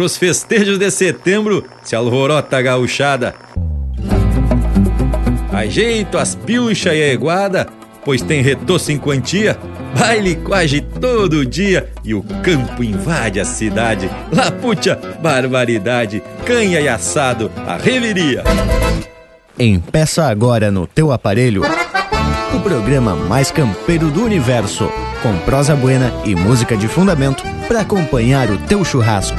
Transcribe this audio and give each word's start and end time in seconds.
pros 0.00 0.16
festejos 0.16 0.78
de 0.78 0.90
setembro 0.90 1.62
se 1.82 1.94
alvorota 1.94 2.56
a 2.56 2.62
gauchada. 2.62 3.34
Ajeito 5.52 6.16
as 6.16 6.34
pilchas 6.34 6.94
e 6.94 7.02
a 7.02 7.12
eguada, 7.12 7.66
pois 8.02 8.22
tem 8.22 8.40
retoço 8.40 8.90
em 8.90 8.96
quantia, 8.96 9.58
baile 9.94 10.36
quase 10.36 10.80
todo 10.80 11.44
dia 11.44 11.90
e 12.02 12.14
o 12.14 12.22
campo 12.42 12.82
invade 12.82 13.38
a 13.38 13.44
cidade. 13.44 14.10
Lapucha, 14.32 14.98
barbaridade, 15.20 16.22
canha 16.46 16.80
e 16.80 16.88
assado, 16.88 17.52
a 17.66 17.76
reveria. 17.76 18.42
Empeça 19.58 20.24
agora 20.24 20.70
no 20.70 20.86
teu 20.86 21.12
aparelho 21.12 21.62
o 22.54 22.60
programa 22.60 23.14
mais 23.14 23.50
campeiro 23.50 24.10
do 24.10 24.24
universo, 24.24 24.90
com 25.22 25.36
prosa 25.40 25.76
buena 25.76 26.12
e 26.24 26.34
música 26.34 26.76
de 26.76 26.88
fundamento 26.88 27.44
para 27.68 27.80
acompanhar 27.80 28.50
o 28.50 28.58
teu 28.58 28.84
churrasco. 28.84 29.38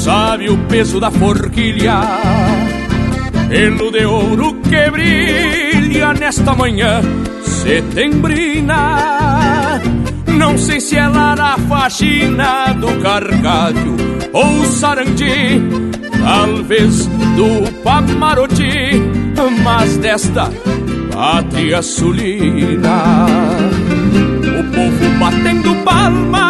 sabe 0.00 0.48
o 0.48 0.56
peso 0.66 0.98
da 0.98 1.10
forquilha, 1.10 2.00
pelo 3.50 3.90
de 3.90 4.06
ouro 4.06 4.54
que 4.62 4.90
brilha 4.90 6.14
nesta 6.14 6.54
manhã 6.54 7.02
setembrina. 7.42 8.78
Não 10.26 10.56
sei 10.56 10.80
se 10.80 10.96
é 10.96 11.06
lá 11.06 11.36
na 11.36 11.58
faxina 11.58 12.72
do 12.72 12.98
cargalho 13.02 13.96
ou 14.32 14.64
sarandi, 14.64 15.60
talvez 16.24 17.04
do 17.36 17.70
Pamaroti, 17.82 19.02
mas 19.62 19.98
desta 19.98 20.50
pátria 21.12 21.82
sulina. 21.82 23.26
O 24.58 24.64
povo 24.72 25.18
batendo 25.18 25.74
palmas 25.84 26.49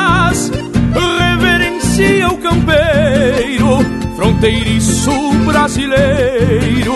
fronteiriço 4.16 5.10
brasileiro, 5.46 6.94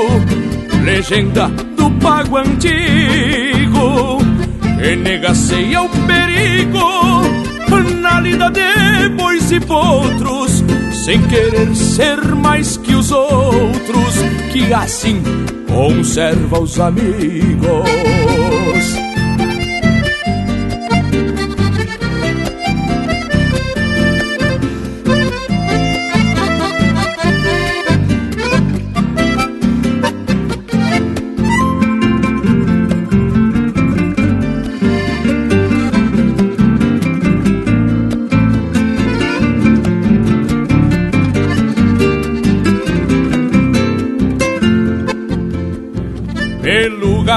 legenda 0.85 1.49
do 1.77 1.91
pago 2.01 2.37
antigo, 2.37 4.19
que 4.79 5.81
o 5.81 5.89
perigo 6.07 7.25
na 8.01 8.21
lida 8.21 8.51
de 8.51 9.09
bois 9.17 9.51
e 9.51 9.59
potros, 9.59 10.63
sem 11.05 11.21
querer 11.23 11.75
ser 11.75 12.19
mais 12.35 12.77
que 12.77 12.95
os 12.95 13.11
outros, 13.11 14.15
que 14.53 14.73
assim 14.73 15.23
conserva 15.67 16.61
os 16.61 16.79
amigos. 16.79 17.89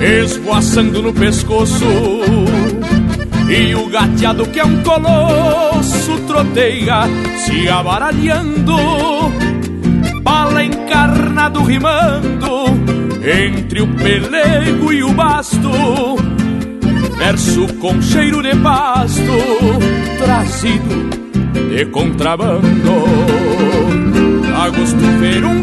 esvoaçando 0.00 1.02
no 1.02 1.12
pescoço. 1.12 1.84
E 3.48 3.74
o 3.74 3.88
gateado 3.88 4.46
que 4.46 4.60
é 4.60 4.64
um 4.64 4.82
colosso 4.82 6.18
troteia 6.26 7.02
se 7.44 7.68
abaralhando, 7.68 8.76
bala 10.22 10.64
encarnado 10.64 11.62
rimando 11.62 12.66
entre 13.22 13.82
o 13.82 13.86
pelego 13.88 14.92
e 14.92 15.02
o 15.02 15.12
basto. 15.12 15.70
Verso 17.18 17.66
com 17.74 18.00
cheiro 18.00 18.42
de 18.42 18.56
pasto, 18.56 19.20
trazido 20.18 21.10
de 21.68 21.84
contrabando. 21.86 23.04
A 24.56 24.68
gosto 24.70 25.18
ver 25.18 25.44
um 25.44 25.60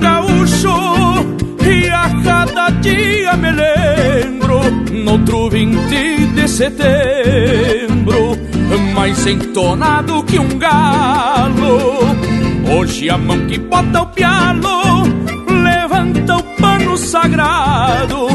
cada 2.57 2.71
dia 2.81 3.37
me 3.37 3.51
lembro, 3.51 4.59
noutro 5.05 5.47
20 5.47 6.33
de 6.33 6.47
setembro, 6.47 8.35
mais 8.95 9.27
entonado 9.27 10.23
que 10.23 10.39
um 10.39 10.57
galo. 10.57 11.99
Hoje 12.75 13.11
a 13.11 13.17
mão 13.17 13.45
que 13.45 13.59
bota 13.59 14.01
o 14.01 14.07
pialo, 14.07 15.03
levanta 15.63 16.37
o 16.37 16.43
pano 16.59 16.97
sagrado, 16.97 18.25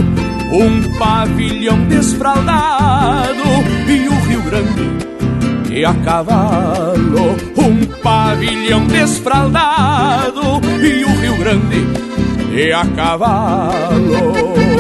um 0.53 0.99
pavilhão 0.99 1.85
desfraldado 1.89 3.43
e 3.89 4.09
o 4.09 4.15
Rio 4.27 4.43
Grande 4.43 5.73
e 5.75 5.85
a 5.85 5.95
cavalo, 5.95 7.37
um 7.57 7.85
pavilhão 8.01 8.87
desfraldado 8.87 10.61
e 10.81 11.05
o 11.05 11.21
Rio 11.21 11.37
Grande 11.39 12.13
e 12.55 12.71
a 12.73 12.85
cavalo. 12.87 14.72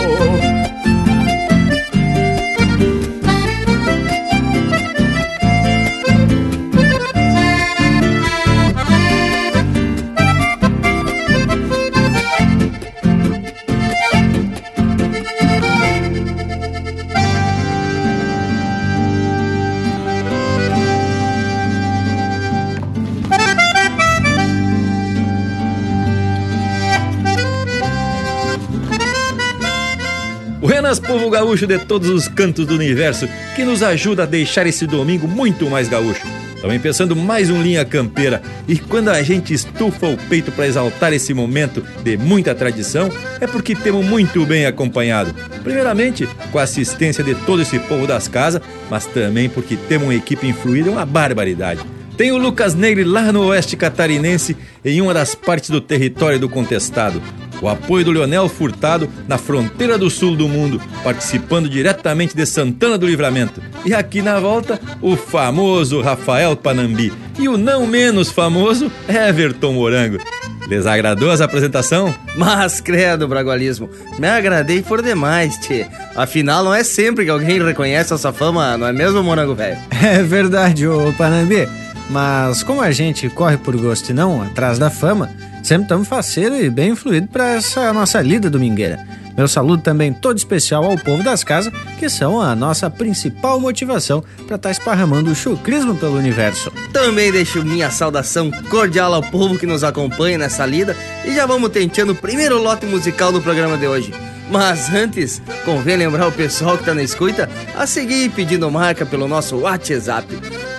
Buenas, 30.92 30.98
povo 30.98 31.30
gaúcho 31.30 31.66
de 31.66 31.78
todos 31.78 32.10
os 32.10 32.28
cantos 32.28 32.66
do 32.66 32.74
universo, 32.74 33.26
que 33.56 33.64
nos 33.64 33.82
ajuda 33.82 34.24
a 34.24 34.26
deixar 34.26 34.66
esse 34.66 34.86
domingo 34.86 35.26
muito 35.26 35.70
mais 35.70 35.88
gaúcho. 35.88 36.26
Estamos 36.54 36.76
pensando 36.82 37.16
mais 37.16 37.48
um 37.48 37.62
Linha 37.62 37.82
Campeira 37.82 38.42
e 38.68 38.78
quando 38.78 39.08
a 39.08 39.22
gente 39.22 39.54
estufa 39.54 40.06
o 40.08 40.18
peito 40.28 40.52
para 40.52 40.66
exaltar 40.66 41.14
esse 41.14 41.32
momento 41.32 41.82
de 42.02 42.18
muita 42.18 42.54
tradição, 42.54 43.10
é 43.40 43.46
porque 43.46 43.74
temos 43.74 44.04
muito 44.04 44.44
bem 44.44 44.66
acompanhado. 44.66 45.34
Primeiramente, 45.62 46.28
com 46.50 46.58
a 46.58 46.64
assistência 46.64 47.24
de 47.24 47.34
todo 47.36 47.62
esse 47.62 47.78
povo 47.78 48.06
das 48.06 48.28
casas, 48.28 48.60
mas 48.90 49.06
também 49.06 49.48
porque 49.48 49.76
temos 49.76 50.08
uma 50.08 50.14
equipe 50.14 50.46
influída, 50.46 50.90
uma 50.90 51.06
barbaridade. 51.06 51.80
Tem 52.18 52.32
o 52.32 52.36
Lucas 52.36 52.74
Negre 52.74 53.04
lá 53.04 53.32
no 53.32 53.46
oeste 53.46 53.78
catarinense, 53.78 54.56
em 54.84 55.00
uma 55.00 55.14
das 55.14 55.34
partes 55.34 55.70
do 55.70 55.80
território 55.80 56.38
do 56.38 56.50
contestado. 56.50 57.22
O 57.62 57.68
apoio 57.68 58.04
do 58.04 58.10
Leonel 58.10 58.48
Furtado 58.48 59.08
na 59.28 59.38
fronteira 59.38 59.96
do 59.96 60.10
sul 60.10 60.36
do 60.36 60.48
mundo, 60.48 60.82
participando 61.04 61.68
diretamente 61.68 62.34
de 62.34 62.44
Santana 62.44 62.98
do 62.98 63.06
Livramento. 63.06 63.62
E 63.86 63.94
aqui 63.94 64.20
na 64.20 64.40
volta, 64.40 64.80
o 65.00 65.16
famoso 65.16 66.00
Rafael 66.00 66.56
Panambi 66.56 67.12
e 67.38 67.48
o 67.48 67.56
não 67.56 67.86
menos 67.86 68.32
famoso 68.32 68.90
Everton 69.08 69.74
Morango. 69.74 70.18
Les 70.66 70.86
agradou 70.86 71.30
essa 71.30 71.44
apresentação? 71.44 72.14
Mas, 72.36 72.80
credo, 72.80 73.28
Bragualismo, 73.28 73.88
me 74.18 74.26
agradei 74.26 74.82
por 74.82 75.00
demais, 75.00 75.56
tchê. 75.58 75.86
Afinal, 76.16 76.64
não 76.64 76.74
é 76.74 76.82
sempre 76.82 77.24
que 77.24 77.30
alguém 77.30 77.62
reconhece 77.62 78.12
essa 78.12 78.32
fama, 78.32 78.76
não 78.76 78.86
é 78.86 78.92
mesmo, 78.92 79.22
Morango 79.22 79.54
Velho? 79.54 79.78
É 80.02 80.20
verdade, 80.22 80.86
ô 80.86 81.12
Panambi. 81.12 81.68
Mas 82.10 82.62
como 82.62 82.80
a 82.82 82.90
gente 82.90 83.28
corre 83.28 83.56
por 83.56 83.76
gosto 83.76 84.10
e 84.10 84.12
não 84.12 84.42
atrás 84.42 84.78
da 84.78 84.90
fama, 84.90 85.30
sempre 85.62 85.84
estamos 85.84 86.08
faceiro 86.08 86.56
e 86.56 86.68
bem 86.68 86.90
influído 86.90 87.28
para 87.28 87.54
essa 87.54 87.92
nossa 87.92 88.20
lida 88.20 88.50
domingueira. 88.50 88.98
Meu 89.36 89.46
saludo 89.48 89.82
também 89.82 90.12
todo 90.12 90.36
especial 90.36 90.84
ao 90.84 90.98
povo 90.98 91.22
das 91.22 91.42
casas, 91.42 91.72
que 91.98 92.06
são 92.08 92.40
a 92.40 92.54
nossa 92.54 92.88
principal 92.90 93.58
motivação 93.58 94.22
para 94.46 94.56
estar 94.56 94.58
tá 94.58 94.70
esparramando 94.70 95.30
o 95.30 95.34
chucrismo 95.34 95.96
pelo 95.96 96.18
universo. 96.18 96.70
Também 96.92 97.32
deixo 97.32 97.64
minha 97.64 97.90
saudação 97.90 98.50
cordial 98.68 99.14
ao 99.14 99.22
povo 99.22 99.58
que 99.58 99.66
nos 99.66 99.82
acompanha 99.82 100.36
nessa 100.36 100.66
lida 100.66 100.94
e 101.24 101.34
já 101.34 101.46
vamos 101.46 101.70
tentando 101.70 102.12
o 102.12 102.16
primeiro 102.16 102.62
lote 102.62 102.84
musical 102.84 103.32
do 103.32 103.40
programa 103.40 103.78
de 103.78 103.86
hoje. 103.86 104.12
Mas 104.50 104.92
antes, 104.92 105.40
convém 105.64 105.96
lembrar 105.96 106.26
o 106.26 106.32
pessoal 106.32 106.76
que 106.76 106.82
está 106.82 106.92
na 106.92 107.02
escuta 107.02 107.48
a 107.74 107.86
seguir 107.86 108.30
pedindo 108.32 108.70
marca 108.70 109.06
pelo 109.06 109.26
nosso 109.26 109.56
WhatsApp 109.56 110.28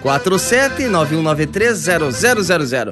47991930000. 0.04 2.92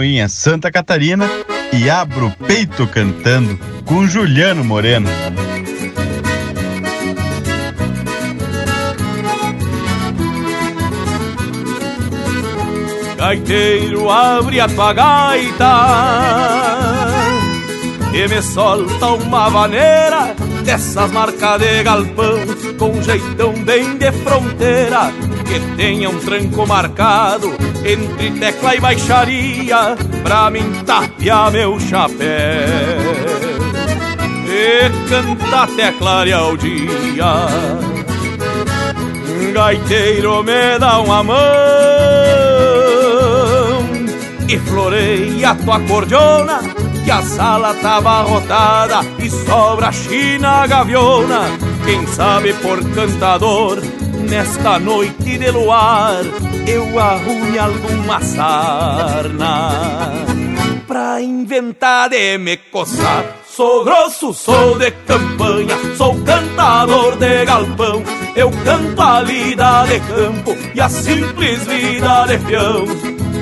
Canoinha, 0.00 0.28
Santa 0.30 0.70
Catarina 0.70 1.28
e 1.74 1.90
abro 1.90 2.28
o 2.28 2.30
peito 2.46 2.86
cantando 2.86 3.60
com 3.84 4.06
Juliano 4.06 4.64
Moreno. 4.64 5.10
Gaiteiro, 13.18 14.08
abre 14.08 14.60
a 14.60 14.68
tua 14.68 14.92
gaita 14.94 15.70
e 18.14 18.26
me 18.26 18.42
solta 18.42 19.06
uma 19.06 19.50
vaneira 19.50 20.34
dessas 20.64 21.12
marcas 21.12 21.60
de 21.60 21.82
galpão 21.82 22.38
com 22.78 23.02
jeitão 23.02 23.52
bem 23.64 23.98
de 23.98 24.10
fronteira 24.12 25.12
que 25.44 25.76
tenha 25.76 26.08
um 26.08 26.18
tranco 26.20 26.66
marcado 26.66 27.52
entre 27.84 28.30
tecla 28.38 28.76
e 28.76 28.80
baixaria 28.80 29.39
pra 30.22 30.50
mim 30.50 30.72
tapear 30.84 31.50
meu 31.52 31.78
chapéu 31.78 32.28
e 34.46 35.08
cantar 35.08 35.64
até 35.64 35.92
clarear 35.92 36.48
o 36.48 36.56
dia. 36.56 37.46
Gaiteiro 39.52 40.42
me 40.42 40.78
dá 40.78 41.00
uma 41.00 41.22
mão 41.22 41.36
e 44.48 44.58
floreia 44.58 45.54
tua 45.54 45.80
cordiona 45.80 46.60
que 47.04 47.10
a 47.10 47.22
sala 47.22 47.74
tava 47.74 48.22
rotada 48.22 49.00
e 49.18 49.30
sobra 49.30 49.90
china 49.92 50.66
gaviona 50.66 51.42
Quem 51.84 52.06
sabe 52.06 52.52
por 52.54 52.82
cantador, 52.94 53.80
nesta 54.30 54.78
noite 54.78 55.38
de 55.38 55.50
luar, 55.50 56.22
eu 56.66 56.98
arrume 56.98 57.58
alguma 57.58 58.20
sarna 58.22 59.70
pra 60.86 61.20
inventar 61.20 62.08
de 62.08 62.38
me 62.38 62.56
coçar. 62.56 63.24
Sou 63.44 63.84
grosso, 63.84 64.32
sou 64.32 64.78
de 64.78 64.90
campanha, 65.06 65.76
sou 65.96 66.14
cantador 66.22 67.16
de 67.16 67.44
galpão. 67.44 68.02
Eu 68.36 68.50
canto 68.64 69.02
a 69.02 69.20
lida 69.20 69.84
de 69.86 70.00
campo 70.00 70.56
e 70.74 70.80
a 70.80 70.88
simples 70.88 71.66
vida 71.66 72.26
de 72.26 72.38
peão. 72.38 72.84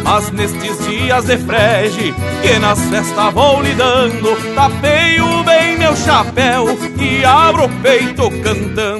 Mas 0.02 0.30
nestes 0.30 0.78
dias 0.87 1.25
de 1.26 1.37
frege, 1.37 2.14
que 2.42 2.59
nas 2.59 2.80
festas 2.88 3.35
vou 3.35 3.61
lidando, 3.62 4.54
tapeio 4.54 5.45
bem 5.45 5.76
meu 5.78 5.95
chapéu 5.95 6.66
e 6.99 7.25
abro 7.25 7.66
o 7.66 7.83
peito 7.83 8.30
cantando. 8.42 8.98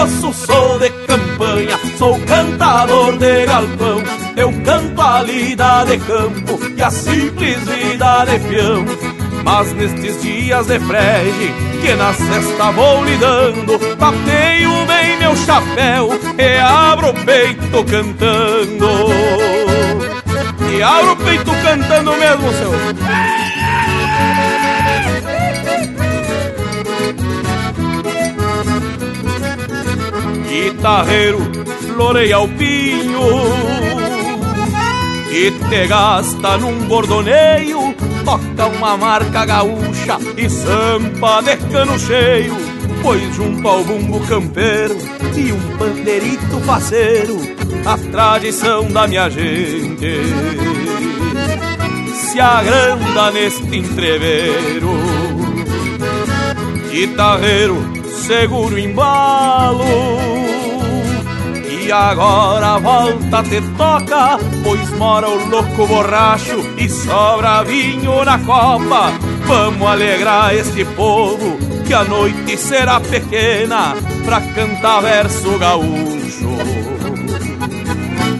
Grosso, 0.00 0.32
sou 0.32 0.78
de 0.78 0.88
campanha, 1.06 1.78
sou 1.98 2.18
cantador 2.20 3.18
de 3.18 3.44
galpão. 3.44 4.02
Eu 4.34 4.50
canto 4.64 4.98
a 4.98 5.22
lida 5.22 5.84
de 5.84 5.98
campo 5.98 6.58
e 6.74 6.82
a 6.82 6.90
simples 6.90 7.58
vida 7.58 8.24
de 8.24 8.38
peão. 8.48 8.86
Mas 9.44 9.70
nestes 9.74 10.22
dias 10.22 10.68
de 10.68 10.80
frege, 10.80 11.52
que 11.82 11.94
na 11.96 12.14
cesta 12.14 12.70
vou 12.70 13.04
lidando, 13.04 13.78
tapeio 13.96 14.86
bem 14.86 15.18
meu 15.18 15.36
chapéu 15.36 16.08
e 16.38 16.58
abro 16.58 17.10
o 17.10 17.24
peito 17.26 17.84
cantando. 17.84 18.88
E 20.74 20.82
abro 20.82 21.12
o 21.12 21.16
peito 21.16 21.52
cantando 21.62 22.12
mesmo, 22.16 22.52
seu. 22.54 23.49
Guitarreiro, 30.50 31.38
floreia 31.86 32.40
o 32.40 32.48
pinho 32.48 33.20
e 35.30 35.52
te 35.52 35.86
gasta 35.86 36.58
num 36.58 36.88
bordoneio, 36.88 37.94
toca 38.24 38.66
uma 38.66 38.96
marca 38.96 39.44
gaúcha 39.44 40.18
e 40.36 40.50
sampa 40.50 41.40
de 41.40 41.56
cano 41.56 41.96
cheio, 42.00 42.56
pois 43.00 43.32
junto 43.36 43.68
ao 43.68 43.84
bumbo 43.84 44.18
campeiro 44.26 44.96
e 45.36 45.52
um 45.52 45.78
pandeirito 45.78 46.58
faceiro, 46.66 47.38
a 47.86 47.96
tradição 48.10 48.90
da 48.90 49.06
minha 49.06 49.30
gente 49.30 50.16
se 52.12 52.40
agranda 52.40 53.30
neste 53.30 53.76
entreveiro. 53.76 54.90
Guitarreiro, 56.90 57.99
seguro 58.20 58.78
embalo 58.78 59.84
e 61.68 61.90
agora 61.92 62.78
volta 62.78 63.42
te 63.42 63.60
toca, 63.76 64.38
pois 64.62 64.88
mora 64.90 65.28
o 65.28 65.48
louco 65.48 65.86
borracho 65.86 66.60
e 66.76 66.88
sobra 66.88 67.64
vinho 67.64 68.24
na 68.24 68.38
copa. 68.38 69.12
Vamos 69.46 69.88
alegrar 69.88 70.54
este 70.54 70.84
povo, 70.84 71.58
que 71.84 71.92
a 71.92 72.04
noite 72.04 72.56
será 72.56 73.00
pequena 73.00 73.96
pra 74.24 74.40
cantar 74.40 75.02
verso 75.02 75.58
gaúcho. 75.58 76.19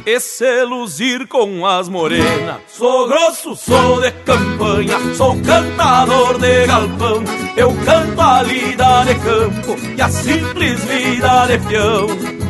E 0.07 0.21
se 0.21 0.65
luzir 0.65 1.27
com 1.27 1.67
as 1.67 1.89
morenas. 1.89 2.61
Sou 2.69 3.09
grosso, 3.09 3.55
sou 3.57 4.01
de 4.01 4.11
campanha, 4.25 4.99
sou 5.15 5.37
cantador 5.43 6.39
de 6.39 6.67
galpão. 6.67 7.23
Eu 7.57 7.75
canto 7.85 8.21
a 8.21 8.43
lida 8.43 9.05
de 9.05 9.15
campo 9.17 9.77
e 9.97 10.01
a 10.01 10.09
simples 10.09 10.85
vida 10.85 11.47
de 11.47 11.59
peão. 11.69 12.50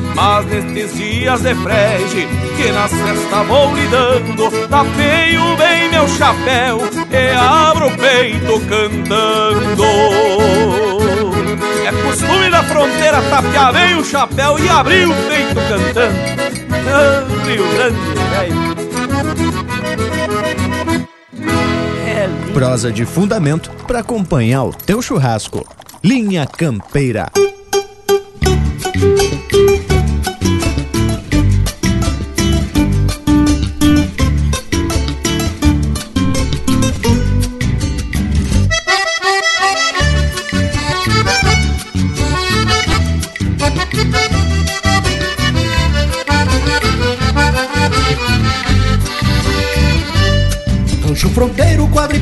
Mas 0.15 0.45
nestes 0.45 0.93
dias 0.95 1.41
de 1.41 1.55
frege, 1.55 2.27
que 2.57 2.71
nas 2.71 2.91
festas 2.91 3.47
vou 3.47 3.73
lidando, 3.75 4.51
tapeio 4.67 5.55
bem 5.57 5.89
meu 5.89 6.07
chapéu 6.07 6.79
e 7.09 7.35
abro 7.35 7.87
o 7.87 7.97
peito 7.97 8.59
cantando. 8.67 9.83
É 11.85 11.91
costume 12.03 12.49
da 12.49 12.63
fronteira 12.63 13.21
tapear 13.23 13.73
bem 13.73 13.95
o 13.95 14.03
chapéu 14.03 14.59
e 14.59 14.69
abrir 14.69 15.07
o 15.07 15.13
peito 15.13 15.55
cantando. 15.55 16.19
Ah, 16.93 17.23
Rio 17.45 17.67
Grande, 17.73 17.99
velho. 18.29 18.71
Prosa 22.53 22.91
de 22.91 23.05
fundamento 23.05 23.71
para 23.87 23.99
acompanhar 23.99 24.65
o 24.65 24.73
teu 24.73 25.01
churrasco. 25.01 25.65
Linha 26.03 26.45
Campeira. 26.45 27.31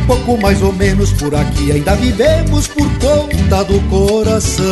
Pouco 0.10 0.42
mais 0.42 0.60
ou 0.64 0.74
menos 0.74 1.14
Por 1.14 1.36
aqui. 1.36 1.72
Ainda 1.72 1.96
vivemos 1.96 2.68
por 2.68 2.90
conta 2.98 3.64
do 3.64 3.80
coração. 3.90 4.66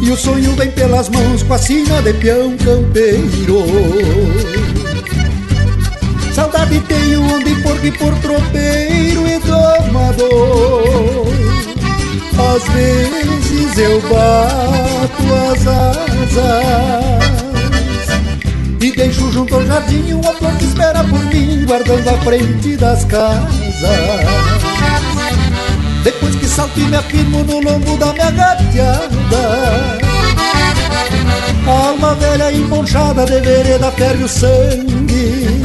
E 0.00 0.10
o 0.10 0.16
sonho 0.16 0.54
vem 0.54 0.70
pelas 0.70 1.08
mãos 1.08 1.42
com 1.42 1.54
a 1.54 1.58
sina 1.58 2.00
de 2.00 2.12
peão 2.14 2.56
campeiro. 2.56 3.64
Saudade 6.32 6.80
tenho 6.86 7.22
onde 7.34 7.56
por 7.62 7.80
que 7.80 7.90
por 7.90 8.14
tropeiro 8.18 9.26
e 9.26 9.38
domador. 9.40 11.26
Às 12.54 12.62
vezes 12.72 13.78
eu 13.78 14.00
bato 14.02 15.34
as 15.50 15.66
asas 15.66 17.47
e 18.80 18.92
deixo 18.92 19.30
junto 19.32 19.54
ao 19.54 19.66
jardim 19.66 20.12
uma 20.12 20.32
flor 20.34 20.56
que 20.56 20.64
espera 20.64 21.04
por 21.04 21.24
mim 21.26 21.64
Guardando 21.66 22.08
a 22.08 22.18
frente 22.18 22.76
das 22.76 23.04
casas. 23.04 23.48
Depois 26.04 26.34
que 26.36 26.46
salto 26.46 26.78
e 26.78 26.84
me 26.84 26.96
afirmo 26.96 27.44
no 27.44 27.60
lombo 27.60 27.96
da 27.96 28.12
minha 28.12 28.30
gateada 28.30 29.98
alma 31.68 32.14
velha 32.14 32.52
emponchada 32.52 33.26
de 33.26 33.40
vereda 33.40 33.90
perde 33.92 34.24
o 34.24 34.28
sangue 34.28 35.60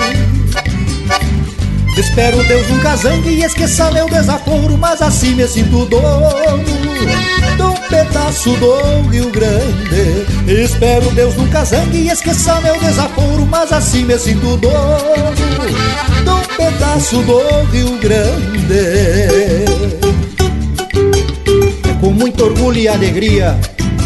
Espero 1.97 2.43
Deus 2.47 2.67
nunca 2.69 2.95
zangue 2.95 3.29
e 3.29 3.43
esqueça 3.43 3.91
meu 3.91 4.09
desaforo 4.09 4.77
Mas 4.77 5.01
assim 5.01 5.35
me 5.35 5.47
sinto 5.47 5.85
dono 5.85 6.59
de 7.55 7.61
um 7.61 7.73
pedaço 7.87 8.51
do 8.57 9.09
Rio 9.09 9.29
Grande. 9.29 10.25
Espero 10.47 11.09
Deus 11.11 11.35
nunca 11.35 11.63
zangue 11.63 11.97
e 11.97 12.09
esqueça 12.09 12.59
meu 12.61 12.79
desaforo 12.79 13.45
Mas 13.45 13.71
assim 13.71 14.05
me 14.05 14.17
sinto 14.17 14.57
dono 14.57 14.73
de 16.23 16.29
um 16.29 16.57
pedaço 16.57 17.17
do 17.21 17.39
Rio 17.71 17.97
Grande. 17.99 18.73
É 21.89 21.93
com 22.01 22.11
muito 22.11 22.43
orgulho 22.43 22.79
e 22.79 22.87
alegria 22.87 23.57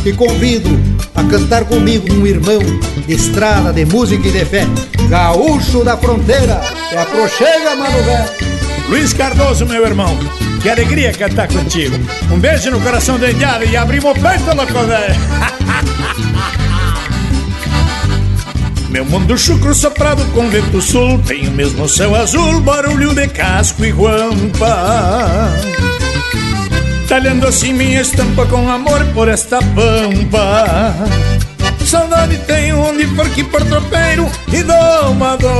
que 0.03 0.11
convido 0.13 0.96
a 1.17 1.23
cantar 1.23 1.65
comigo 1.65 2.13
um 2.13 2.25
irmão 2.25 2.59
de 3.05 3.13
estrada, 3.13 3.73
de 3.73 3.83
música 3.85 4.27
e 4.27 4.31
de 4.31 4.45
fé 4.45 4.65
Gaúcho 5.09 5.83
da 5.83 5.97
fronteira, 5.97 6.61
é 6.91 7.01
aproxega, 7.01 7.75
mano 7.75 8.03
velho 8.03 8.47
Luiz 8.87 9.11
Cardoso, 9.11 9.65
meu 9.65 9.85
irmão, 9.85 10.17
que 10.61 10.69
alegria 10.69 11.11
cantar 11.11 11.49
contigo. 11.49 11.97
Um 12.31 12.39
beijo 12.39 12.71
no 12.71 12.79
coração 12.79 13.19
da 13.19 13.29
indiada 13.29 13.65
e 13.65 13.75
abrimos 13.75 14.11
o 14.11 14.13
peito, 14.13 14.55
louco 14.55 14.87
velho. 14.87 15.15
Meu 18.89 19.03
mundo 19.03 19.37
chucro 19.37 19.75
soprado 19.75 20.23
com 20.31 20.49
vento 20.49 20.81
sul 20.81 21.19
Tem 21.19 21.45
o 21.49 21.51
mesmo 21.51 21.89
céu 21.89 22.15
azul, 22.15 22.61
barulho 22.61 23.13
de 23.13 23.27
casco 23.27 23.83
e 23.83 23.91
guampa 23.91 25.53
Talhando 27.07 27.47
assim 27.47 27.71
minha 27.71 28.01
estampa 28.01 28.45
com 28.47 28.69
amor 28.69 29.03
por 29.13 29.29
esta 29.29 29.59
pampa 29.59 30.93
Saudade 31.85 32.37
tenho 32.39 32.79
onde 32.79 33.07
for 33.15 33.29
que 33.29 33.45
por 33.45 33.63
tropeiro 33.63 34.29
e 34.51 34.61
domador 34.61 35.53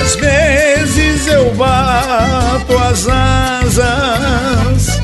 Às 0.00 0.14
vezes 0.14 1.26
eu 1.26 1.52
bato 1.54 2.78
as 2.78 3.08
asas 3.08 5.02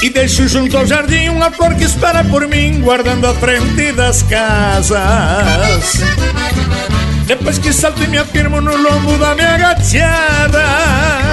e 0.00 0.10
deixo 0.10 0.46
junto 0.46 0.76
ao 0.76 0.86
jardim 0.86 1.28
uma 1.28 1.50
flor 1.50 1.74
que 1.74 1.82
espera 1.82 2.22
por 2.22 2.46
mim, 2.46 2.80
guardando 2.80 3.26
a 3.26 3.34
frente 3.34 3.90
das 3.90 4.22
casas. 4.22 5.00
Depois 7.26 7.58
que 7.58 7.72
salto 7.72 8.04
e 8.04 8.06
me 8.06 8.16
afirmo 8.16 8.60
no 8.60 8.76
lombo 8.76 9.18
da 9.18 9.34
minha 9.34 9.58
gateada 9.58 11.27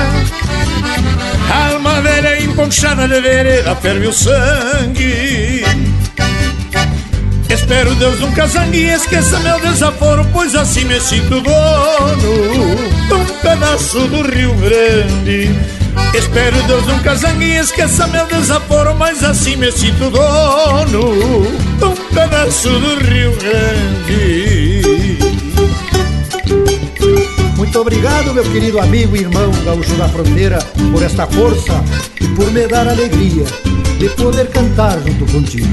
velha 2.16 2.42
emponchada 2.42 3.08
de 3.08 3.20
vereda 3.20 3.76
ferve 3.76 4.08
o 4.08 4.14
sangue. 4.14 5.66
Espero 7.50 7.94
Deus 7.96 8.20
nunca 8.20 8.48
zangue 8.48 8.78
e 8.78 8.90
esqueça 8.90 9.40
meu 9.40 9.60
desaforo 9.60 10.26
Pois 10.34 10.56
assim 10.56 10.84
me 10.86 11.00
sinto 11.00 11.42
dono 11.42 12.76
de 13.08 13.14
um 13.14 13.26
pedaço 13.42 14.00
do 14.08 14.22
Rio 14.24 14.54
Grande. 14.56 15.56
Espero 16.14 16.62
Deus 16.64 16.86
nunca 16.88 17.16
zangue 17.16 17.46
e 17.46 17.58
esqueça 17.58 18.08
meu 18.08 18.26
desaforo 18.28 18.96
Mas 18.96 19.24
assim 19.24 19.56
me 19.58 19.72
sinto 19.72 20.10
dono 20.10 21.46
de 21.78 21.86
um 21.86 21.96
pedaço 22.14 22.70
do 22.70 23.00
Rio 23.06 23.36
Grande 23.38 24.75
muito 27.66 27.82
obrigado, 27.82 28.32
meu 28.32 28.44
querido 28.44 28.80
amigo 28.80 29.18
e 29.18 29.22
irmão 29.22 29.52
gaúcho 29.64 29.96
da 29.96 30.08
fronteira, 30.08 30.60
por 30.92 31.02
esta 31.02 31.26
força 31.26 31.84
e 32.22 32.28
por 32.30 32.52
me 32.52 32.68
dar 32.68 32.88
alegria 32.88 33.44
de 33.98 34.08
poder 34.10 34.48
cantar 34.52 35.00
junto 35.00 35.26
contigo. 35.32 35.68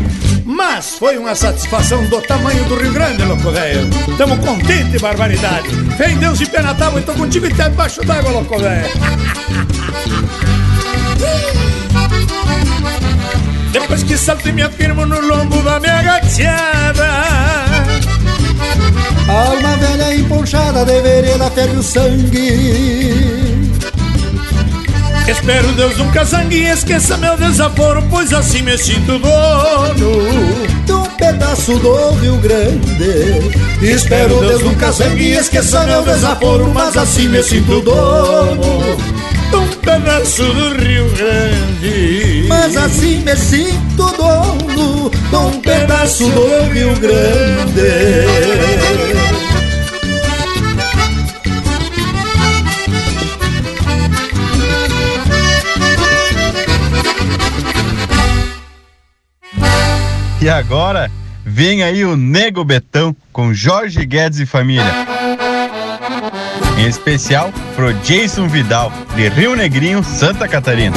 Mas 0.44 0.94
foi 0.98 1.18
uma 1.18 1.34
satisfação 1.34 2.02
do 2.06 2.20
tamanho 2.22 2.64
do 2.64 2.76
Rio 2.76 2.92
Grande, 2.94 3.22
louco 3.24 3.50
velho. 3.50 3.90
Tamo 4.16 4.38
contente, 4.38 4.98
barbaridade. 4.98 5.68
Vem 5.98 6.16
Deus 6.16 6.40
e 6.40 6.46
pé 6.46 6.62
na 6.62 6.74
tábua 6.74 7.00
e 7.00 7.02
tô 7.02 7.12
contigo 7.12 7.46
e 7.46 7.54
tá 7.54 7.68
debaixo 7.68 8.00
d'água, 8.02 8.30
louco 8.30 8.58
velho. 8.58 8.88
Depois 13.70 14.02
que 14.02 14.16
salto 14.16 14.48
e 14.48 14.52
me 14.52 14.62
afirmo 14.62 15.04
no 15.04 15.20
lombo 15.20 15.62
da 15.62 15.78
minha 15.78 16.02
gateada 16.02 17.51
Alma 19.32 19.76
velha 19.78 20.14
emponchada 20.14 20.84
de 20.84 21.00
vereda 21.00 21.50
ferve 21.50 21.78
o 21.78 21.82
sangue. 21.82 23.72
Espero 25.26 25.72
Deus 25.72 25.96
nunca 25.96 26.22
zangue 26.24 26.56
e 26.56 26.68
esqueça 26.68 27.16
meu 27.16 27.36
desaforo 27.36 28.04
Pois 28.10 28.32
assim 28.32 28.60
me 28.60 28.76
sinto 28.76 29.20
dono 29.20 30.20
De 30.84 30.92
um 30.92 31.04
pedaço 31.16 31.78
do 31.78 32.10
Rio 32.16 32.36
Grande. 32.38 33.50
Espero 33.80 34.40
Deus 34.40 34.62
nunca 34.62 34.90
zangue 34.90 35.22
e 35.22 35.32
esqueça 35.32 35.86
meu 35.86 36.02
desaforo 36.02 36.68
Mas 36.74 36.96
assim 36.96 37.28
me 37.28 37.42
sinto 37.42 37.80
dono. 37.80 38.96
De 39.48 39.56
um 39.56 39.68
pedaço 39.80 40.42
do 40.42 40.74
Rio 40.82 41.08
Grande 41.10 42.41
Mas 42.62 42.76
assim 42.76 43.16
me 43.24 43.34
sinto 43.34 44.06
dono 44.16 45.10
De 45.10 45.34
um 45.36 45.60
pedaço 45.60 46.28
do 46.28 46.72
Rio 46.72 46.94
Grande 47.00 47.82
E 60.40 60.48
agora, 60.48 61.10
vem 61.44 61.82
aí 61.82 62.04
o 62.04 62.16
Nego 62.16 62.64
Betão 62.64 63.14
com 63.32 63.52
Jorge 63.52 64.04
Guedes 64.04 64.38
e 64.38 64.46
família. 64.46 64.92
Em 66.78 66.86
especial 66.86 67.52
pro 67.76 67.92
Jason 68.04 68.48
Vidal, 68.48 68.92
de 69.14 69.28
Rio 69.28 69.54
Negrinho, 69.54 70.02
Santa 70.02 70.48
Catarina. 70.48 70.96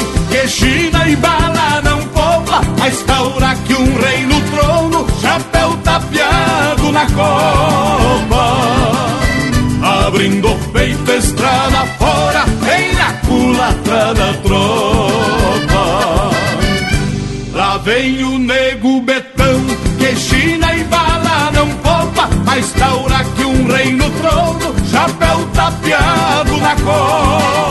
que 0.41 0.47
China 0.47 1.07
e 1.07 1.15
bala 1.17 1.81
não 1.83 2.01
pobla, 2.07 2.61
a 2.81 2.87
estaura 2.87 3.55
que 3.67 3.75
um 3.75 3.95
rei 4.01 4.25
no 4.25 4.41
trono, 4.49 5.05
chapéu 5.21 5.77
tapeado 5.83 6.91
na 6.91 7.05
copa. 7.11 8.45
Abrindo 10.07 10.51
o 10.51 10.57
peito, 10.71 11.11
estrada 11.11 11.85
fora, 11.99 12.45
vem 12.61 12.93
na 12.93 13.13
culatra 13.27 14.13
da 14.15 14.33
tropa. 14.41 16.31
Lá 17.53 17.77
vem 17.77 18.23
o 18.23 18.39
nego 18.39 19.01
betão, 19.01 19.61
que 19.99 20.15
China 20.15 20.73
e 20.73 20.83
bala 20.85 21.51
não 21.53 21.69
poupa, 21.69 22.27
a 22.47 22.57
estaura 22.57 23.23
que 23.35 23.45
um 23.45 23.67
rei 23.67 23.93
no 23.93 24.09
trono, 24.09 24.73
chapéu 24.89 25.47
tapeado 25.53 26.57
na 26.57 26.75
copa 26.77 27.70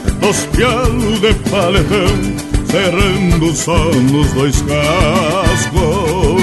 os 0.21 0.45
pialos 0.47 1.19
de 1.19 1.33
paletão, 1.49 2.07
cerrando 2.69 3.55
só 3.55 3.77
nos 3.77 4.31
dois 4.33 4.61
cascos. 4.61 6.41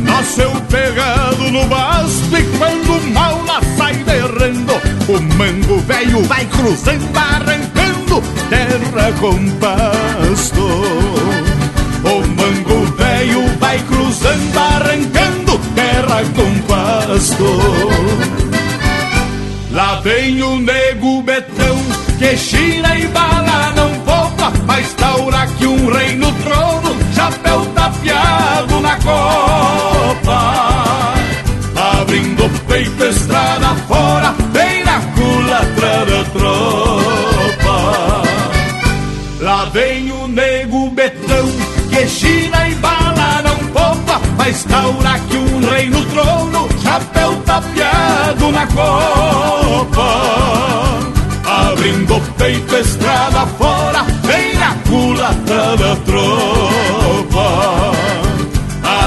Nasceu 0.00 0.50
pegado 0.68 1.50
no 1.50 1.64
basto 1.66 2.36
e 2.36 2.58
quando 2.58 3.12
mal 3.12 3.42
lá 3.46 3.60
sai 3.76 3.94
de 3.94 4.18
cruzando, 4.20 4.74
o 5.08 5.20
mango 5.36 5.78
velho 5.80 6.22
vai 6.24 6.44
cruzando, 6.46 7.16
arrancando 7.16 8.22
terra 8.48 9.12
com 9.20 9.50
pasto. 9.58 10.60
O 12.04 12.26
mango 12.36 12.86
velho 12.96 13.58
vai 13.58 13.78
cruzando, 13.80 14.58
arrancando 14.58 15.58
terra 15.74 16.22
com 16.34 16.58
pasto. 16.62 17.58
Lá 19.72 20.00
vem 20.00 20.42
o 20.42 20.58
betão 20.58 20.87
que 22.18 22.36
china 22.36 22.94
e 22.96 23.06
bala 23.08 23.72
não 23.76 23.90
poupa, 24.00 24.52
mas 24.66 24.92
taura 24.94 25.46
que 25.56 25.66
um 25.66 25.92
rei 25.92 26.16
no 26.16 26.32
trono, 26.32 26.96
chapéu 27.14 27.64
tapeado 27.66 28.80
na 28.80 28.96
copa. 28.96 31.14
Abrindo 32.00 32.44
o 32.44 32.50
peito, 32.66 33.04
estrada 33.04 33.68
fora, 33.86 34.34
bem 34.52 34.82
na 34.84 35.00
culatra 35.00 36.06
da 36.06 36.24
tropa. 36.32 37.78
Lá 39.40 39.66
vem 39.66 40.10
o 40.10 40.26
nego 40.26 40.90
betão, 40.90 41.46
que 41.88 42.08
china 42.08 42.68
e 42.68 42.74
bala 42.74 43.42
não 43.42 43.56
poupa, 43.68 44.20
mas 44.36 44.64
taura 44.64 45.20
que 45.20 45.36
um 45.36 45.60
rei 45.70 45.88
no 45.88 46.04
trono, 46.06 46.68
chapéu 46.82 47.36
tapeado 47.46 48.50
na 48.50 48.66
copa 48.66 50.48
abrindo 51.58 52.20
peito 52.36 52.76
estrada 52.76 53.46
fora, 53.58 54.04
vem 54.22 54.54
na 54.54 54.74
culatra 54.88 55.76
da 55.76 55.96
tropa. 56.06 57.48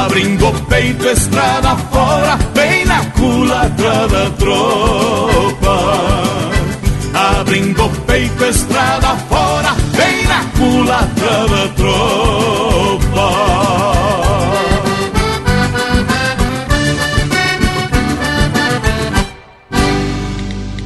Abrindo 0.04 0.52
peito 0.70 1.08
estrada 1.08 1.76
fora, 1.92 2.38
vem 2.54 2.86
na 2.86 3.06
culatra 3.12 4.08
da 4.08 4.30
tropa. 4.38 5.76
Abrindo 7.14 7.90
peito 8.08 8.46
estrada 8.46 9.16
fora, 9.30 9.76
vem 9.94 10.28
na 10.28 10.44
culatra 10.58 11.48
da 11.48 11.68
tropa. 11.76 12.31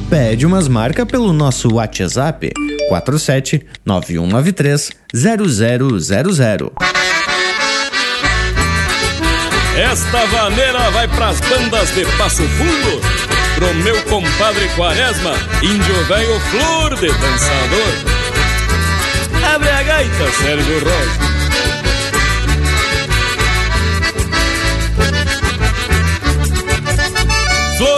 Pede 0.08 0.46
umas 0.46 0.68
marcas 0.68 1.04
pelo 1.04 1.32
nosso 1.32 1.74
WhatsApp 1.74 2.52
47 2.88 3.66
9193 3.84 4.90
0000. 5.12 6.72
Esta 9.76 10.26
vaneira 10.26 10.90
vai 10.92 11.08
pras 11.08 11.40
bandas 11.40 11.92
de 11.92 12.04
Passo 12.16 12.42
Fundo, 12.44 13.00
pro 13.56 13.74
meu 13.74 14.00
compadre 14.04 14.68
Quaresma, 14.76 15.32
índio 15.60 16.04
velho 16.04 16.40
flor 16.40 16.94
de 16.94 17.08
dançador. 17.08 17.92
Abre 19.54 19.68
a 19.68 19.82
gaita, 19.82 20.32
Sérgio 20.40 20.78
Rosa. 20.84 21.45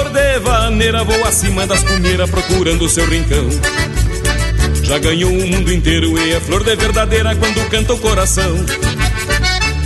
Flor 0.08 0.22
de 0.22 0.38
vaneira 0.38 1.04
voa 1.04 1.28
acima 1.28 1.66
das 1.66 1.82
cumeiras 1.82 2.30
procurando 2.30 2.88
seu 2.88 3.04
rincão. 3.06 3.46
Já 4.84 4.98
ganhou 4.98 5.30
o 5.30 5.46
mundo 5.46 5.70
inteiro 5.70 6.18
e 6.18 6.32
é 6.32 6.40
flor 6.40 6.64
de 6.64 6.74
verdadeira 6.76 7.36
quando 7.36 7.68
canta 7.68 7.92
o 7.92 7.98
coração. 7.98 8.56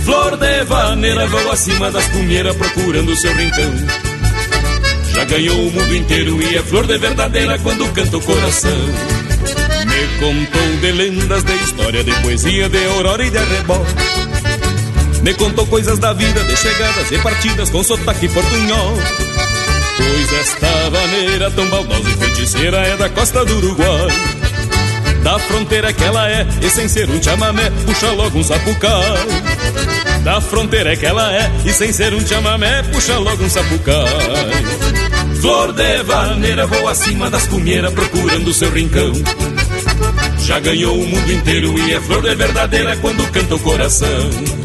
Flor 0.05 0.37
de 0.37 0.63
vaneira 0.63 1.27
voa 1.27 1.53
acima 1.53 1.91
das 1.91 2.07
cumeiras 2.07 2.55
procurando 2.55 3.13
seu 3.17 3.33
rincão. 3.35 3.73
Já 5.13 5.25
ganhou 5.25 5.57
o 5.57 5.71
mundo 5.71 5.93
inteiro 5.93 6.41
e 6.41 6.55
é 6.55 6.61
flor 6.61 6.87
de 6.87 6.97
verdadeira 6.97 7.59
quando 7.59 7.91
canta 7.91 8.15
o 8.17 8.21
coração. 8.21 8.77
Me 9.85 10.19
contou 10.19 10.77
de 10.79 10.91
lendas, 10.93 11.43
de 11.43 11.55
história, 11.55 12.01
de 12.01 12.13
poesia, 12.21 12.69
de 12.69 12.85
aurora 12.85 13.25
e 13.25 13.29
de 13.29 13.37
arrebol. 13.37 13.85
Me 15.21 15.33
contou 15.33 15.67
coisas 15.67 15.99
da 15.99 16.13
vida, 16.13 16.41
de 16.45 16.55
chegadas 16.55 17.11
e 17.11 17.17
partidas 17.19 17.69
com 17.69 17.83
sotaque 17.83 18.29
portunhol. 18.29 18.97
Pois 19.97 20.33
esta 20.33 20.89
vaneira 20.89 21.51
tão 21.51 21.67
baldosa 21.67 22.09
e 22.09 22.13
feiticeira 22.13 22.77
é 22.77 22.97
da 22.97 23.09
costa 23.09 23.45
do 23.45 23.57
Uruguai. 23.57 24.07
Da 25.23 25.39
fronteira 25.39 25.93
que 25.93 26.03
ela 26.03 26.29
é, 26.29 26.45
e 26.61 26.69
sem 26.69 26.87
ser 26.87 27.09
um 27.09 27.21
chamamé, 27.21 27.71
puxa 27.85 28.11
logo 28.11 28.37
um 28.37 28.43
sapucai. 28.43 29.17
Da 30.23 30.41
fronteira 30.41 30.95
que 30.95 31.05
ela 31.05 31.33
é, 31.33 31.51
e 31.65 31.71
sem 31.71 31.93
ser 31.93 32.13
um 32.13 32.25
chamamé, 32.25 32.83
puxa 32.83 33.17
logo 33.17 33.43
um 33.43 33.49
sapucai. 33.49 34.05
Flor 35.39 35.73
de 35.73 36.03
vaneira 36.03 36.65
voa 36.67 36.91
acima 36.91 37.29
das 37.29 37.47
cunheiras 37.47 37.93
procurando 37.93 38.53
seu 38.53 38.71
rincão. 38.71 39.13
Já 40.39 40.59
ganhou 40.59 40.97
o 40.97 41.07
mundo 41.07 41.31
inteiro 41.31 41.77
e 41.79 41.93
é 41.93 42.01
flor 42.01 42.21
de 42.21 42.35
verdadeira 42.35 42.97
quando 42.97 43.29
canta 43.31 43.55
o 43.55 43.59
coração. 43.59 44.62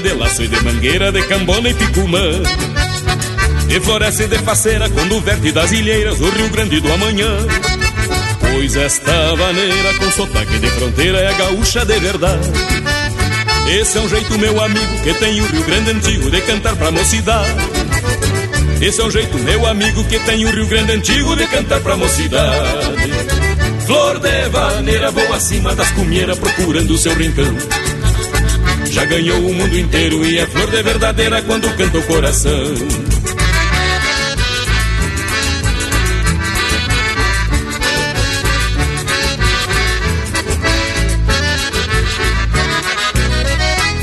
De 0.00 0.12
laço 0.14 0.42
e 0.42 0.48
de 0.48 0.62
mangueira, 0.64 1.12
de 1.12 1.22
cambona 1.22 1.68
e 1.68 1.74
picumã. 1.74 2.42
E 3.68 3.80
floresce 3.80 4.26
de 4.26 4.38
faceira 4.38 4.88
quando 4.88 5.20
verte 5.20 5.52
das 5.52 5.70
ilheiras 5.72 6.20
o 6.20 6.28
Rio 6.30 6.48
Grande 6.48 6.80
do 6.80 6.92
amanhã. 6.92 7.36
Pois 8.40 8.76
esta 8.76 9.34
vaneira 9.36 9.94
com 9.98 10.10
sotaque 10.10 10.58
de 10.58 10.68
fronteira 10.70 11.18
é 11.18 11.34
gaúcha 11.34 11.84
de 11.84 11.98
verdade. 12.00 12.48
Esse 13.68 13.98
é 13.98 14.00
um 14.00 14.08
jeito, 14.08 14.38
meu 14.38 14.60
amigo, 14.62 15.02
que 15.02 15.14
tem 15.14 15.40
o 15.40 15.46
Rio 15.46 15.62
Grande 15.62 15.90
antigo 15.90 16.30
de 16.30 16.40
cantar 16.40 16.74
pra 16.74 16.90
mocidade. 16.90 17.56
Esse 18.80 19.00
é 19.00 19.04
um 19.04 19.10
jeito, 19.10 19.38
meu 19.38 19.66
amigo, 19.66 20.02
que 20.04 20.18
tem 20.18 20.44
o 20.44 20.50
Rio 20.50 20.66
Grande 20.66 20.92
antigo 20.92 21.36
de 21.36 21.46
cantar 21.46 21.80
pra 21.80 21.96
mocidade. 21.96 23.30
Flor 23.86 24.18
de 24.18 24.48
vaneira 24.48 25.10
voa 25.10 25.36
acima 25.36 25.74
das 25.74 25.90
cumeiras 25.92 26.38
procurando 26.38 26.92
o 26.92 26.98
seu 26.98 27.14
rincão. 27.14 27.56
Já 28.90 29.04
ganhou 29.04 29.38
o 29.38 29.54
mundo 29.54 29.78
inteiro 29.78 30.24
e 30.26 30.38
é 30.38 30.46
flor 30.46 30.68
de 30.68 30.82
verdadeira 30.82 31.40
quando 31.42 31.70
canta 31.76 31.98
o 31.98 32.02
coração. 32.02 32.74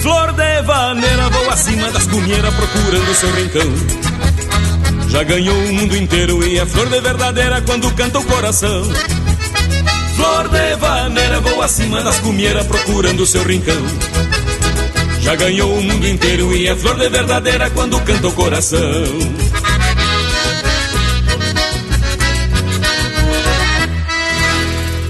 Flor 0.01 0.31
de 0.31 0.61
vaneira 0.61 1.29
voa 1.29 1.53
acima 1.53 1.91
das 1.91 2.07
cunheiras 2.07 2.53
procurando 2.53 3.15
seu 3.15 3.31
rincão. 3.33 5.09
Já 5.09 5.23
ganhou 5.23 5.57
o 5.57 5.73
mundo 5.73 5.97
inteiro 5.97 6.47
e 6.47 6.59
é 6.59 6.65
flor 6.65 6.87
de 6.87 7.01
verdadeira 7.01 7.61
quando 7.61 7.91
canta 7.93 8.19
o 8.19 8.23
coração. 8.23 8.83
Flor 10.15 10.47
de 10.47 10.75
vaneira 10.77 11.41
voa 11.41 11.65
acima 11.65 12.01
das 12.03 12.19
cumeiras 12.21 12.65
procurando 12.65 13.25
seu 13.25 13.43
rincão. 13.43 13.75
Já 15.27 15.35
ganhou 15.35 15.77
o 15.77 15.83
mundo 15.83 16.07
inteiro 16.07 16.55
e 16.55 16.67
é 16.67 16.73
flor 16.73 16.97
de 16.97 17.09
verdadeira 17.09 17.69
quando 17.71 17.99
canta 17.99 18.29
o 18.29 18.31
coração. 18.31 18.79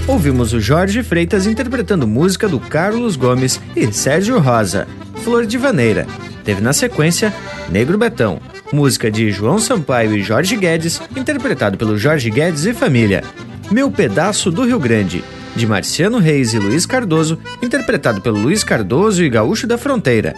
Ouvimos 0.08 0.52
o 0.52 0.58
Jorge 0.58 1.04
Freitas 1.04 1.46
interpretando 1.46 2.04
música 2.04 2.48
do 2.48 2.58
Carlos 2.58 3.14
Gomes 3.14 3.60
e 3.76 3.92
Sérgio 3.92 4.40
Rosa, 4.40 4.88
Flor 5.22 5.46
de 5.46 5.56
Vaneira. 5.56 6.04
Teve 6.42 6.60
na 6.60 6.72
sequência 6.72 7.32
Negro 7.70 7.96
Betão, 7.96 8.40
música 8.72 9.12
de 9.12 9.30
João 9.30 9.60
Sampaio 9.60 10.16
e 10.16 10.22
Jorge 10.24 10.56
Guedes, 10.56 11.00
interpretado 11.16 11.78
pelo 11.78 11.96
Jorge 11.96 12.28
Guedes 12.28 12.64
e 12.64 12.74
família. 12.74 13.22
Meu 13.70 13.88
Pedaço 13.88 14.50
do 14.50 14.64
Rio 14.64 14.80
Grande, 14.80 15.22
de 15.54 15.66
Marciano 15.66 16.18
Reis 16.18 16.54
e 16.54 16.58
Luiz 16.58 16.86
Cardoso, 16.86 17.38
interpretado 17.62 18.20
pelo 18.20 18.38
Luiz 18.38 18.62
Cardoso 18.62 19.22
e 19.22 19.28
Gaúcho 19.28 19.66
da 19.66 19.78
Fronteira. 19.78 20.34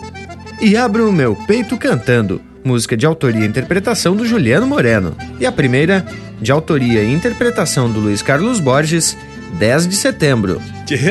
E 0.60 0.76
Abro 0.76 1.08
o 1.08 1.12
Meu 1.12 1.34
Peito 1.34 1.76
Cantando, 1.76 2.40
música 2.64 2.96
de 2.96 3.06
autoria 3.06 3.44
e 3.44 3.48
interpretação 3.48 4.14
do 4.14 4.26
Juliano 4.26 4.66
Moreno. 4.66 5.16
E 5.38 5.46
a 5.46 5.52
primeira, 5.52 6.04
de 6.40 6.52
autoria 6.52 7.02
e 7.02 7.12
interpretação 7.12 7.90
do 7.90 8.00
Luiz 8.00 8.22
Carlos 8.22 8.60
Borges, 8.60 9.16
10 9.58 9.88
de 9.88 9.96
setembro. 9.96 10.60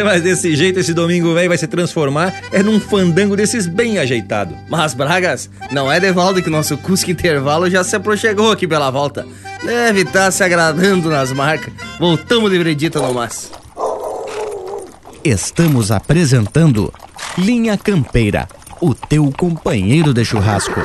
Mas 0.03 0.21
desse 0.21 0.55
jeito 0.55 0.79
esse 0.79 0.93
domingo 0.93 1.33
velho 1.33 1.49
vai 1.49 1.57
se 1.57 1.67
transformar 1.67 2.33
é 2.51 2.61
num 2.61 2.79
fandango 2.79 3.35
desses 3.35 3.65
bem 3.65 3.97
ajeitado. 3.97 4.55
Mas, 4.69 4.93
Bragas, 4.93 5.49
não 5.71 5.91
é 5.91 5.99
de 5.99 6.11
valdo 6.11 6.41
que 6.41 6.49
nosso 6.49 6.77
Cusco 6.77 7.11
Intervalo 7.11 7.69
já 7.69 7.83
se 7.83 7.95
aproximou 7.95 8.51
aqui 8.51 8.67
pela 8.67 8.89
volta. 8.89 9.25
Deve 9.63 10.01
estar 10.01 10.31
se 10.31 10.43
agradando 10.43 11.09
nas 11.09 11.31
marcas. 11.31 11.73
Voltamos 11.99 12.51
de 12.51 12.59
bredita 12.59 12.99
no 12.99 13.13
mas. 13.13 13.58
Estamos 15.29 15.91
apresentando 15.91 16.91
Linha 17.37 17.77
Campeira, 17.77 18.49
o 18.81 18.95
teu 18.95 19.31
companheiro 19.31 20.11
de 20.11 20.25
churrasco. 20.25 20.81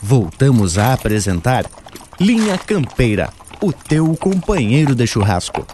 Voltamos 0.00 0.78
a 0.78 0.94
apresentar 0.94 1.66
Linha 2.18 2.56
Campeira, 2.56 3.28
o 3.60 3.70
teu 3.70 4.16
companheiro 4.16 4.94
de 4.94 5.06
churrasco. 5.06 5.66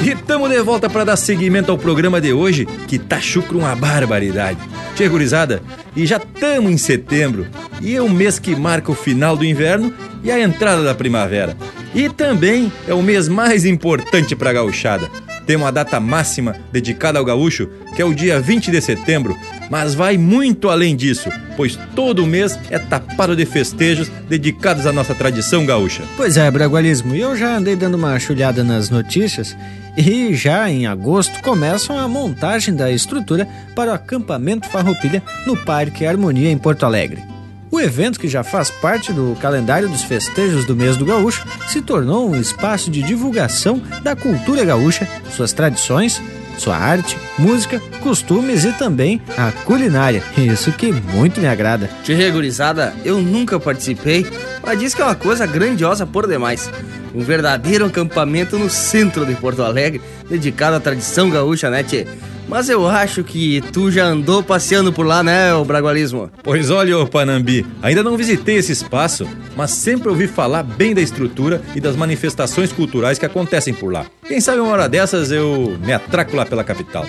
E 0.00 0.08
estamos 0.08 0.48
de 0.48 0.62
volta 0.62 0.88
para 0.88 1.04
dar 1.04 1.16
seguimento 1.18 1.70
ao 1.70 1.76
programa 1.76 2.18
de 2.18 2.32
hoje, 2.32 2.64
que 2.64 2.98
tá 2.98 3.20
chucro 3.20 3.58
uma 3.58 3.76
barbaridade. 3.76 4.58
Tchê, 4.94 5.06
gurizada, 5.06 5.62
e 5.94 6.06
já 6.06 6.16
estamos 6.16 6.72
em 6.72 6.78
setembro, 6.78 7.46
e 7.82 7.94
é 7.94 8.00
o 8.00 8.08
mês 8.08 8.38
que 8.38 8.56
marca 8.56 8.90
o 8.90 8.94
final 8.94 9.36
do 9.36 9.44
inverno 9.44 9.92
e 10.24 10.30
a 10.30 10.40
entrada 10.40 10.82
da 10.82 10.94
primavera. 10.94 11.54
E 11.98 12.08
também 12.08 12.70
é 12.86 12.94
o 12.94 13.02
mês 13.02 13.26
mais 13.26 13.64
importante 13.64 14.36
para 14.36 14.50
a 14.50 14.52
gauchada. 14.52 15.10
Tem 15.44 15.56
uma 15.56 15.72
data 15.72 15.98
máxima 15.98 16.54
dedicada 16.70 17.18
ao 17.18 17.24
gaúcho, 17.24 17.68
que 17.96 18.00
é 18.00 18.04
o 18.04 18.14
dia 18.14 18.40
20 18.40 18.70
de 18.70 18.80
setembro, 18.80 19.36
mas 19.68 19.96
vai 19.96 20.16
muito 20.16 20.68
além 20.68 20.94
disso, 20.94 21.28
pois 21.56 21.76
todo 21.96 22.24
mês 22.24 22.56
é 22.70 22.78
tapado 22.78 23.34
de 23.34 23.44
festejos 23.44 24.08
dedicados 24.28 24.86
à 24.86 24.92
nossa 24.92 25.12
tradição 25.12 25.66
gaúcha. 25.66 26.04
Pois 26.16 26.36
é, 26.36 26.48
Bragualismo, 26.48 27.16
eu 27.16 27.34
já 27.34 27.56
andei 27.56 27.74
dando 27.74 27.96
uma 27.96 28.16
chulhada 28.20 28.62
nas 28.62 28.90
notícias 28.90 29.56
e 29.96 30.32
já 30.36 30.70
em 30.70 30.86
agosto 30.86 31.42
começam 31.42 31.98
a 31.98 32.06
montagem 32.06 32.76
da 32.76 32.92
estrutura 32.92 33.44
para 33.74 33.90
o 33.90 33.94
acampamento 33.94 34.68
Farroupilha 34.68 35.20
no 35.44 35.56
Parque 35.56 36.06
Harmonia 36.06 36.48
em 36.48 36.58
Porto 36.58 36.86
Alegre. 36.86 37.37
O 37.70 37.78
evento, 37.78 38.18
que 38.18 38.28
já 38.28 38.42
faz 38.42 38.70
parte 38.70 39.12
do 39.12 39.36
calendário 39.40 39.88
dos 39.88 40.02
festejos 40.02 40.64
do 40.64 40.74
mês 40.74 40.96
do 40.96 41.04
gaúcho, 41.04 41.46
se 41.68 41.82
tornou 41.82 42.30
um 42.30 42.40
espaço 42.40 42.90
de 42.90 43.02
divulgação 43.02 43.82
da 44.02 44.16
cultura 44.16 44.64
gaúcha, 44.64 45.06
suas 45.30 45.52
tradições, 45.52 46.20
sua 46.56 46.76
arte, 46.76 47.16
música, 47.38 47.80
costumes 48.00 48.64
e 48.64 48.72
também 48.72 49.20
a 49.36 49.52
culinária. 49.52 50.22
Isso 50.36 50.72
que 50.72 50.90
muito 50.92 51.40
me 51.40 51.46
agrada. 51.46 51.90
Tchê, 52.02 52.30
gurizada, 52.30 52.94
eu 53.04 53.20
nunca 53.20 53.60
participei, 53.60 54.26
mas 54.64 54.78
diz 54.78 54.94
que 54.94 55.02
é 55.02 55.04
uma 55.04 55.14
coisa 55.14 55.46
grandiosa 55.46 56.06
por 56.06 56.26
demais. 56.26 56.70
Um 57.14 57.20
verdadeiro 57.20 57.84
acampamento 57.84 58.58
no 58.58 58.68
centro 58.68 59.24
de 59.26 59.34
Porto 59.34 59.62
Alegre, 59.62 60.00
dedicado 60.28 60.76
à 60.76 60.80
tradição 60.80 61.30
gaúcha, 61.30 61.70
né, 61.70 61.82
tchê? 61.82 62.06
Mas 62.48 62.70
eu 62.70 62.88
acho 62.88 63.22
que 63.22 63.60
tu 63.72 63.90
já 63.90 64.06
andou 64.06 64.42
passeando 64.42 64.90
por 64.90 65.04
lá, 65.04 65.22
né, 65.22 65.52
o 65.52 65.66
Bragualismo? 65.66 66.30
Pois 66.42 66.70
olha, 66.70 66.98
ô 66.98 67.06
Panambi, 67.06 67.66
ainda 67.82 68.02
não 68.02 68.16
visitei 68.16 68.56
esse 68.56 68.72
espaço, 68.72 69.28
mas 69.54 69.70
sempre 69.70 70.08
ouvi 70.08 70.26
falar 70.26 70.62
bem 70.62 70.94
da 70.94 71.02
estrutura 71.02 71.60
e 71.76 71.80
das 71.80 71.94
manifestações 71.94 72.72
culturais 72.72 73.18
que 73.18 73.26
acontecem 73.26 73.74
por 73.74 73.92
lá. 73.92 74.06
Quem 74.26 74.40
sabe 74.40 74.60
uma 74.60 74.72
hora 74.72 74.88
dessas 74.88 75.30
eu 75.30 75.76
me 75.84 75.92
atraco 75.92 76.34
lá 76.34 76.46
pela 76.46 76.64
capital. 76.64 77.06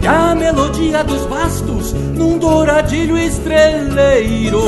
E 0.00 0.06
a 0.06 0.36
melodia 0.36 1.02
dos 1.02 1.26
bastos 1.26 1.92
num 1.92 2.38
douradilho 2.38 3.18
estreleiro. 3.18 4.62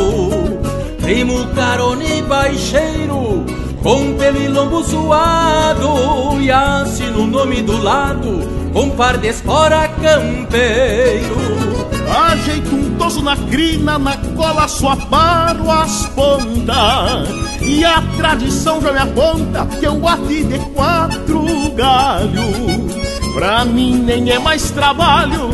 Primo 1.01 1.47
carone 1.55 2.23
baixeiro, 2.23 3.45
com 3.85 4.15
pelo 4.15 4.43
e 4.43 4.49
lombo 4.49 4.83
zoado. 4.83 6.41
E 6.41 6.51
assino 6.51 7.21
o 7.21 7.27
nome 7.29 7.63
do 7.63 7.81
lado, 7.81 8.41
com 8.73 8.91
par 8.91 9.17
de 9.17 9.29
espora 9.29 9.87
campeiro. 9.87 11.94
Ajeito 12.11 12.75
um 12.75 12.95
toso 12.97 13.23
na 13.23 13.37
crina, 13.37 13.99
na 13.99 14.17
cola 14.17 14.69
só 14.69 14.97
paro 14.97 15.71
as 15.71 16.07
pontas. 16.07 17.29
E 17.61 17.85
a 17.85 18.03
tradição 18.17 18.81
já 18.81 18.93
me 18.93 18.99
aponta 18.99 19.67
que 19.67 19.87
eu 19.87 19.99
bati 19.99 20.45
de 20.45 20.59
quatro 20.75 21.45
galhos. 21.75 23.35
Pra 23.35 23.65
mim 23.65 23.97
nem 23.97 24.31
é 24.31 24.39
mais 24.39 24.71
trabalho 24.71 25.51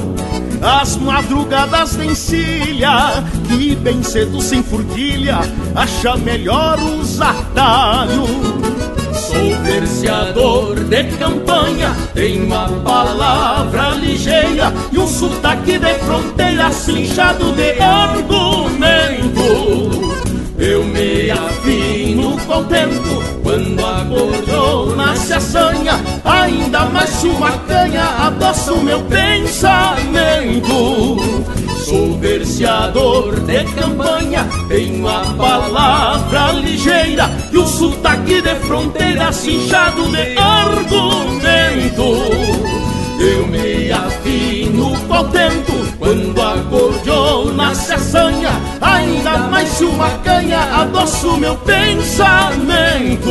as 0.62 0.96
madrugadas 0.96 1.96
de 1.96 2.06
encilha. 2.06 3.24
Que 3.48 3.74
bem 3.74 4.02
cedo 4.02 4.40
sem 4.40 4.62
furquilha 4.62 5.38
Acha 5.74 6.16
melhor 6.16 6.78
os 6.78 7.20
atalhos 7.20 8.49
Verseador 9.62 10.74
de 10.84 11.04
campanha, 11.16 11.96
tenho 12.14 12.44
uma 12.44 12.68
palavra 12.68 13.90
ligeira 13.90 14.72
e 14.92 14.98
um 14.98 15.06
sotaque 15.06 15.78
de 15.78 15.94
fronteira 15.94 16.70
cinchado 16.70 17.52
de 17.52 17.80
argumento. 17.80 19.40
Eu 20.58 20.84
me 20.84 21.30
afino 21.30 22.36
com 22.46 22.58
o 22.58 22.64
tempo 22.64 23.22
quando 23.42 23.80
a 23.84 24.04
cordona 24.04 25.16
se 25.16 25.32
assanha, 25.32 25.98
ainda 26.24 26.84
mais 26.86 27.24
uma 27.24 27.50
canha 27.66 28.04
adoça 28.26 28.74
o 28.74 28.82
meu 28.82 29.00
pensamento. 29.04 30.70
Sou 31.84 32.18
verseador 32.18 33.40
de 33.40 33.64
campanha, 33.64 34.46
tenho 34.68 35.08
a 35.08 35.24
palavra 35.36 36.52
ligeira 36.52 37.28
e 37.50 37.58
o 37.58 37.66
sotaque 37.66 38.40
de 38.42 38.54
fronteira 38.56 39.32
cinchado 39.32 40.04
de 40.12 40.36
argumento. 40.38 42.02
Eu 43.18 43.46
me 43.48 43.90
afino 43.90 44.96
com 45.08 45.14
o 45.14 45.24
tempo 45.24 45.72
quando 45.98 46.40
a 46.40 46.56
cordiona 46.70 47.74
se 47.74 47.92
assanha, 47.92 48.50
ainda 48.80 49.38
mais 49.48 49.68
se 49.68 49.84
uma 49.84 50.10
canha 50.18 50.60
adoça 50.60 51.26
o 51.26 51.36
meu 51.38 51.56
pensamento. 51.56 53.30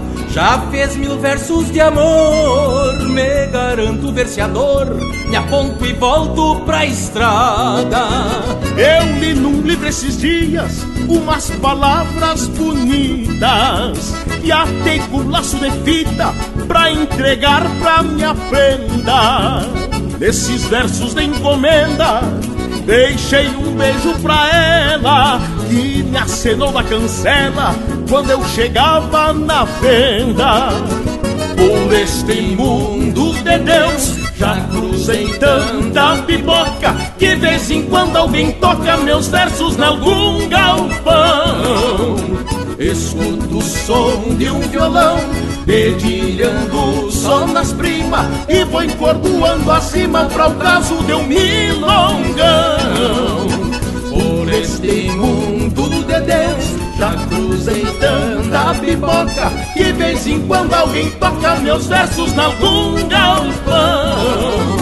Já 0.31 0.59
fez 0.71 0.95
mil 0.95 1.19
versos 1.19 1.69
de 1.71 1.81
amor, 1.81 2.97
me 3.09 3.47
garanto 3.47 4.13
verseador, 4.13 4.95
me 5.27 5.35
aponto 5.35 5.85
e 5.85 5.91
volto 5.91 6.61
pra 6.61 6.85
estrada. 6.85 8.07
Eu 8.77 9.19
li 9.19 9.33
num 9.33 9.61
livro 9.61 9.89
esses 9.89 10.17
dias 10.17 10.85
umas 11.09 11.49
palavras 11.49 12.47
bonitas 12.47 14.15
e 14.41 14.49
atei 14.53 14.99
com 15.11 15.29
laço 15.29 15.57
de 15.57 15.69
fita 15.83 16.33
pra 16.65 16.89
entregar 16.89 17.69
pra 17.81 18.01
minha 18.01 18.33
prenda. 18.33 19.67
Nesses 20.17 20.63
versos 20.63 21.13
de 21.13 21.23
encomenda, 21.23 22.21
deixei 22.85 23.47
um 23.47 23.75
beijo 23.75 24.13
pra 24.21 24.47
ela 24.49 25.60
que 25.71 26.03
me 26.03 26.17
acenou 26.17 26.73
da 26.73 26.83
cancela 26.83 27.73
quando 28.09 28.29
eu 28.29 28.43
chegava 28.43 29.31
na 29.31 29.63
venda. 29.63 30.69
Por 31.55 31.93
este 31.93 32.41
mundo 32.55 33.33
de 33.35 33.57
Deus 33.59 34.17
já 34.35 34.59
cruzei 34.69 35.27
tanta 35.37 36.17
pipoca 36.23 36.93
que 37.17 37.35
de 37.35 37.37
vez 37.37 37.71
em 37.71 37.83
quando 37.83 38.17
alguém 38.17 38.51
toca 38.53 38.97
meus 38.97 39.29
versos 39.29 39.77
em 39.77 39.83
algum 39.83 40.49
galpão. 40.49 42.17
Escuto 42.77 43.59
o 43.59 43.61
som 43.61 44.35
de 44.37 44.49
um 44.49 44.59
violão 44.59 45.19
dedilhando 45.65 47.09
só 47.11 47.47
nas 47.47 47.71
primas 47.71 48.25
e 48.49 48.65
vou 48.65 48.83
encordoando 48.83 49.71
acima 49.71 50.25
para 50.25 50.49
o 50.49 50.55
caso 50.55 50.95
de 51.03 51.13
um 51.13 51.23
milongão. 51.23 53.40
Este 54.61 55.09
mundo 55.13 55.89
de 55.89 56.21
Deus. 56.21 56.81
Já 56.99 57.13
cruzei 57.29 57.83
tanta 57.99 58.75
pipoca 58.75 59.51
Que 59.73 59.91
vez 59.93 60.27
em 60.27 60.39
quando 60.45 60.71
alguém 60.71 61.09
toca 61.11 61.55
meus 61.55 61.87
versos 61.87 62.31
em 62.31 62.39
algum 62.39 63.07
galpão 63.07 64.77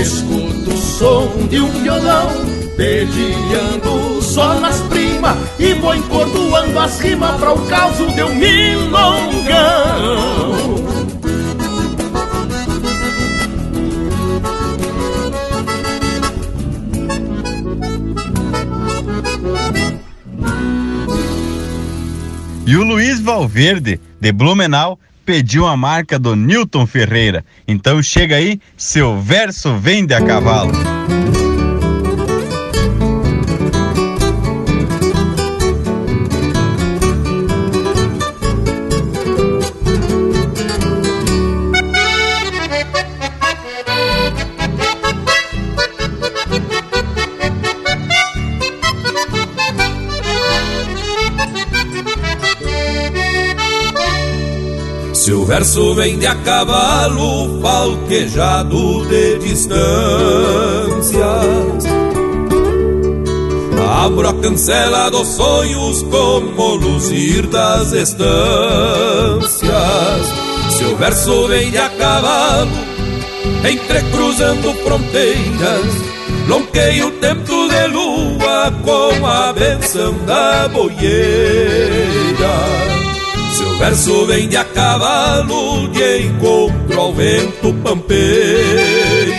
Escuto 0.00 0.70
o 0.70 0.76
som 0.78 1.28
de 1.50 1.60
um 1.60 1.68
violão 1.82 2.30
Dedilhando 2.78 4.22
só 4.22 4.54
nas 4.60 4.80
primas 4.82 5.36
E 5.58 5.74
vou 5.74 5.94
encordoando 5.94 6.78
as 6.78 6.98
rimas 6.98 7.38
para 7.38 7.52
o 7.52 7.66
caos 7.66 7.98
de 7.98 8.22
um 8.22 8.34
milongão 8.34 9.52
E 22.72 22.76
o 22.76 22.82
Luiz 22.82 23.20
Valverde, 23.20 24.00
de 24.18 24.32
Blumenau, 24.32 24.98
pediu 25.26 25.66
a 25.66 25.76
marca 25.76 26.18
do 26.18 26.34
Newton 26.34 26.86
Ferreira. 26.86 27.44
Então 27.68 28.02
chega 28.02 28.36
aí, 28.36 28.58
seu 28.78 29.20
verso 29.20 29.76
vende 29.76 30.14
a 30.14 30.24
cavalo. 30.24 30.72
Verso 55.52 55.94
vem 55.94 56.18
de 56.18 56.26
a 56.26 56.34
cavalo, 56.36 57.60
falquejado 57.60 59.06
de 59.06 59.38
distâncias. 59.40 59.84
Abro 64.02 64.30
a 64.30 64.32
cancela 64.32 65.10
dos 65.10 65.28
sonhos 65.28 66.02
como 66.04 66.76
luzir 66.76 67.46
das 67.48 67.92
estâncias. 67.92 68.32
Se 70.70 70.84
o 70.84 70.96
verso 70.96 71.46
vem 71.48 71.70
de 71.70 71.76
a 71.76 71.90
cavalo, 71.90 72.72
entrecruzando 73.70 74.72
fronteiras, 74.82 75.84
lonqueio 76.48 77.08
o 77.08 77.10
tempo 77.10 77.68
de 77.68 77.88
lua 77.88 78.72
com 78.82 79.26
a 79.26 79.52
benção 79.52 80.14
da 80.24 80.66
boieira. 80.68 81.12
O 83.72 83.78
verso 83.78 84.26
vem 84.26 84.48
de 84.48 84.56
a 84.56 84.64
cavalo, 84.64 85.88
de 85.88 86.26
encontro 86.26 87.00
ao 87.00 87.12
vento 87.12 87.74
pampeiro. 87.82 89.32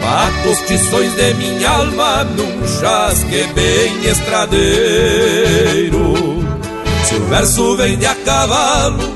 Mato 0.00 0.48
os 0.48 0.58
tições 0.66 1.14
de 1.14 1.34
minha 1.34 1.70
alma 1.70 2.24
num 2.24 2.66
chasque 2.80 3.46
bem 3.54 4.10
estradeiro. 4.10 6.14
Se 7.04 7.14
o 7.14 7.24
verso 7.26 7.76
vem 7.76 7.96
de 7.96 8.06
a 8.06 8.14
cavalo, 8.14 9.14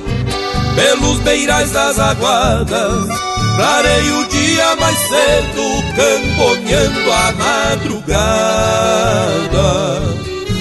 pelos 0.76 1.18
beirais 1.20 1.70
das 1.72 1.98
aguadas, 1.98 3.08
clarei 3.56 4.12
o 4.12 4.28
dia 4.28 4.76
mais 4.76 4.98
cedo, 4.98 5.82
camponeando 5.96 7.12
a 7.12 7.32
madrugada. 7.32 8.28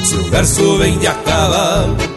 Se 0.03 0.15
o 0.15 0.23
verso 0.29 0.77
vem 0.77 0.97
de 0.97 1.07
a 1.07 1.13
cavalo, 1.13 2.16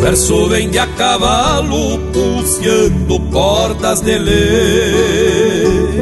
Verso 0.00 0.48
vem 0.48 0.70
de 0.70 0.78
a 0.78 0.86
cavalo, 0.86 1.98
puciando 2.12 3.20
cordas 3.30 4.00
de 4.00 4.18
lei. 4.18 6.00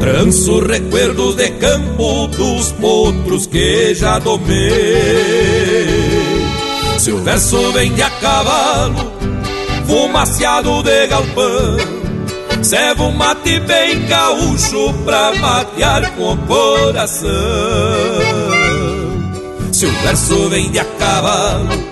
Tranço 0.00 0.60
recuerdos 0.60 1.36
de 1.36 1.50
campo 1.50 2.26
dos 2.28 2.72
potros 2.72 3.46
que 3.46 3.94
já 3.94 4.18
domei. 4.18 4.66
Se 6.98 7.12
o 7.12 7.18
verso 7.18 7.72
vem 7.72 7.92
de 7.92 8.02
a 8.02 8.10
cavalo, 8.10 9.12
fumaciado 9.86 10.82
de 10.82 11.06
galpão. 11.06 11.76
Serve 12.62 13.02
um 13.02 13.12
mate 13.12 13.60
bem 13.60 14.06
gaúcho 14.06 14.94
pra 15.04 15.34
matear 15.34 16.14
com 16.16 16.32
o 16.32 16.36
coração. 16.38 17.30
Se 19.72 19.86
o 19.86 19.92
verso 20.02 20.48
vem 20.48 20.70
de 20.70 20.78
a 20.78 20.84
cavalo, 20.84 21.91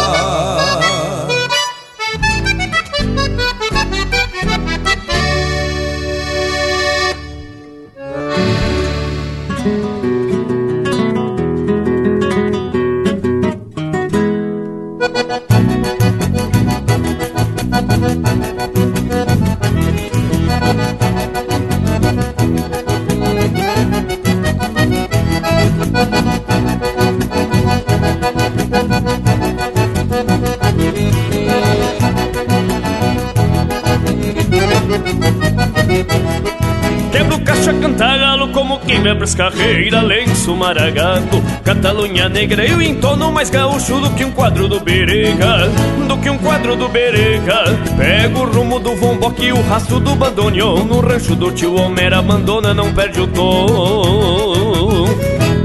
Quebro 37.11 37.39
caixa, 37.41 37.73
cantaralo 37.73 38.47
como 38.49 38.79
quem 38.79 39.01
vem 39.01 39.11
as 39.21 39.35
carreiras, 39.35 40.03
lenço 40.03 40.55
maragato, 40.55 41.43
Catalunha 41.63 42.29
negra. 42.29 42.65
Eu 42.65 42.81
entono 42.81 43.31
mais 43.31 43.49
gaúcho 43.49 43.99
do 43.99 44.09
que 44.11 44.23
um 44.23 44.31
quadro 44.31 44.67
do 44.67 44.79
Berega, 44.79 45.69
do 46.07 46.17
que 46.17 46.29
um 46.29 46.37
quadro 46.37 46.75
do 46.75 46.87
Berega. 46.87 47.65
Pego 47.97 48.39
o 48.39 48.51
rumo 48.51 48.79
do 48.79 48.95
vomboque 48.95 49.45
e 49.45 49.51
o 49.51 49.61
rastro 49.61 49.99
do 49.99 50.15
bandoneon. 50.15 50.85
No 50.85 51.01
rancho 51.01 51.35
do 51.35 51.51
tio 51.51 51.75
Homero, 51.75 52.17
abandona, 52.17 52.73
não 52.73 52.93
perde 52.93 53.19
o 53.19 53.27
tom. 53.27 55.05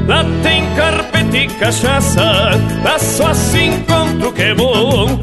Lá 0.07 0.24
tem 0.43 0.64
carpete 0.74 1.37
e 1.39 1.47
cachaça, 1.49 2.51
lá 2.85 2.99
só 2.99 3.33
se 3.35 3.64
encontro 3.64 4.33
que 4.33 4.43
é 4.43 4.55
bom. 4.55 5.20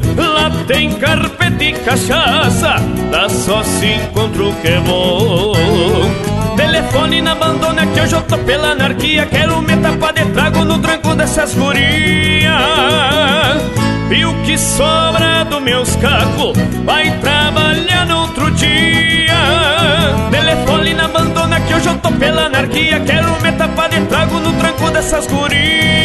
Tem 0.66 0.90
carpete 0.94 1.64
e 1.64 1.72
cachaça, 1.72 2.76
lá 3.12 3.28
só 3.28 3.62
se 3.62 3.86
encontra 3.86 4.44
o 4.44 4.54
que 4.54 4.68
é 4.68 4.80
bom. 4.80 5.52
Telefone 6.56 7.20
na 7.20 7.32
abandona 7.32 7.86
que 7.86 8.00
hoje 8.00 8.14
eu 8.14 8.22
tô 8.22 8.38
pela 8.38 8.70
anarquia. 8.70 9.26
Quero 9.26 9.60
me 9.60 9.76
tapar 9.76 10.14
de 10.14 10.24
trago 10.26 10.64
no 10.64 10.78
tranco 10.78 11.14
dessas 11.14 11.54
gurias. 11.54 12.54
E 14.10 14.24
o 14.24 14.34
que 14.42 14.56
sobra 14.56 15.44
do 15.44 15.60
meus 15.60 15.96
cacos 15.96 16.56
Vai 16.84 17.10
trabalhar 17.18 18.06
no 18.06 18.20
outro 18.20 18.50
dia. 18.52 19.34
Telefone 20.30 20.94
na 20.94 21.04
abandona 21.04 21.60
que 21.60 21.74
hoje 21.74 21.88
eu 21.88 21.98
tô 21.98 22.10
pela 22.12 22.46
anarquia. 22.46 23.00
Quero 23.00 23.38
me 23.42 23.52
tapar 23.52 23.90
de 23.90 24.00
trago 24.06 24.40
no 24.40 24.52
tranco 24.54 24.90
dessas 24.90 25.26
gurias 25.26 26.04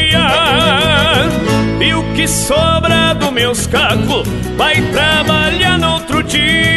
E 1.81 1.93
o 1.93 2.03
que 2.13 2.27
sobra 2.27 3.13
do 3.13 3.31
meus 3.31 3.65
cacos 3.65 4.27
Vai 4.57 4.81
trabalhar 4.91 5.77
no 5.77 5.93
outro 5.93 6.21
dia 6.23 6.69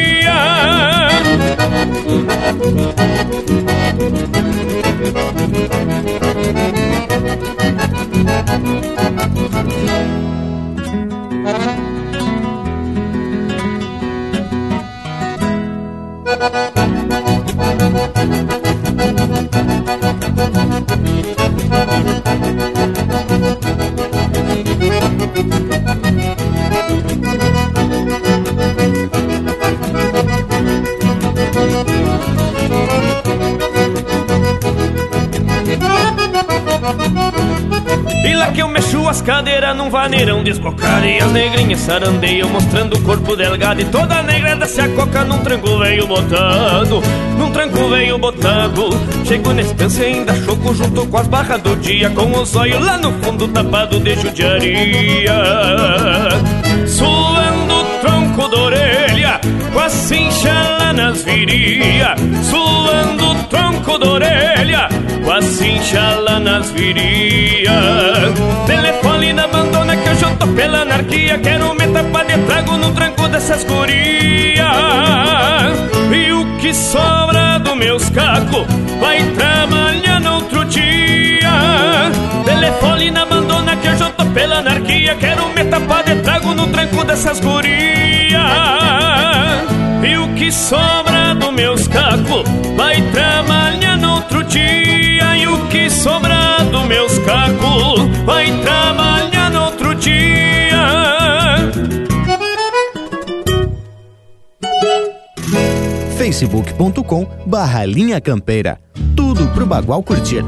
Thank 25.34 25.52
you. 27.56 27.61
E 38.24 38.34
lá 38.34 38.52
que 38.52 38.62
eu 38.62 38.68
mexo 38.68 39.08
as 39.08 39.20
cadeiras 39.20 39.76
num 39.76 39.90
vaneirão 39.90 40.44
desbocado 40.44 41.04
E 41.04 41.18
as 41.18 41.32
negrinhas 41.32 41.80
sarandeiam 41.80 42.48
mostrando 42.48 42.96
o 42.96 43.02
corpo 43.02 43.34
delgado 43.34 43.80
E 43.80 43.84
toda 43.86 44.22
negra 44.22 44.54
desce 44.54 44.80
a 44.80 44.88
coca 44.90 45.24
num 45.24 45.38
tranco 45.38 45.78
veio 45.78 46.06
botado 46.06 47.02
Num 47.36 47.50
tranco 47.50 47.88
veio 47.88 48.18
botado 48.18 48.90
Chego 49.24 49.52
na 49.52 49.62
estância 49.62 50.06
ainda 50.06 50.34
choco 50.44 50.72
junto 50.72 51.04
com 51.06 51.18
as 51.18 51.26
barras 51.26 51.60
do 51.62 51.74
dia 51.76 52.10
Com 52.10 52.30
os 52.40 52.54
olhos 52.54 52.84
lá 52.84 52.96
no 52.96 53.12
fundo 53.22 53.48
tapado 53.48 53.98
de 53.98 54.14
judiaria. 54.14 55.32
Suando 56.86 57.74
o 57.74 57.84
tronco 58.00 58.48
da 58.48 58.62
orelha 58.62 59.40
Com 59.72 59.80
a 59.80 59.88
cincha 59.88 60.52
lá 60.78 60.92
nas 60.92 61.24
viria 61.24 62.14
Suando 62.48 63.32
o 63.32 63.34
tronco 63.44 63.98
da 63.98 64.10
orelha 64.10 64.88
cincha 65.42 66.16
lá 66.20 66.38
nas 66.38 66.70
viria 66.70 67.72
Telefone 68.66 69.32
na 69.32 69.44
abandona 69.44 69.96
que 69.96 70.08
hoje 70.08 70.24
eu 70.24 70.36
tô 70.36 70.46
pela 70.48 70.82
anarquia. 70.82 71.38
Quero 71.38 71.74
me 71.74 71.86
tapar 71.88 72.24
de 72.24 72.38
trago 72.46 72.76
no 72.76 72.92
tranco 72.92 73.28
dessas 73.28 73.64
gurias. 73.64 74.66
E 76.12 76.32
o 76.32 76.56
que 76.58 76.72
sobra 76.72 77.58
do 77.58 77.74
meus 77.74 78.08
cacos 78.10 78.66
Vai 79.00 79.22
trabalhar 79.32 80.20
no 80.20 80.34
outro 80.36 80.64
dia. 80.64 81.50
Telefone 82.44 83.10
na 83.10 83.22
abandona 83.22 83.76
que 83.76 83.88
hoje 83.88 84.02
eu 84.02 84.10
tô 84.10 84.24
pela 84.26 84.58
anarquia. 84.58 85.14
Quero 85.16 85.48
me 85.48 85.64
tapar 85.64 86.04
de 86.04 86.16
trago 86.16 86.54
no 86.54 86.66
tranco 86.68 87.04
dessas 87.04 87.40
gurias. 87.40 88.40
E 90.04 90.16
o 90.16 90.28
que 90.34 90.50
sobra 90.50 91.34
do 91.34 91.52
meus 91.52 91.86
cacos 91.86 92.42
Vai 92.76 93.00
trabalhar 93.12 93.96
no 93.96 94.14
outro 94.14 94.42
dia 94.42 94.81
o 95.52 95.68
que 95.68 95.90
sobra 95.90 96.58
do 96.70 96.84
meus 96.84 97.18
cacos 97.18 98.00
Vai 98.24 98.46
trabalhar 98.60 99.50
no 99.50 99.64
outro 99.64 99.94
dia 99.94 100.52
facebook.com 106.22 107.26
barra 107.44 107.84
linha 107.84 108.20
campeira. 108.20 108.78
Tudo 109.16 109.48
pro 109.48 109.66
Bagual 109.66 110.02
curtir. 110.02 110.44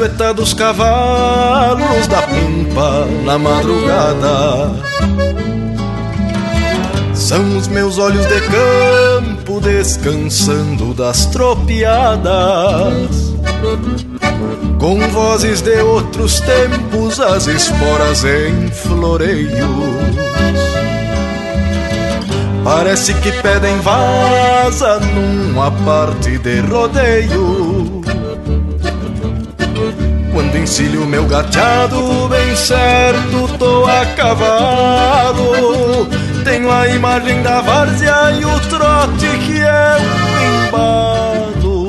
Silhueta 0.00 0.32
dos 0.32 0.54
cavalos 0.54 2.06
da 2.06 2.22
pampa 2.22 3.06
na 3.24 3.38
madrugada. 3.38 4.72
São 7.14 7.58
os 7.58 7.68
meus 7.68 7.98
olhos 7.98 8.24
de 8.26 8.40
campo 8.40 9.60
descansando 9.60 10.94
das 10.94 11.26
tropiadas. 11.26 12.30
Com 14.78 14.98
vozes 15.10 15.60
de 15.60 15.82
outros 15.82 16.40
tempos, 16.40 17.20
as 17.20 17.46
esporas 17.46 18.24
em 18.24 18.70
floreios. 18.70 19.50
Parece 22.64 23.12
que 23.14 23.32
pedem 23.32 23.78
vaza 23.80 24.98
numa 25.00 25.70
parte 25.70 26.38
de 26.38 26.60
rodeio 26.60 27.69
quando 30.40 30.56
encilho 30.56 31.04
meu 31.06 31.26
gateado, 31.26 32.26
bem 32.28 32.56
certo 32.56 33.58
tô 33.58 33.84
a 33.84 34.06
cavalo. 34.16 36.08
Tenho 36.42 36.72
a 36.72 36.88
imagem 36.88 37.42
da 37.42 37.60
várzea 37.60 38.32
e 38.40 38.44
o 38.46 38.60
trote 38.60 39.26
que 39.44 39.60
é 39.60 39.96
um 40.00 40.66
embalo. 40.66 41.88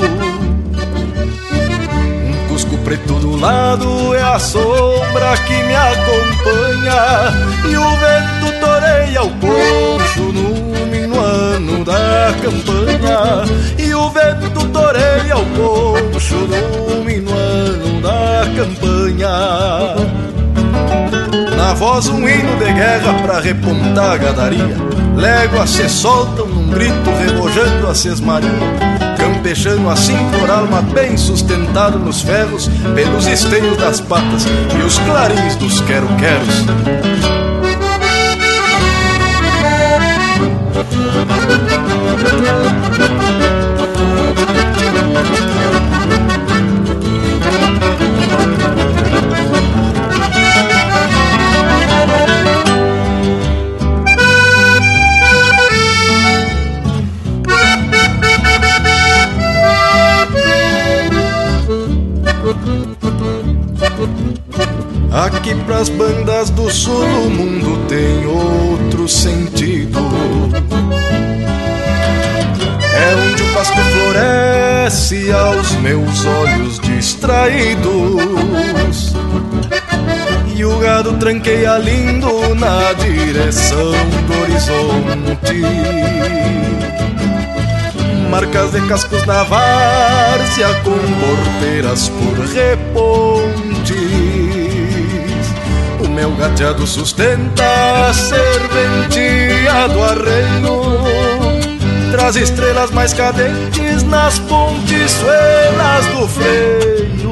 Um 1.93 2.47
cusco 2.49 2.77
preto 2.79 3.13
do 3.13 3.37
lado 3.37 4.13
é 4.15 4.21
a 4.21 4.37
sombra 4.37 5.37
que 5.47 5.63
me 5.63 5.73
acompanha. 5.73 7.31
E 7.69 7.77
o 7.77 7.89
vento 7.95 8.59
toreia 8.59 9.23
o 9.23 9.29
poncho 9.29 10.23
no 10.33 10.85
minuano 10.87 11.85
da 11.85 12.33
campanha. 12.41 13.45
E 13.77 13.95
o 13.95 14.09
vento 14.09 14.67
toreia 14.73 15.37
o 15.37 15.45
poncho 15.45 16.35
no 16.35 17.03
minuano 17.05 17.30
da 18.01 18.43
campanha. 18.55 19.95
Na 21.55 21.73
voz 21.73 22.07
um 22.07 22.27
hino 22.27 22.57
de 22.57 22.73
guerra 22.73 23.13
pra 23.21 23.39
repontar 23.39 24.13
a 24.13 24.17
gadaria. 24.17 24.75
Léguas 25.15 25.69
se 25.69 25.87
soltam 25.87 26.47
num 26.47 26.69
grito 26.69 27.09
rebojando 27.23 27.87
a 27.87 27.95
sesmaria. 27.95 28.49
Campechando 29.17 29.89
assim 29.89 30.17
por 30.39 30.49
alma 30.49 30.81
bem 30.81 31.15
sustentado 31.15 31.99
nos 31.99 32.21
ferros, 32.21 32.69
pelos 32.95 33.27
esteios 33.27 33.77
das 33.77 34.01
patas 34.01 34.45
e 34.45 34.83
os 34.83 34.97
clarins 34.99 35.55
dos 35.57 35.79
quero-queros. 35.81 36.65
Tranqueia 81.41 81.77
lindo 81.79 82.55
na 82.55 82.93
direção 82.93 83.91
do 84.27 84.41
horizonte 84.41 85.61
marcas 88.29 88.71
de 88.71 88.81
cascos 88.87 89.25
na 89.25 89.43
várzea 89.43 90.73
com 90.83 90.91
porteiras 90.91 92.09
por 92.09 92.45
repontes. 92.45 93.97
O 95.99 96.07
meu 96.07 96.31
gateado 96.35 96.85
sustenta 96.87 97.63
a 98.07 98.13
serventia 98.13 99.87
do 99.89 100.03
arreio, 100.03 101.01
traz 102.11 102.35
estrelas 102.35 102.91
mais 102.91 103.13
cadentes 103.13 104.03
nas 104.03 104.39
pontiçuelas 104.39 106.05
do 106.07 106.27
freio. 106.27 107.30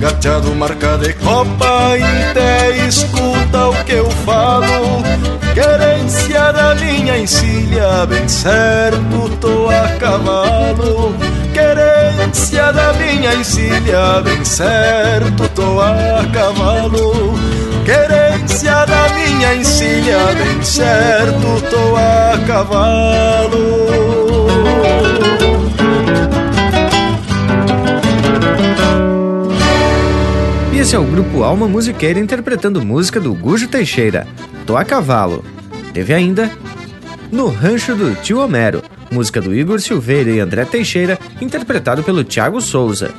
Gateado 0.00 0.54
marca 0.54 0.96
de 0.98 1.12
copa, 1.12 1.94
até 2.30 2.70
escuta 2.88 3.68
o 3.68 3.84
que 3.84 3.92
eu 3.92 4.10
falo 4.24 5.02
Querência 5.54 6.52
da 6.52 6.74
minha 6.76 7.18
encilha, 7.18 8.06
bem 8.06 8.28
certo 8.28 9.28
tô 9.40 9.68
a 9.68 9.88
cavalo. 9.98 11.14
Querência 11.52 12.72
da 12.72 12.92
minha 12.92 13.34
encilha, 13.34 14.22
bem 14.22 14.44
certo 14.44 15.48
tô 15.54 15.80
a 15.80 16.24
cavalo. 16.32 17.34
Querência 17.84 18.86
da 18.86 19.08
minha 19.08 19.54
encilha, 19.56 20.18
bem 20.36 20.62
certo 20.62 21.60
tô 21.68 21.96
a 21.96 22.38
cavalo. 22.46 24.09
Esse 30.80 30.96
é 30.96 30.98
o 30.98 31.04
grupo 31.04 31.42
Alma 31.42 31.68
Musiqueira 31.68 32.18
interpretando 32.18 32.82
música 32.82 33.20
do 33.20 33.34
Gujo 33.34 33.68
Teixeira, 33.68 34.26
Tô 34.64 34.78
a 34.78 34.84
Cavalo. 34.84 35.44
Teve 35.92 36.14
ainda 36.14 36.50
No 37.30 37.48
Rancho 37.48 37.94
do 37.94 38.14
Tio 38.22 38.40
Homero, 38.40 38.82
música 39.10 39.42
do 39.42 39.54
Igor 39.54 39.78
Silveira 39.78 40.30
e 40.30 40.40
André 40.40 40.64
Teixeira, 40.64 41.18
interpretado 41.38 42.02
pelo 42.02 42.24
Thiago 42.24 42.62
Souza. 42.62 43.10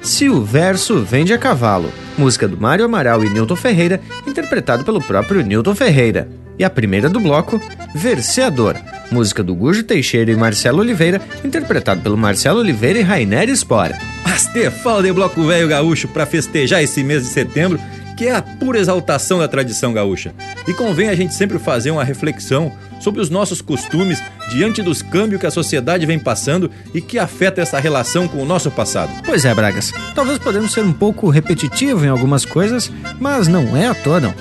Se 0.00 0.30
o 0.30 0.42
verso 0.42 1.02
vende 1.02 1.34
a 1.34 1.38
cavalo, 1.38 1.92
música 2.16 2.48
do 2.48 2.56
Mário 2.56 2.86
Amaral 2.86 3.22
e 3.22 3.28
Newton 3.28 3.56
Ferreira, 3.56 4.00
interpretado 4.26 4.82
pelo 4.82 5.02
próprio 5.02 5.42
Newton 5.42 5.74
Ferreira. 5.74 6.26
E 6.58 6.64
a 6.64 6.70
primeira 6.70 7.10
do 7.10 7.20
bloco, 7.20 7.60
Verseador, 7.94 8.76
música 9.10 9.42
do 9.42 9.54
Gujo 9.54 9.82
Teixeira 9.82 10.30
e 10.30 10.36
Marcelo 10.36 10.80
Oliveira, 10.80 11.20
interpretado 11.44 12.00
pelo 12.00 12.16
Marcelo 12.16 12.60
Oliveira 12.60 12.98
e 12.98 13.02
Rainer 13.02 13.54
Spora. 13.54 13.94
Mas 14.38 14.46
te 14.46 14.70
fala 14.70 15.02
de 15.02 15.12
bloco 15.12 15.44
velho 15.44 15.66
gaúcho 15.66 16.06
para 16.06 16.24
festejar 16.24 16.80
esse 16.80 17.02
mês 17.02 17.24
de 17.24 17.28
setembro 17.28 17.76
que 18.16 18.28
é 18.28 18.36
a 18.36 18.40
pura 18.40 18.78
exaltação 18.78 19.40
da 19.40 19.48
tradição 19.48 19.92
gaúcha. 19.92 20.32
E 20.64 20.72
convém 20.72 21.08
a 21.08 21.14
gente 21.16 21.34
sempre 21.34 21.58
fazer 21.58 21.90
uma 21.90 22.04
reflexão 22.04 22.70
sobre 23.00 23.20
os 23.20 23.30
nossos 23.30 23.60
costumes 23.60 24.22
diante 24.48 24.80
dos 24.80 25.02
câmbios 25.02 25.40
que 25.40 25.46
a 25.48 25.50
sociedade 25.50 26.06
vem 26.06 26.20
passando 26.20 26.70
e 26.94 27.00
que 27.00 27.18
afeta 27.18 27.60
essa 27.60 27.80
relação 27.80 28.28
com 28.28 28.40
o 28.40 28.44
nosso 28.44 28.70
passado. 28.70 29.10
Pois 29.26 29.44
é, 29.44 29.52
Bragas. 29.52 29.92
Talvez 30.14 30.38
podemos 30.38 30.72
ser 30.72 30.84
um 30.84 30.92
pouco 30.92 31.28
repetitivo 31.30 32.04
em 32.04 32.08
algumas 32.08 32.44
coisas, 32.44 32.92
mas 33.18 33.48
não 33.48 33.76
é 33.76 33.88
à 33.88 33.94
toa, 33.94 34.20
não. 34.20 34.32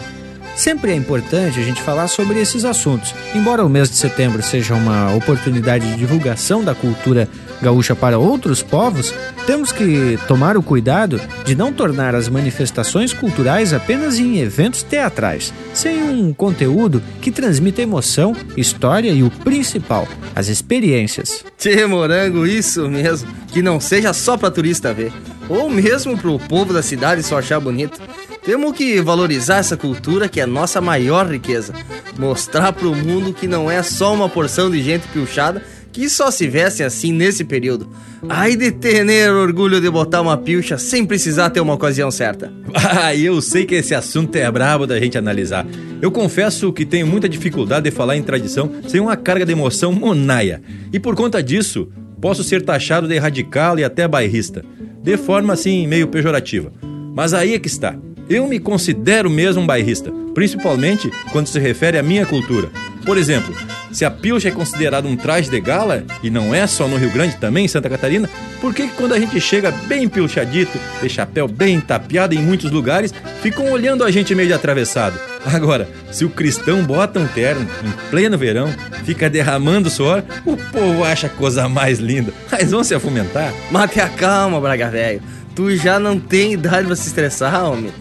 Sempre 0.56 0.92
é 0.92 0.96
importante 0.96 1.60
a 1.60 1.64
gente 1.64 1.82
falar 1.82 2.08
sobre 2.08 2.40
esses 2.40 2.66
assuntos. 2.66 3.16
Embora 3.34 3.66
o 3.66 3.70
mês 3.70 3.90
de 3.90 3.96
setembro 3.96 4.44
seja 4.44 4.76
uma 4.76 5.16
oportunidade 5.16 5.88
de 5.90 5.98
divulgação 5.98 6.64
da 6.64 6.76
cultura 6.76 7.28
gaúcha 7.62 7.96
para 7.96 8.20
outros 8.20 8.62
povos, 8.62 9.14
temos 9.46 9.72
que 9.72 10.20
tomar 10.28 10.58
o 10.58 10.64
cuidado 10.64 11.20
de 11.46 11.56
não 11.56 11.72
tornar 11.72 12.16
as 12.16 12.28
manifestações 12.28 13.14
culturais 13.14 13.74
apenas 13.74 14.20
em 14.20 14.40
eventos 14.40 14.84
teatrais, 14.84 15.54
sem 15.74 16.04
um 16.04 16.34
conteúdo 16.34 17.02
que 17.22 17.32
transmita 17.32 17.82
emoção, 17.82 18.36
história 18.56 19.12
e 19.12 19.24
o 19.24 19.30
principal, 19.30 20.08
as 20.36 20.48
experiências. 20.48 21.46
Tchê, 21.58 21.86
morango, 21.86 22.46
isso 22.46 22.90
mesmo. 22.90 23.30
Que 23.48 23.62
não 23.62 23.80
seja 23.80 24.14
só 24.14 24.38
para 24.38 24.52
turista 24.52 24.94
ver, 24.94 25.12
ou 25.50 25.70
mesmo 25.70 26.18
para 26.18 26.30
o 26.30 26.40
povo 26.40 26.74
da 26.74 26.84
cidade 26.84 27.24
só 27.24 27.40
achar 27.40 27.60
bonito. 27.60 28.00
Temos 28.44 28.78
que 28.78 29.02
valorizar 29.02 29.58
essa 29.58 29.76
cultura 29.76 30.30
que 30.30 30.40
é 30.40 30.46
nossa 30.46 30.80
maior 30.80 31.30
riqueza. 31.30 31.74
Mostrar 32.18 32.72
para 32.72 32.88
o 32.88 32.96
mundo 32.96 33.34
que 33.34 33.48
não 33.48 33.70
é 33.70 33.84
só 33.84 34.14
uma 34.14 34.30
porção 34.30 34.72
de 34.72 34.82
gente 34.82 35.08
piochada 35.10 35.62
que 35.98 36.08
só 36.08 36.30
se 36.30 36.48
veste 36.48 36.84
assim 36.84 37.12
nesse 37.12 37.44
período. 37.44 37.90
Ai 38.30 38.56
de 38.56 38.72
ter 38.72 39.32
orgulho 39.32 39.82
de 39.82 39.90
botar 39.90 40.22
uma 40.22 40.38
pilcha 40.38 40.78
sem 40.78 41.04
precisar 41.04 41.50
ter 41.50 41.60
uma 41.60 41.74
ocasião 41.74 42.12
certa. 42.12 42.54
Ah, 43.00 43.16
eu 43.16 43.42
sei 43.42 43.66
que 43.66 43.76
esse 43.76 43.96
assunto 43.96 44.36
é 44.36 44.50
brabo 44.52 44.86
da 44.86 45.00
gente 45.00 45.18
analisar. 45.18 45.66
Eu 46.02 46.12
confesso 46.12 46.72
que 46.72 46.86
tenho 46.86 47.08
muita 47.08 47.28
dificuldade 47.28 47.90
de 47.90 47.96
falar 47.96 48.16
em 48.16 48.22
tradição 48.22 48.72
sem 48.88 49.00
uma 49.02 49.18
carga 49.18 49.46
de 49.46 49.52
emoção 49.52 49.92
monaia. 49.92 50.62
E 50.94 51.00
por 51.00 51.16
conta 51.16 51.42
disso, 51.42 51.90
posso 52.22 52.44
ser 52.44 52.62
taxado 52.62 53.08
de 53.08 53.18
radical 53.18 53.80
e 53.80 53.84
até 53.84 54.08
bairrista, 54.08 54.64
de 55.02 55.18
forma 55.18 55.54
assim 55.54 55.88
meio 55.88 56.08
pejorativa. 56.08 56.72
Mas 57.16 57.34
aí 57.34 57.56
é 57.56 57.60
que 57.60 57.68
está. 57.68 57.98
Eu 58.30 58.46
me 58.46 58.60
considero 58.60 59.30
mesmo 59.30 59.62
um 59.62 59.66
bairrista, 59.66 60.12
principalmente 60.34 61.10
quando 61.32 61.48
se 61.48 61.60
refere 61.60 61.98
à 61.98 62.04
minha 62.04 62.26
cultura. 62.26 62.70
Por 63.06 63.18
exemplo, 63.18 63.56
se 63.90 64.04
a 64.04 64.12
pilcha 64.12 64.50
é 64.50 64.52
considerada 64.52 65.08
um 65.08 65.16
traje 65.16 65.50
de 65.50 65.62
gala, 65.62 66.04
e 66.22 66.30
não 66.30 66.54
é 66.54 66.68
só 66.68 66.90
no 66.90 66.98
Rio 66.98 67.10
Grande, 67.10 67.38
também 67.38 67.64
em 67.64 67.68
Santa 67.70 67.90
Catarina, 67.90 68.30
por 68.60 68.74
que 68.74 68.90
quando 68.90 69.14
a 69.14 69.20
gente 69.20 69.40
chega 69.40 69.72
bem 69.72 70.10
pilchadito, 70.10 70.78
de 71.02 71.08
chapéu 71.08 71.48
bem 71.48 71.80
tapeado 71.80 72.36
em 72.36 72.40
muitos 72.40 72.70
lugares, 72.70 73.14
ficam 73.42 73.72
olhando 73.72 74.04
a 74.04 74.12
gente 74.12 74.36
meio 74.36 74.50
de 74.50 74.54
atravessado? 74.54 75.18
Agora, 75.46 75.88
se 76.12 76.26
o 76.26 76.30
cristão 76.30 76.84
bota 76.84 77.22
um 77.22 77.28
terno 77.28 77.66
em 77.86 78.10
pleno 78.10 78.38
verão, 78.38 78.68
fica 79.06 79.30
derramando 79.30 79.90
suor, 79.90 80.22
o 80.46 80.58
povo 80.58 81.06
acha 81.06 81.30
coisa 81.30 81.70
mais 81.70 82.00
linda. 82.00 82.34
Mas 82.52 82.72
vão 82.72 82.84
se 82.84 82.94
afumentar? 82.94 83.54
Mate 83.72 84.02
a 84.02 84.10
calma, 84.10 84.60
Braga 84.60 84.90
Velho. 84.90 85.22
Tu 85.56 85.78
já 85.78 85.98
não 85.98 86.20
tem 86.20 86.54
idade 86.54 86.88
pra 86.88 86.96
se 86.96 87.08
estressar, 87.08 87.72
homem. 87.72 87.92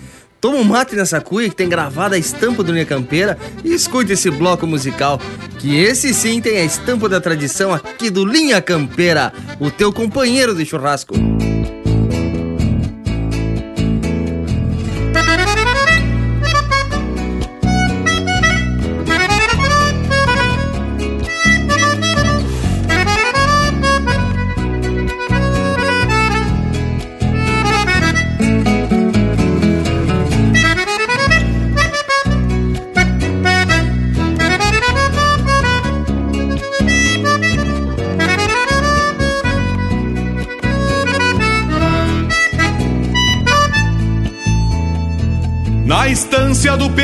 Toma 0.46 0.58
um 0.58 0.64
mate 0.64 0.94
nessa 0.94 1.20
cuia 1.20 1.48
que 1.48 1.56
tem 1.56 1.68
gravada 1.68 2.14
a 2.14 2.18
estampa 2.20 2.62
do 2.62 2.70
Linha 2.70 2.86
Campeira 2.86 3.36
e 3.64 3.74
escute 3.74 4.12
esse 4.12 4.30
bloco 4.30 4.64
musical, 4.64 5.20
que 5.58 5.76
esse 5.76 6.14
sim 6.14 6.40
tem 6.40 6.58
a 6.58 6.64
estampa 6.64 7.08
da 7.08 7.20
tradição 7.20 7.74
aqui 7.74 8.10
do 8.10 8.24
Linha 8.24 8.62
Campeira, 8.62 9.32
o 9.58 9.72
teu 9.72 9.92
companheiro 9.92 10.54
de 10.54 10.64
churrasco. 10.64 11.16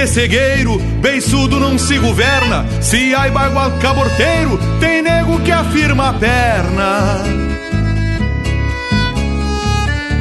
Pessegueiro, 0.03 0.79
beiçudo 1.01 1.61
não 1.61 1.79
se 1.79 1.97
governa. 1.97 2.67
Se 2.81 3.15
há 3.15 3.29
bagual 3.29 3.71
caborteiro, 3.81 4.59
tem 4.81 5.01
nego 5.01 5.39
que 5.43 5.53
afirma 5.53 6.09
a 6.09 6.13
perna. 6.13 7.23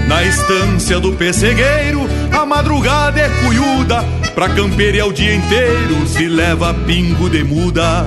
Na 0.07 0.23
estância 0.23 0.99
do 0.99 1.13
pessegueiro, 1.13 2.07
a 2.31 2.45
madrugada 2.45 3.21
é 3.21 3.29
cuiuda, 3.43 4.05
pra 4.35 4.49
campear 4.49 5.07
o 5.07 5.11
dia 5.11 5.33
inteiro 5.33 6.05
se 6.05 6.27
leva 6.27 6.75
pingo 6.75 7.27
de 7.27 7.43
muda. 7.43 8.05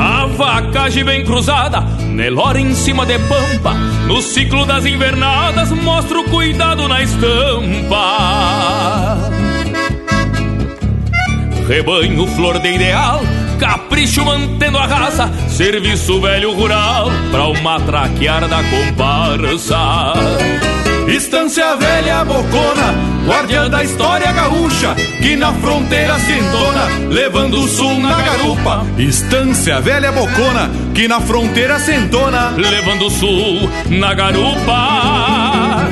A 0.00 0.26
vacagem 0.26 1.04
bem 1.04 1.24
cruzada, 1.24 1.80
Nelora 2.12 2.60
em 2.60 2.74
cima 2.74 3.06
de 3.06 3.18
pampa, 3.20 3.72
no 4.06 4.20
ciclo 4.20 4.66
das 4.66 4.84
invernadas 4.84 5.72
mostra 5.72 6.20
o 6.20 6.24
cuidado 6.24 6.86
na 6.86 7.02
estampa. 7.02 9.16
Rebanho 11.66 12.26
flor 12.28 12.58
de 12.58 12.74
ideal, 12.74 13.22
capricho 13.58 14.24
mantendo 14.24 14.76
a 14.76 14.86
raça, 14.86 15.32
serviço 15.48 16.20
velho 16.20 16.52
rural 16.52 17.10
pra 17.30 17.46
uma 17.46 17.80
traquear 17.80 18.46
da 18.46 18.62
comparsa. 18.64 20.12
Estância 21.12 21.76
velha 21.76 22.24
bocona, 22.24 22.94
guardiã 23.26 23.68
da 23.68 23.84
história 23.84 24.32
gaúcha, 24.32 24.94
que 25.20 25.36
na 25.36 25.52
fronteira 25.52 26.18
se 26.18 26.32
entona, 26.32 26.86
levando 27.10 27.60
o 27.60 27.68
sul 27.68 28.00
na 28.00 28.14
garupa. 28.22 28.86
Estância 28.96 29.78
velha 29.78 30.10
bocona, 30.10 30.70
que 30.94 31.06
na 31.06 31.20
fronteira 31.20 31.78
se 31.78 31.92
entona, 31.92 32.52
levando 32.56 33.08
o 33.08 33.10
sul 33.10 33.68
na 33.90 34.14
garupa. 34.14 35.90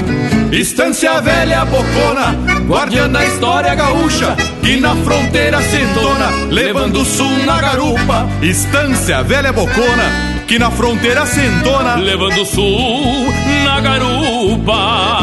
Estância 0.52 1.20
velha 1.20 1.66
bocona, 1.66 2.34
guardiã 2.66 3.06
da 3.06 3.22
história 3.22 3.74
gaúcha, 3.74 4.34
que 4.62 4.80
na 4.80 4.96
fronteira 4.96 5.60
se 5.60 5.76
entona, 5.76 6.30
levando 6.50 7.02
o 7.02 7.04
sul 7.04 7.44
na 7.44 7.60
garupa. 7.60 8.26
Estância 8.40 9.22
velha 9.22 9.52
bocona, 9.52 10.29
que 10.50 10.58
na 10.58 10.68
fronteira 10.68 11.24
se 11.26 11.46
entona, 11.46 11.94
levando 11.94 12.42
o 12.42 12.44
sul 12.44 13.32
na 13.64 13.80
garupa. 13.80 15.19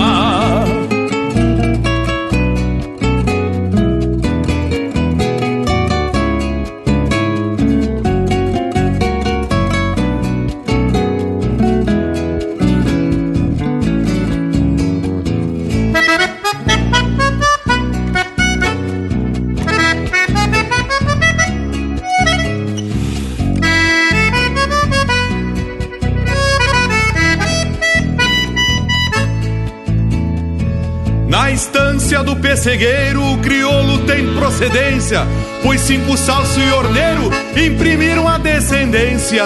Pessegueiro, 32.58 33.24
o 33.34 33.38
crioulo 33.38 33.99
tem 34.08 34.34
procedência, 34.34 35.28
pois 35.62 35.80
cinco 35.80 36.18
salso 36.18 36.60
e 36.60 36.72
orneiro 36.72 37.30
imprimiram 37.55 38.28
a 38.28 38.39
descendência. 38.39 39.43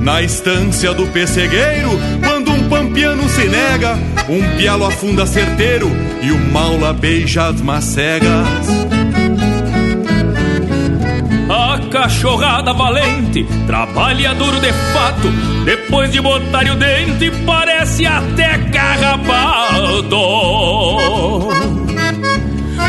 Na 0.00 0.22
estância 0.22 0.94
do 0.94 1.06
pessegueiro, 1.08 1.90
quando 2.24 2.50
um 2.50 2.66
pampiano 2.66 3.28
se 3.28 3.44
nega, 3.44 3.98
um 4.26 4.56
pialo 4.56 4.86
afunda 4.86 5.26
certeiro 5.26 5.90
e 6.22 6.32
o 6.32 6.38
maula 6.50 6.94
beija 6.94 7.48
as 7.48 7.60
macegas. 7.60 8.93
Cachorrada 11.94 12.72
valente 12.72 13.46
trabalha 13.68 14.34
duro 14.34 14.58
de 14.58 14.72
fato, 14.72 15.30
depois 15.64 16.10
de 16.10 16.20
botar 16.20 16.64
o 16.64 16.74
dente, 16.74 17.30
parece 17.46 18.04
até 18.04 18.58
carrapato. 18.58 20.18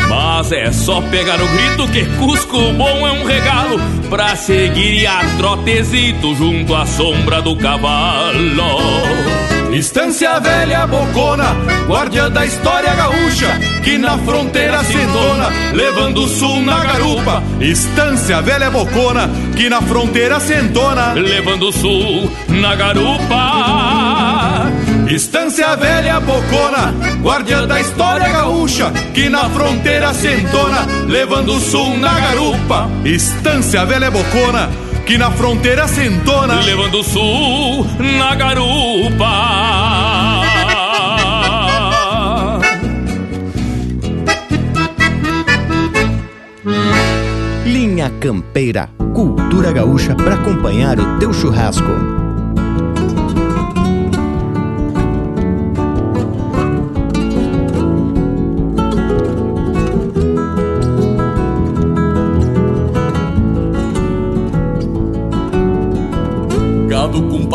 Mas 0.08 0.50
é 0.50 0.72
só 0.72 1.00
pegar 1.02 1.40
o 1.40 1.46
grito 1.46 1.86
que 1.92 2.04
Cusco 2.16 2.72
bom 2.72 3.06
é 3.06 3.12
um 3.12 3.24
regalo 3.24 3.78
pra 4.10 4.34
seguir 4.34 5.06
a 5.06 5.20
trotezito 5.38 6.34
junto 6.34 6.74
à 6.74 6.84
sombra 6.84 7.40
do 7.40 7.54
cavalo. 7.54 9.55
Estância 9.76 10.40
velha 10.40 10.86
bocona, 10.86 11.54
guardiã 11.86 12.30
da 12.30 12.46
história 12.46 12.94
gaúcha, 12.94 13.60
que 13.84 13.98
na 13.98 14.16
fronteira 14.16 14.82
se 14.82 14.96
levando 15.74 16.24
o 16.24 16.28
sul 16.28 16.62
na 16.62 16.82
garupa. 16.82 17.42
Estância 17.60 18.40
velha 18.40 18.70
bocona, 18.70 19.28
que 19.54 19.68
na 19.68 19.82
fronteira 19.82 20.40
se 20.40 20.54
entona, 20.54 21.12
levando 21.12 21.68
o 21.68 21.72
sul 21.72 22.32
na 22.48 22.74
garupa. 22.74 24.72
Estância 25.10 25.76
velha 25.76 26.20
bocona, 26.20 26.94
guardiã 27.22 27.66
da 27.66 27.78
história 27.78 28.28
gaúcha, 28.28 28.90
que 29.12 29.28
na 29.28 29.50
fronteira 29.50 30.14
se 30.14 30.28
entona, 30.28 30.86
levando 31.06 31.54
o 31.54 31.60
sul 31.60 31.98
na 31.98 32.18
garupa. 32.18 32.88
Estância 33.04 33.84
velha 33.84 34.10
bocona, 34.10 34.70
que 35.06 35.16
na 35.16 35.30
fronteira 35.30 35.86
se 35.86 36.04
entona, 36.04 36.60
levando 36.62 36.98
o 36.98 37.04
sul 37.04 37.86
na 38.18 38.34
garupa. 38.34 39.30
Linha 47.64 48.10
Campeira, 48.18 48.90
cultura 49.14 49.70
gaúcha 49.70 50.16
para 50.16 50.34
acompanhar 50.34 50.98
o 50.98 51.18
teu 51.20 51.32
churrasco. 51.32 52.15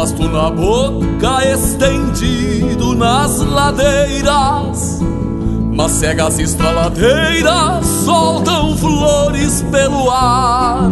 Pasto 0.01 0.27
na 0.27 0.49
boca, 0.49 1.45
estendido 1.47 2.95
nas 2.95 3.37
ladeiras. 3.39 4.99
Mas 5.75 5.91
cegas 5.91 6.39
estraladeiras 6.39 7.85
soltam 8.03 8.75
flores 8.77 9.63
pelo 9.69 10.09
ar. 10.09 10.91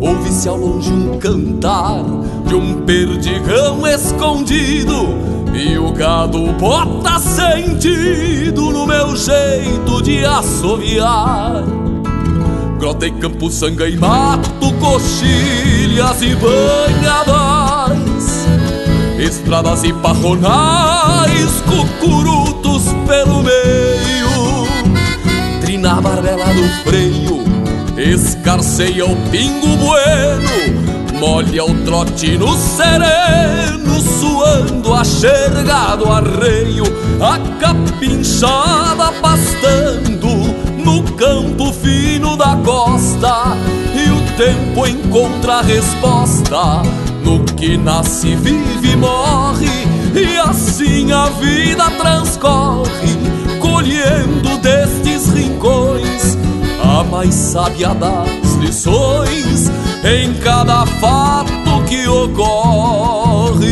Ouve-se 0.00 0.48
ao 0.48 0.56
longe 0.56 0.92
um 0.92 1.16
cantar 1.20 2.02
de 2.48 2.56
um 2.56 2.82
perdigão 2.84 3.86
escondido. 3.86 5.06
E 5.54 5.78
o 5.78 5.92
gado 5.92 6.40
bota 6.54 7.20
sentido 7.20 8.72
no 8.72 8.84
meu 8.84 9.14
jeito 9.14 10.02
de 10.02 10.24
assoviar. 10.24 11.62
Grota 12.80 13.06
e 13.06 13.12
campo, 13.12 13.48
sanga 13.48 13.88
e 13.88 13.96
mato, 13.96 14.74
coxilhas 14.80 16.20
e 16.20 16.34
banhadores 16.34 17.65
Estradas 19.18 19.82
e 19.82 19.94
parronais, 19.94 21.62
cucurutos 21.66 22.82
pelo 23.06 23.42
meio. 23.42 24.66
Trina 25.62 25.96
a 25.96 26.00
barbela 26.02 26.44
do 26.52 26.68
freio, 26.84 27.42
escarceia 27.96 29.06
o 29.06 29.16
pingo 29.30 29.68
bueno. 29.78 31.18
Molha 31.18 31.64
o 31.64 31.74
trote 31.82 32.36
no 32.36 32.54
sereno, 32.58 33.98
suando 34.20 34.92
achergado 34.92 36.12
arreio. 36.12 36.84
A 37.18 37.38
capinchada 37.58 39.12
pastando 39.22 40.28
no 40.84 41.02
campo 41.14 41.72
fino 41.72 42.36
da 42.36 42.54
costa. 42.62 43.56
E 43.94 44.10
o 44.10 44.20
tempo 44.36 44.86
encontra 44.86 45.54
a 45.54 45.62
resposta 45.62 47.05
no 47.26 47.44
que 47.56 47.76
nasce, 47.76 48.36
vive 48.36 48.92
e 48.92 48.96
morre 48.96 49.66
E 50.14 50.38
assim 50.38 51.10
a 51.10 51.26
vida 51.26 51.90
transcorre 51.90 53.18
Colhendo 53.60 54.56
destes 54.58 55.28
rincões 55.30 56.38
A 56.80 57.02
mais 57.02 57.34
sábia 57.34 57.92
das 57.94 58.54
lições 58.60 59.68
Em 60.04 60.32
cada 60.34 60.86
fato 60.86 61.52
que 61.88 62.06
ocorre. 62.08 63.66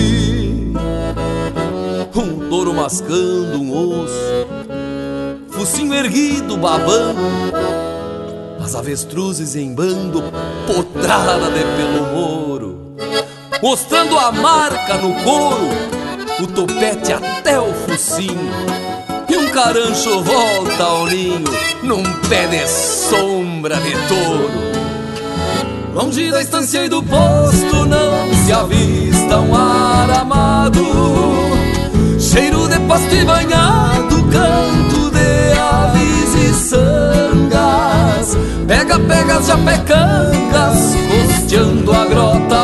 Um 2.17 2.49
touro 2.49 2.75
mascando 2.75 3.61
um 3.61 4.03
osso 4.03 4.47
Focinho 5.51 5.95
erguido, 5.95 6.57
babando 6.57 7.21
As 8.63 8.75
avestruzes 8.75 9.55
em 9.55 9.73
bando 9.75 10.23
Potrada 10.67 11.51
de 11.51 11.61
pelo 11.61 12.15
moro 12.15 12.44
mostrando 13.65 14.19
a 14.19 14.31
marca 14.31 14.99
no 14.99 15.15
couro, 15.25 15.71
o 16.39 16.47
topete 16.47 17.15
até 17.15 17.59
o 17.59 17.73
focinho. 17.73 18.53
E 19.27 19.37
um 19.39 19.49
carancho 19.49 20.23
volta 20.23 20.85
ao 20.85 21.07
ninho, 21.07 21.51
num 21.83 22.03
pé 22.29 22.47
de 22.47 22.69
sombra 22.69 23.77
de 23.77 23.93
touro. 24.07 24.51
Longe 25.95 26.31
da 26.31 26.43
estância 26.43 26.85
e 26.85 26.91
do 26.91 27.03
posto 27.03 27.87
não 27.87 28.35
se 28.45 28.53
avista 28.53 29.39
um 29.41 29.57
ar 29.57 30.11
amado, 30.11 30.85
cheiro 32.21 32.69
de 32.69 32.79
pasto 32.81 33.15
e 33.15 33.25
banhado, 33.25 34.25
canto 34.25 35.11
de 35.11 35.59
aves 35.59 36.35
e 36.35 36.53
sangas. 36.53 38.37
Pega, 38.69 38.99
pega 38.99 39.39
as 39.39 39.47
japecangas, 39.47 40.95
costeando 41.09 41.93
a 41.93 42.05
grota 42.05 42.64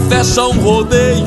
fecha 0.00 0.42
um 0.46 0.58
rodeio, 0.60 1.26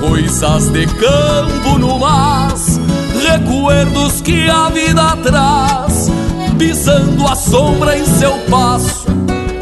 coisas 0.00 0.68
de 0.70 0.86
campo 0.86 1.78
no 1.78 1.98
mas, 1.98 2.80
recuerdos 3.22 4.20
que 4.20 4.48
a 4.48 4.68
vida 4.68 5.16
traz, 5.22 6.10
pisando 6.58 7.26
a 7.26 7.34
sombra 7.34 7.96
em 7.98 8.04
seu 8.04 8.32
passo, 8.50 9.06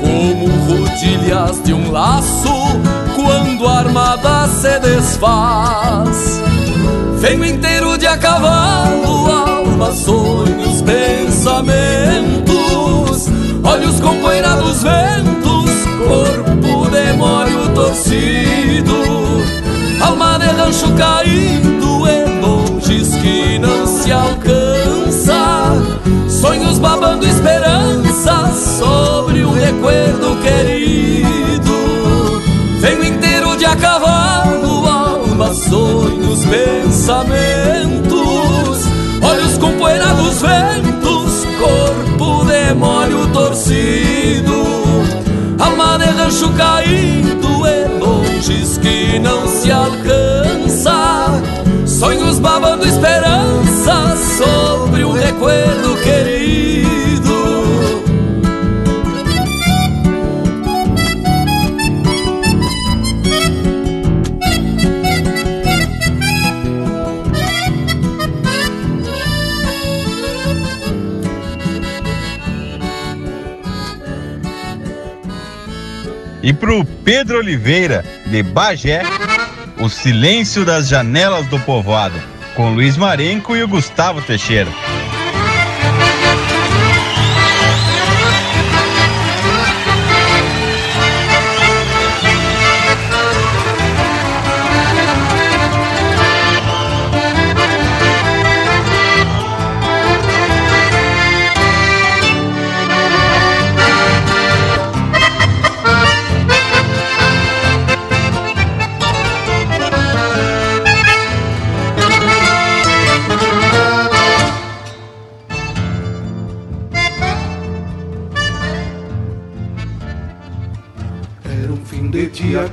como 0.01 0.49
rodilhas 0.67 1.63
de 1.63 1.73
um 1.73 1.91
laço, 1.91 2.53
quando 3.15 3.67
a 3.67 3.79
armada 3.79 4.49
se 4.49 4.79
desfaz. 4.81 6.41
Venho 7.19 7.45
inteiro 7.45 7.97
de 7.97 8.07
a 8.07 8.19
cavalo, 8.19 9.31
alma, 9.31 9.93
sonhos, 9.93 10.83
pensamentos, 10.83 12.57
olhos 13.65 14.01
compoeirados, 14.01 14.83
ventos, 14.83 15.36
corpo 15.36 15.36
demório 15.36 15.36
torcido, 17.77 18.97
alma 20.01 20.39
de 20.39 20.47
rancho 20.47 20.91
caído 20.95 22.09
em 22.09 22.41
longes 22.41 23.15
que 23.17 23.59
não 23.59 23.87
se 23.87 24.11
alcança, 24.11 25.75
sonhos 26.27 26.79
babando 26.79 27.27
esperanças 27.27 28.79
sobre 28.79 29.45
um 29.45 29.53
recuerdo 29.53 30.39
querido. 30.41 32.41
Venho 32.81 33.05
inteiro 33.05 33.55
de 33.59 33.67
a 33.67 33.77
cavalo, 33.77 34.89
alma, 34.89 35.53
sonhos, 35.53 36.47
pensamentos, 36.47 38.17
olhos 39.21 39.59
compoeirados, 39.59 40.41
ventos, 40.41 41.45
corpo 41.59 42.43
demório 42.47 43.27
torcido, 43.35 44.66
rancho 46.27 46.53
caído 46.55 47.67
em 47.69 47.99
longes 48.01 48.79
que 48.79 49.17
não 49.21 49.47
se 49.47 49.71
alcança, 49.71 51.41
sonhos 51.87 52.41
babando 52.41 52.85
esperanças 52.85 54.19
sobre 54.37 55.05
um 55.05 55.13
recuerdo 55.13 55.97
querido. 56.03 56.96
E 76.47 76.53
pro 76.53 76.85
Pedro 76.85 77.39
Oliveira, 77.39 78.05
de 78.25 78.41
Bagé, 78.41 79.03
O 79.81 79.89
Silêncio 79.89 80.65
das 80.65 80.87
Janelas 80.87 81.45
do 81.49 81.59
Povoado, 81.59 82.15
com 82.55 82.73
Luiz 82.73 82.97
Marenco 82.97 83.57
e 83.57 83.65
o 83.65 83.69
Gustavo 83.69 84.23
Teixeira. 84.23 84.71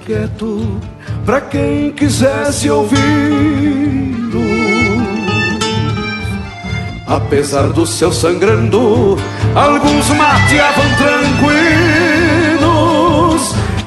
Quieto 0.06 0.80
pra 1.26 1.42
quem 1.42 1.92
quisesse 1.92 2.70
ouvi-lo. 2.70 3.04
Apesar 7.08 7.68
do 7.70 7.86
céu 7.86 8.12
sangrando, 8.12 9.18
alguns 9.56 10.10
mateavam 10.10 10.86
tranquilos. 10.98 12.64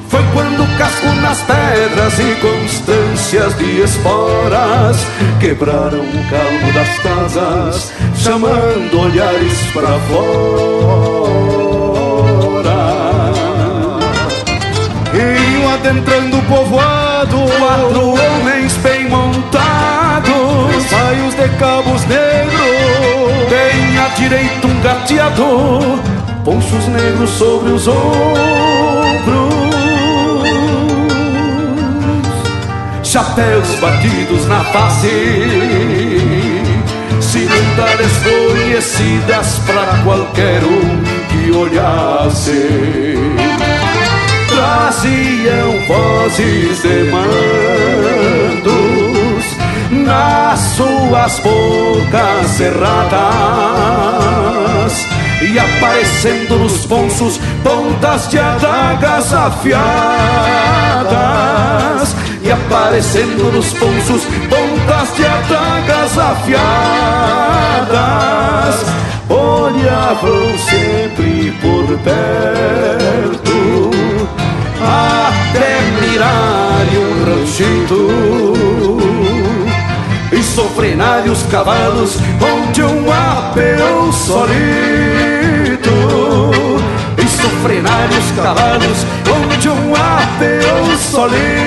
Foi 0.07 0.23
quando 0.33 0.77
casco 0.77 1.07
nas 1.21 1.41
pedras 1.41 2.19
e 2.19 2.35
constâncias 2.41 3.57
de 3.57 3.81
esporas 3.81 4.97
quebraram 5.39 5.99
o 5.99 6.29
calmo 6.29 6.73
das 6.73 6.99
casas, 6.99 7.91
chamando 8.15 8.99
olhares 8.99 9.59
pra 9.73 9.99
fora. 10.07 11.66
Adentrando 15.87 16.37
o 16.37 16.41
povoado 16.43 17.37
Quatro 17.59 18.09
homens 18.09 18.73
bem 18.77 19.07
montados 19.07 20.83
Saios 20.89 21.33
de 21.33 21.47
cabos 21.57 22.05
negros 22.05 23.49
Bem 23.49 23.97
à 23.97 24.09
direita 24.09 24.67
um 24.67 24.81
gateado 24.81 26.01
Ponchos 26.43 26.87
negros 26.87 27.29
sobre 27.31 27.71
os 27.71 27.87
ombros. 27.87 28.07
Chapéus 33.03 33.69
batidos 33.79 34.47
na 34.47 34.63
face 34.65 35.09
Cilindradas 37.21 37.97
desconhecidas 37.97 39.59
Pra 39.65 40.03
qualquer 40.03 40.63
um 40.63 41.03
que 41.27 41.51
olhasse 41.51 43.17
traziam 44.57 45.69
vozes 45.87 46.81
de 46.81 47.11
mandos 47.11 48.65
nas 49.91 50.59
suas 50.59 51.39
bocas 51.39 52.47
cerradas 52.57 52.97
e 55.43 55.59
aparecendo 55.59 56.57
nos 56.57 56.87
ponços 56.87 57.39
pontas 57.63 58.27
de 58.29 58.39
adagas 58.39 59.31
afiadas 59.31 59.77
e 62.41 62.51
aparecendo 62.51 63.51
nos 63.51 63.73
ponços 63.73 64.23
pontas 64.49 65.15
de 65.15 65.23
adagas 65.23 66.17
afiadas. 66.17 66.57
Olhavam 69.29 70.57
sempre 70.57 71.51
por 71.61 71.85
perto 71.99 72.87
até 74.81 75.81
mirarem 76.01 76.97
um 76.97 77.25
ranchito. 77.25 77.99
E 80.31 80.43
sofrenarem 80.43 81.31
os 81.31 81.43
cavalos 81.43 82.17
onde 82.41 82.83
um 82.83 83.11
apeão 83.11 84.11
solito. 84.11 84.47
E 87.17 87.27
sofrenarem 87.27 88.17
os 88.17 88.31
cavalos 88.31 89.05
onde 89.29 89.69
um 89.69 89.93
apeão 89.93 90.97
solito 90.97 91.57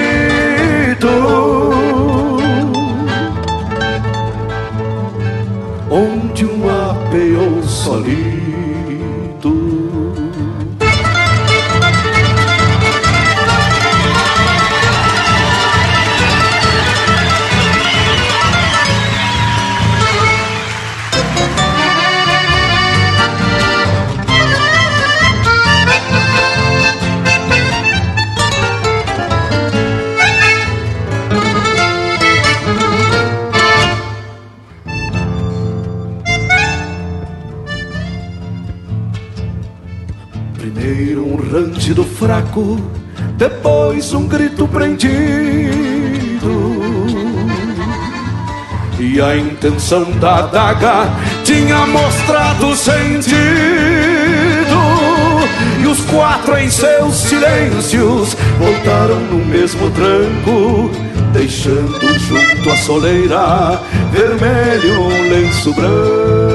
fraco, 42.41 42.81
depois 43.37 44.13
um 44.15 44.27
grito 44.27 44.67
prendido. 44.69 45.11
E 48.99 49.21
a 49.21 49.37
intenção 49.37 50.11
da 50.19 50.39
adaga 50.39 51.09
tinha 51.43 51.87
mostrado 51.87 52.77
sentido 52.77 53.35
E 55.83 55.87
os 55.87 56.03
quatro 56.03 56.59
em 56.59 56.69
seus 56.71 57.15
silêncios 57.17 58.37
voltaram 58.59 59.19
no 59.21 59.43
mesmo 59.47 59.91
tranco 59.93 60.91
Deixando 61.33 62.19
junto 62.19 62.71
à 62.71 62.77
soleira 62.77 63.81
vermelho 64.13 65.01
um 65.01 65.31
lenço 65.31 65.73
branco 65.73 66.50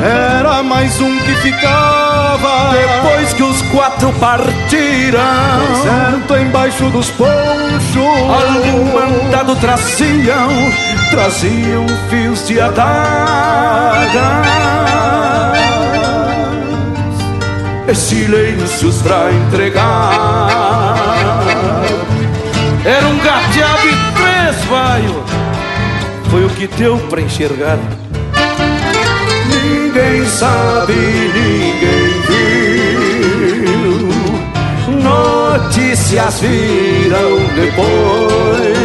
Era 0.00 0.62
mais 0.62 1.00
um 1.00 1.18
que 1.18 1.34
ficava 1.36 2.70
depois 2.70 3.32
que 3.32 3.42
os 3.42 3.62
quatro 3.62 4.12
partiram. 4.14 5.20
Certo 5.82 6.36
embaixo 6.36 6.88
dos 6.90 7.10
ponchos. 7.10 7.96
Algum 7.96 8.92
mandado 8.92 9.56
traziam 9.56 10.48
Traziam 11.10 11.86
fios 12.08 12.46
de 12.46 12.60
adagas. 12.60 14.08
E 17.88 17.94
silêncios 17.94 19.02
pra 19.02 19.32
entregar. 19.32 20.98
Era 22.84 23.06
um 23.06 23.18
gateado 23.18 23.88
e 23.88 23.96
três 24.14 24.64
vaios 24.66 25.30
Foi 26.30 26.44
o 26.44 26.50
que 26.50 26.68
deu 26.68 26.96
pra 27.10 27.20
enxergar 27.20 27.76
sabe, 30.38 30.94
ninguém 31.34 32.12
viu. 32.28 34.08
Notícias 35.02 36.40
viram 36.40 37.38
depois. 37.56 38.78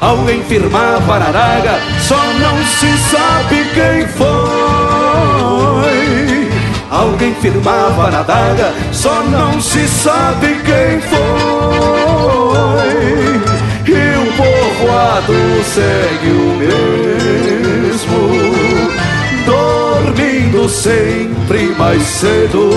Alguém 0.00 0.42
firmava 0.44 1.18
na 1.18 1.30
daga, 1.30 1.78
só 2.00 2.16
não 2.40 2.56
se 2.64 2.96
sabe 3.10 3.64
quem 3.74 4.08
foi. 4.08 4.24
Alguém 6.90 7.34
firmava 7.34 8.10
na 8.10 8.22
daga, 8.22 8.72
só 8.92 9.22
não 9.24 9.60
se 9.60 9.86
sabe 9.88 10.62
quem 10.64 11.00
foi. 11.10 11.18
E 13.86 14.16
o 14.16 14.26
povoado 14.32 15.34
segue 15.64 16.30
o 16.30 16.56
mesmo 16.56 17.83
sempre 20.68 21.74
mais 21.76 22.02
cedo. 22.02 22.70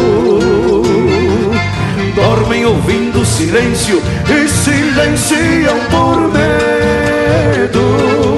Dormem 2.15 2.65
ouvindo 2.65 3.23
silêncio 3.23 4.01
e 4.27 4.47
silenciam 4.47 5.77
por 5.91 6.17
medo. 6.33 8.36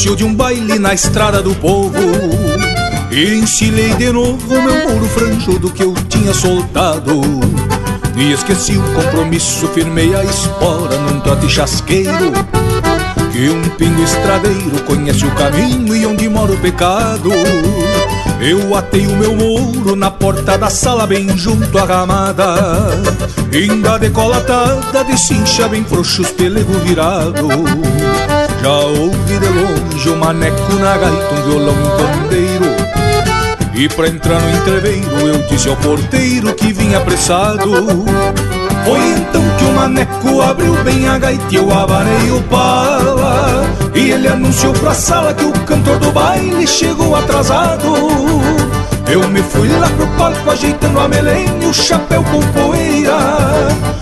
De 0.00 0.24
um 0.24 0.34
baile 0.34 0.78
na 0.78 0.94
estrada 0.94 1.42
do 1.42 1.54
povo. 1.56 1.92
E 3.10 3.34
ensilei 3.34 3.92
de 3.96 4.10
novo 4.10 4.48
meu 4.48 4.88
muro 4.88 5.06
franjudo 5.10 5.70
que 5.70 5.82
eu 5.82 5.92
tinha 6.08 6.32
soltado. 6.32 7.20
E 8.16 8.32
esqueci 8.32 8.78
o 8.78 8.82
compromisso, 8.94 9.68
firmei 9.68 10.14
a 10.14 10.24
espora 10.24 10.96
num 10.96 11.20
trote 11.20 11.50
chasqueiro. 11.50 12.32
Que 13.30 13.50
um 13.50 13.62
pingo 13.76 14.02
estradeiro 14.02 14.82
conhece 14.86 15.26
o 15.26 15.30
caminho 15.32 15.94
e 15.94 16.06
onde 16.06 16.30
mora 16.30 16.52
o 16.52 16.58
pecado. 16.58 17.30
Eu 18.40 18.74
atei 18.74 19.06
o 19.06 19.16
meu 19.16 19.36
mouro 19.36 19.94
na 19.94 20.10
porta 20.10 20.56
da 20.56 20.70
sala 20.70 21.06
bem 21.06 21.28
junto 21.36 21.76
à 21.78 21.84
ramada. 21.84 22.54
Ainda 23.52 23.98
decolatada 23.98 25.04
de 25.04 25.20
cincha 25.20 25.68
bem 25.68 25.84
frouxo 25.84 26.22
os 26.22 26.30
pelego 26.30 26.72
virado 26.78 27.48
Já 28.62 28.76
ouvi 28.78 29.38
de 29.38 29.48
longe 29.48 30.08
o 30.10 30.16
maneco 30.16 30.74
na 30.74 30.98
gaita, 30.98 31.34
um 31.34 31.48
violão 31.48 31.74
e 31.74 31.78
um 31.78 31.96
pandeiro 31.96 32.66
E 33.74 33.88
pra 33.88 34.06
entrar 34.08 34.38
no 34.38 34.50
entreveiro 34.50 35.28
eu 35.28 35.42
disse 35.48 35.66
ao 35.66 35.76
porteiro 35.76 36.52
que 36.54 36.70
vinha 36.70 36.98
apressado. 36.98 37.70
Foi 38.84 38.98
então 39.16 39.42
que 39.58 39.64
o 39.64 39.72
maneco 39.72 40.42
abriu 40.42 40.74
bem 40.84 41.08
a 41.08 41.18
gaita 41.18 41.44
e 41.50 41.56
eu 41.56 41.72
abanei 41.72 42.30
o 42.32 42.42
pala. 42.42 43.64
E 43.94 44.10
ele 44.10 44.28
anunciou 44.28 44.74
pra 44.74 44.92
sala 44.92 45.32
que 45.32 45.44
o 45.44 45.52
cantor 45.64 45.98
do 45.98 46.12
baile 46.12 46.66
chegou 46.66 47.16
atrasado. 47.16 47.94
Eu 49.10 49.26
me 49.28 49.42
fui 49.42 49.68
lá 49.68 49.88
pro 49.88 50.06
palco 50.18 50.50
ajeitando 50.50 51.00
a 51.00 51.08
melena 51.08 51.64
e 51.64 51.66
o 51.66 51.72
chapéu 51.72 52.22
com 52.24 52.40
poeira 52.52 53.99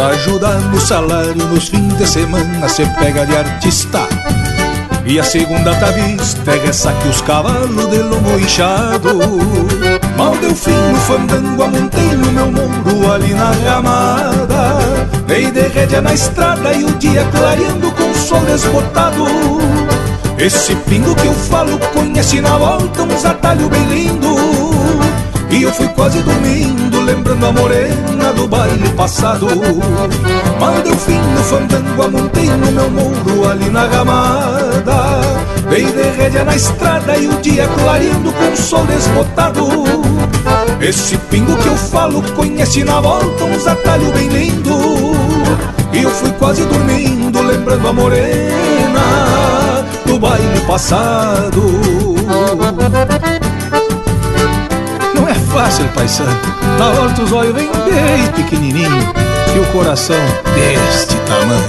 Pra 0.00 0.08
ajudar 0.08 0.58
no 0.58 0.80
salário 0.80 1.34
nos 1.34 1.68
fins 1.68 1.98
de 1.98 2.06
semana 2.06 2.66
se 2.70 2.86
pega 2.98 3.26
de 3.26 3.36
artista. 3.36 4.08
E 5.04 5.20
a 5.20 5.22
segunda 5.22 5.74
tá 5.74 5.90
vista 5.90 6.52
é 6.52 6.56
ressaque 6.56 7.06
os 7.06 7.20
cavalos 7.20 7.90
de 7.90 7.98
lomo 7.98 8.38
inchado. 8.38 9.18
Mal 10.16 10.34
deu 10.38 10.54
fim 10.54 10.70
no 10.70 10.98
fandango, 11.00 11.62
amontei 11.62 12.16
no 12.16 12.32
meu 12.32 12.50
muro 12.50 13.12
ali 13.12 13.34
na 13.34 13.50
ramada. 13.50 14.78
Dei 15.26 15.50
de 15.50 15.68
rédea 15.68 16.00
na 16.00 16.14
estrada 16.14 16.72
e 16.72 16.82
o 16.82 16.92
dia 16.92 17.22
clareando 17.30 17.92
com 17.92 18.10
o 18.10 18.14
sol 18.14 18.40
desbotado 18.46 19.26
esse 20.38 20.74
pingo 20.76 21.14
que 21.14 21.26
eu 21.26 21.34
falo 21.34 21.78
conhece 21.92 22.40
na 22.40 22.56
volta 22.56 23.02
uns 23.02 23.26
atalhos 23.26 23.68
bem 23.68 23.84
lindo. 23.84 24.34
E 25.50 25.62
eu 25.62 25.72
fui 25.74 25.88
quase 25.88 26.22
dormindo, 26.22 26.89
lembrando 27.10 27.46
a 27.46 27.52
morena 27.52 28.32
do 28.34 28.46
baile 28.46 28.88
passado. 28.90 29.46
Mal 30.60 30.74
deu 30.82 30.96
fim 30.96 31.18
no 31.34 31.42
fandango, 31.42 32.02
amontei 32.02 32.46
no 32.46 32.70
meu 32.70 32.90
muro 32.90 33.48
ali 33.48 33.68
na 33.68 33.86
ramada. 33.86 35.20
Veio 35.68 35.92
de 35.92 36.02
rédea 36.02 36.44
na 36.44 36.54
estrada 36.54 37.16
e 37.16 37.26
o 37.26 37.36
dia 37.40 37.66
clareando 37.66 38.32
com 38.32 38.52
o 38.52 38.56
sol 38.56 38.86
desbotado. 38.86 39.68
Esse 40.80 41.16
pingo 41.16 41.56
que 41.56 41.68
eu 41.68 41.76
falo 41.76 42.22
conhece 42.34 42.84
na 42.84 43.00
volta 43.00 43.44
uns 43.44 43.66
atalhos 43.66 44.12
bem 44.12 44.28
lindo. 44.28 44.76
E 45.92 46.02
eu 46.02 46.10
fui 46.10 46.30
quase 46.38 46.64
dormindo, 46.64 47.42
lembrando 47.42 47.88
a 47.88 47.92
morena 47.92 49.02
do 50.06 50.18
baile 50.18 50.60
passado. 50.66 51.60
É 55.60 55.62
fácil, 55.62 55.86
paisano. 55.88 56.40
Na 56.78 56.88
horta 56.88 57.20
os 57.20 57.32
olhos 57.32 57.54
vêm 57.54 57.68
bem 57.68 58.32
pequenininho 58.34 59.12
e 59.54 59.58
o 59.58 59.66
coração 59.72 60.16
deste 60.54 61.14
tamanho. 61.26 61.68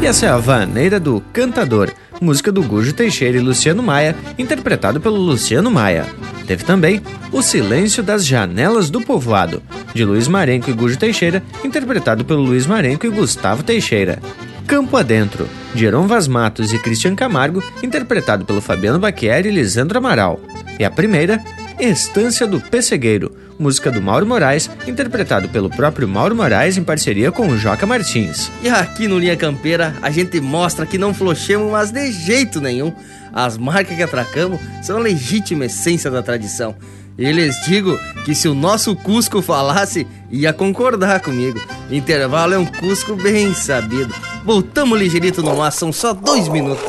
E 0.00 0.06
essa 0.06 0.26
é 0.26 0.28
a 0.28 0.36
Vaneira 0.36 1.00
do 1.00 1.20
Cantador, 1.32 1.90
música 2.20 2.52
do 2.52 2.62
Gujo 2.62 2.92
Teixeira 2.92 3.36
e 3.36 3.40
Luciano 3.40 3.82
Maia, 3.82 4.14
interpretado 4.38 5.00
pelo 5.00 5.16
Luciano 5.16 5.68
Maia. 5.68 6.06
Teve 6.46 6.64
também 6.64 7.00
O 7.32 7.42
Silêncio 7.42 8.02
das 8.02 8.26
Janelas 8.26 8.90
do 8.90 9.00
Povoado, 9.00 9.62
de 9.94 10.04
Luiz 10.04 10.28
Marenco 10.28 10.70
e 10.70 10.72
Gujo 10.72 10.98
Teixeira, 10.98 11.42
interpretado 11.64 12.24
pelo 12.24 12.42
Luiz 12.42 12.66
Marenco 12.66 13.06
e 13.06 13.10
Gustavo 13.10 13.62
Teixeira. 13.62 14.18
Campo 14.66 14.96
Adentro, 14.96 15.48
de 15.74 15.84
Heron 15.84 16.06
Vaz 16.06 16.26
Matos 16.26 16.72
e 16.72 16.78
Christian 16.78 17.14
Camargo, 17.14 17.62
interpretado 17.82 18.44
pelo 18.44 18.60
Fabiano 18.60 18.98
Baquieri 18.98 19.48
e 19.48 19.52
Lisandro 19.52 19.98
Amaral. 19.98 20.40
E 20.78 20.84
a 20.84 20.90
primeira, 20.90 21.42
Estância 21.78 22.46
do 22.46 22.60
Pessegueiro, 22.60 23.34
música 23.58 23.90
do 23.90 24.00
Mauro 24.00 24.26
Moraes, 24.26 24.70
interpretado 24.86 25.48
pelo 25.48 25.68
próprio 25.68 26.08
Mauro 26.08 26.34
Moraes 26.34 26.76
em 26.76 26.84
parceria 26.84 27.30
com 27.30 27.48
o 27.48 27.58
Joca 27.58 27.86
Martins. 27.86 28.50
E 28.62 28.68
aqui 28.68 29.06
no 29.06 29.18
Linha 29.18 29.36
Campeira 29.36 29.94
a 30.00 30.10
gente 30.10 30.40
mostra 30.40 30.86
que 30.86 30.98
não 30.98 31.12
flochemos, 31.12 31.70
mas 31.70 31.90
de 31.90 32.10
jeito 32.12 32.60
nenhum. 32.60 32.92
As 33.34 33.58
marcas 33.58 33.96
que 33.96 34.02
atracamos 34.02 34.60
são 34.80 34.96
a 34.96 35.00
legítima 35.00 35.64
essência 35.64 36.08
da 36.08 36.22
tradição. 36.22 36.76
E 37.18 37.30
lhes 37.32 37.56
digo 37.66 37.98
que 38.24 38.34
se 38.34 38.46
o 38.46 38.54
nosso 38.54 38.94
Cusco 38.94 39.42
falasse, 39.42 40.06
ia 40.30 40.52
concordar 40.52 41.20
comigo. 41.20 41.60
Intervalo 41.90 42.54
é 42.54 42.58
um 42.58 42.66
Cusco 42.66 43.16
bem 43.16 43.52
sabido. 43.52 44.14
Voltamos 44.44 44.98
ligeirito 44.98 45.42
no 45.42 45.56
mar, 45.56 45.72
são 45.72 45.92
só 45.92 46.12
dois 46.12 46.46
minutos. 46.48 46.84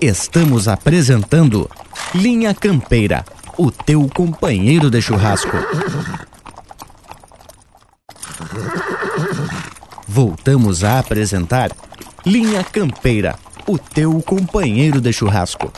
Estamos 0.00 0.68
apresentando 0.68 1.70
Linha 2.14 2.52
Campeira, 2.54 3.24
o 3.56 3.70
teu 3.70 4.06
companheiro 4.14 4.90
de 4.90 5.00
churrasco. 5.00 5.56
Voltamos 10.06 10.84
a 10.84 10.98
apresentar 10.98 11.70
Linha 12.24 12.62
Campeira, 12.62 13.36
o 13.66 13.78
teu 13.78 14.20
companheiro 14.22 15.00
de 15.00 15.12
churrasco. 15.12 15.72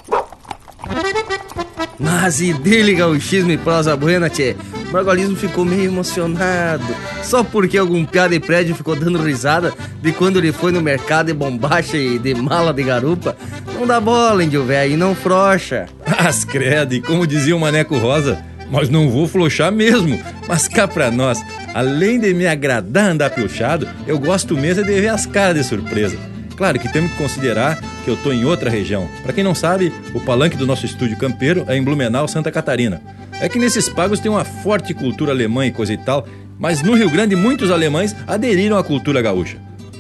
Mas 1.98 2.40
e 2.40 2.52
dele, 2.52 2.94
gauchismo 2.94 3.50
e 3.50 3.56
prosa 3.56 3.96
buena, 3.96 4.28
tchê? 4.28 4.54
O 4.88 4.92
Bragualismo 4.92 5.34
ficou 5.36 5.64
meio 5.64 5.84
emocionado. 5.84 6.84
Só 7.22 7.42
porque 7.42 7.78
algum 7.78 8.04
piada 8.04 8.30
de 8.30 8.40
prédio 8.40 8.74
ficou 8.74 8.94
dando 8.94 9.22
risada 9.22 9.72
de 10.02 10.12
quando 10.12 10.38
ele 10.38 10.52
foi 10.52 10.72
no 10.72 10.82
mercado 10.82 11.26
de 11.26 11.34
bombacha 11.34 11.96
e 11.96 12.18
de 12.18 12.34
mala 12.34 12.72
de 12.72 12.82
garupa. 12.82 13.36
Não 13.74 13.86
dá 13.86 13.98
bola, 13.98 14.44
índio 14.44 14.64
velho, 14.64 14.92
e 14.92 14.96
não 14.96 15.14
frocha. 15.14 15.86
As 16.04 16.44
credo, 16.44 16.94
e 16.94 17.00
como 17.00 17.26
dizia 17.26 17.56
o 17.56 17.60
Maneco 17.60 17.96
Rosa, 17.96 18.44
mas 18.70 18.88
não 18.88 19.08
vou 19.10 19.26
flochar 19.26 19.72
mesmo. 19.72 20.20
Mas 20.46 20.68
cá 20.68 20.86
pra 20.86 21.10
nós, 21.10 21.42
além 21.74 22.20
de 22.20 22.32
me 22.34 22.46
agradar 22.46 23.10
andar 23.10 23.30
piochado, 23.30 23.88
eu 24.06 24.18
gosto 24.18 24.54
mesmo 24.56 24.84
de 24.84 25.00
ver 25.00 25.08
as 25.08 25.24
caras 25.24 25.56
de 25.56 25.64
surpresa. 25.64 26.35
Claro 26.56 26.78
que 26.78 26.90
temos 26.90 27.12
que 27.12 27.18
considerar 27.18 27.78
que 28.04 28.10
eu 28.10 28.16
tô 28.16 28.32
em 28.32 28.44
outra 28.44 28.70
região. 28.70 29.08
Para 29.22 29.32
quem 29.32 29.44
não 29.44 29.54
sabe, 29.54 29.92
o 30.14 30.20
palanque 30.20 30.56
do 30.56 30.66
nosso 30.66 30.86
estúdio 30.86 31.16
campeiro 31.18 31.64
é 31.68 31.76
em 31.76 31.82
Blumenau, 31.82 32.26
Santa 32.26 32.50
Catarina. 32.50 33.02
É 33.40 33.48
que 33.48 33.58
nesses 33.58 33.88
pagos 33.88 34.20
tem 34.20 34.30
uma 34.30 34.44
forte 34.44 34.94
cultura 34.94 35.32
alemã 35.32 35.66
e 35.66 35.70
coisa 35.70 35.92
e 35.92 35.98
tal, 35.98 36.26
mas 36.58 36.80
no 36.80 36.94
Rio 36.94 37.10
Grande 37.10 37.36
muitos 37.36 37.70
alemães 37.70 38.16
aderiram 38.26 38.78
à 38.78 38.82
cultura 38.82 39.20
gaúcha. 39.20 39.58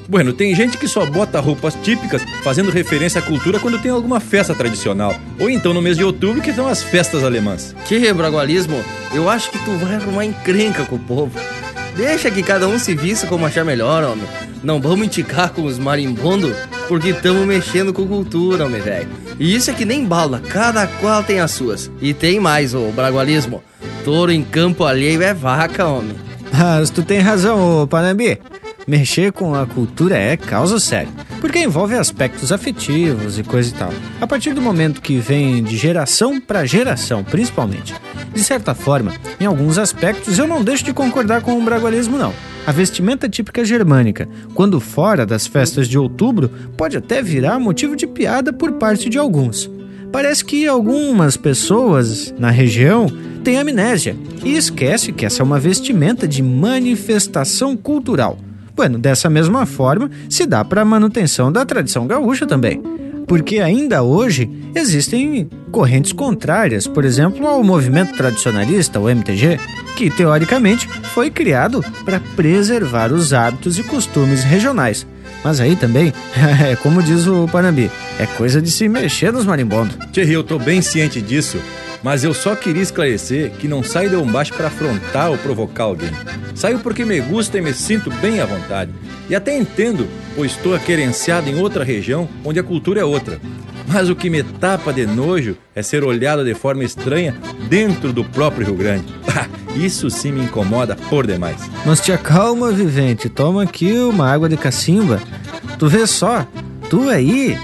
Bueno, 0.08 0.32
tem 0.32 0.54
gente 0.54 0.78
que 0.78 0.86
só 0.86 1.04
bota 1.04 1.40
roupas 1.40 1.74
típicas 1.82 2.22
fazendo 2.42 2.70
referência 2.70 3.18
à 3.18 3.22
cultura 3.22 3.58
quando 3.58 3.80
tem 3.80 3.90
alguma 3.90 4.20
festa 4.20 4.54
tradicional. 4.54 5.14
Ou 5.38 5.50
então 5.50 5.74
no 5.74 5.82
mês 5.82 5.96
de 5.96 6.04
outubro 6.04 6.40
que 6.40 6.52
são 6.52 6.68
as 6.68 6.82
festas 6.82 7.24
alemãs. 7.24 7.74
Que 7.86 8.12
bragualismo, 8.12 8.82
eu 9.12 9.28
acho 9.28 9.50
que 9.50 9.58
tu 9.58 9.72
vai 9.78 9.96
arrumar 9.96 10.24
encrenca 10.24 10.84
com 10.84 10.96
o 10.96 11.00
povo. 11.00 11.38
Deixa 11.96 12.30
que 12.30 12.42
cada 12.42 12.68
um 12.68 12.78
se 12.78 12.94
vista 12.94 13.26
como 13.26 13.46
achar 13.46 13.64
melhor, 13.64 14.04
homem. 14.04 14.26
Não 14.62 14.80
vamos 14.80 15.06
indicar 15.06 15.50
com 15.50 15.62
os 15.62 15.78
marimbondos, 15.78 16.54
porque 16.88 17.08
estamos 17.08 17.46
mexendo 17.46 17.92
com 17.92 18.06
cultura, 18.06 18.66
homem, 18.66 18.82
velho. 18.82 19.08
E 19.40 19.54
isso 19.54 19.70
é 19.70 19.74
que 19.74 19.86
nem 19.86 20.04
bala, 20.04 20.40
cada 20.40 20.86
qual 20.86 21.22
tem 21.24 21.40
as 21.40 21.52
suas. 21.52 21.90
E 22.00 22.12
tem 22.12 22.38
mais, 22.38 22.74
o 22.74 22.90
bragualismo. 22.90 23.62
Touro 24.04 24.30
em 24.30 24.42
campo 24.42 24.84
alheio 24.84 25.22
é 25.22 25.32
vaca, 25.32 25.86
homem. 25.86 26.16
Mas 26.52 26.90
tu 26.90 27.02
tem 27.02 27.20
razão, 27.20 27.82
ô 27.82 27.86
Panambi. 27.86 28.38
Mexer 28.86 29.32
com 29.32 29.54
a 29.54 29.66
cultura 29.66 30.16
é 30.16 30.36
causa 30.36 30.78
séria, 30.78 31.08
porque 31.40 31.58
envolve 31.58 31.96
aspectos 31.96 32.52
afetivos 32.52 33.36
e 33.36 33.42
coisa 33.42 33.70
e 33.70 33.72
tal. 33.72 33.92
A 34.20 34.26
partir 34.26 34.52
do 34.52 34.62
momento 34.62 35.02
que 35.02 35.18
vem 35.18 35.64
de 35.64 35.76
geração 35.76 36.40
para 36.40 36.64
geração, 36.64 37.24
principalmente. 37.24 37.94
De 38.36 38.44
certa 38.44 38.74
forma, 38.74 39.14
em 39.40 39.46
alguns 39.46 39.78
aspectos 39.78 40.38
eu 40.38 40.46
não 40.46 40.62
deixo 40.62 40.84
de 40.84 40.92
concordar 40.92 41.40
com 41.40 41.58
o 41.58 41.64
bragualismo 41.64 42.18
não. 42.18 42.34
A 42.66 42.70
vestimenta 42.70 43.30
típica 43.30 43.64
germânica, 43.64 44.28
quando 44.54 44.78
fora 44.78 45.24
das 45.24 45.46
festas 45.46 45.88
de 45.88 45.98
outubro, 45.98 46.50
pode 46.76 46.98
até 46.98 47.22
virar 47.22 47.58
motivo 47.58 47.96
de 47.96 48.06
piada 48.06 48.52
por 48.52 48.72
parte 48.72 49.08
de 49.08 49.16
alguns. 49.16 49.70
Parece 50.12 50.44
que 50.44 50.66
algumas 50.66 51.34
pessoas 51.38 52.34
na 52.38 52.50
região 52.50 53.06
têm 53.42 53.58
amnésia 53.58 54.14
e 54.44 54.54
esquece 54.54 55.12
que 55.12 55.24
essa 55.24 55.42
é 55.42 55.44
uma 55.44 55.58
vestimenta 55.58 56.28
de 56.28 56.42
manifestação 56.42 57.74
cultural. 57.74 58.38
Bueno, 58.74 58.98
dessa 58.98 59.30
mesma 59.30 59.64
forma 59.64 60.10
se 60.28 60.44
dá 60.44 60.62
para 60.62 60.82
a 60.82 60.84
manutenção 60.84 61.50
da 61.50 61.64
tradição 61.64 62.06
gaúcha 62.06 62.46
também. 62.46 62.82
Porque 63.26 63.58
ainda 63.58 64.02
hoje 64.02 64.48
existem 64.74 65.48
correntes 65.72 66.12
contrárias, 66.12 66.86
por 66.86 67.04
exemplo, 67.04 67.46
ao 67.46 67.62
movimento 67.64 68.16
tradicionalista, 68.16 69.00
o 69.00 69.10
MTG, 69.10 69.58
que 69.96 70.10
teoricamente 70.10 70.88
foi 70.88 71.30
criado 71.30 71.84
para 72.04 72.20
preservar 72.36 73.12
os 73.12 73.32
hábitos 73.32 73.78
e 73.78 73.82
costumes 73.82 74.44
regionais. 74.44 75.06
Mas 75.42 75.60
aí 75.60 75.76
também, 75.76 76.12
é 76.70 76.76
como 76.76 77.02
diz 77.02 77.26
o 77.26 77.48
Panambi, 77.48 77.90
é 78.18 78.26
coisa 78.26 78.60
de 78.62 78.70
se 78.70 78.88
mexer 78.88 79.32
nos 79.32 79.44
marimbondos. 79.44 79.96
Thierry, 80.12 80.32
eu 80.32 80.44
tô 80.44 80.58
bem 80.58 80.80
ciente 80.80 81.20
disso, 81.20 81.58
mas 82.06 82.22
eu 82.22 82.32
só 82.32 82.54
queria 82.54 82.84
esclarecer 82.84 83.50
que 83.58 83.66
não 83.66 83.82
saio 83.82 84.10
de 84.10 84.14
um 84.14 84.30
baixo 84.30 84.54
para 84.54 84.68
afrontar 84.68 85.28
ou 85.28 85.36
provocar 85.36 85.82
alguém. 85.82 86.12
Saio 86.54 86.78
porque 86.78 87.04
me 87.04 87.20
gusta 87.20 87.58
e 87.58 87.60
me 87.60 87.74
sinto 87.74 88.12
bem 88.22 88.38
à 88.38 88.46
vontade. 88.46 88.92
E 89.28 89.34
até 89.34 89.58
entendo, 89.58 90.06
pois 90.36 90.52
estou 90.52 90.72
aquerenciado 90.72 91.50
em 91.50 91.58
outra 91.58 91.82
região 91.82 92.28
onde 92.44 92.60
a 92.60 92.62
cultura 92.62 93.00
é 93.00 93.04
outra. 93.04 93.40
Mas 93.88 94.08
o 94.08 94.14
que 94.14 94.30
me 94.30 94.44
tapa 94.44 94.92
de 94.92 95.04
nojo 95.04 95.56
é 95.74 95.82
ser 95.82 96.04
olhado 96.04 96.44
de 96.44 96.54
forma 96.54 96.84
estranha 96.84 97.34
dentro 97.68 98.12
do 98.12 98.22
próprio 98.22 98.66
Rio 98.66 98.76
Grande. 98.76 99.12
Isso 99.74 100.08
sim 100.08 100.30
me 100.30 100.44
incomoda 100.44 100.94
por 101.10 101.26
demais. 101.26 101.68
Mas 101.84 102.00
te 102.00 102.12
acalma, 102.12 102.70
vivente. 102.70 103.28
Toma 103.28 103.64
aqui 103.64 103.98
uma 103.98 104.32
água 104.32 104.48
de 104.48 104.56
cacimba. 104.56 105.20
Tu 105.76 105.88
vê 105.88 106.06
só, 106.06 106.46
tu 106.88 107.08
aí 107.08 107.58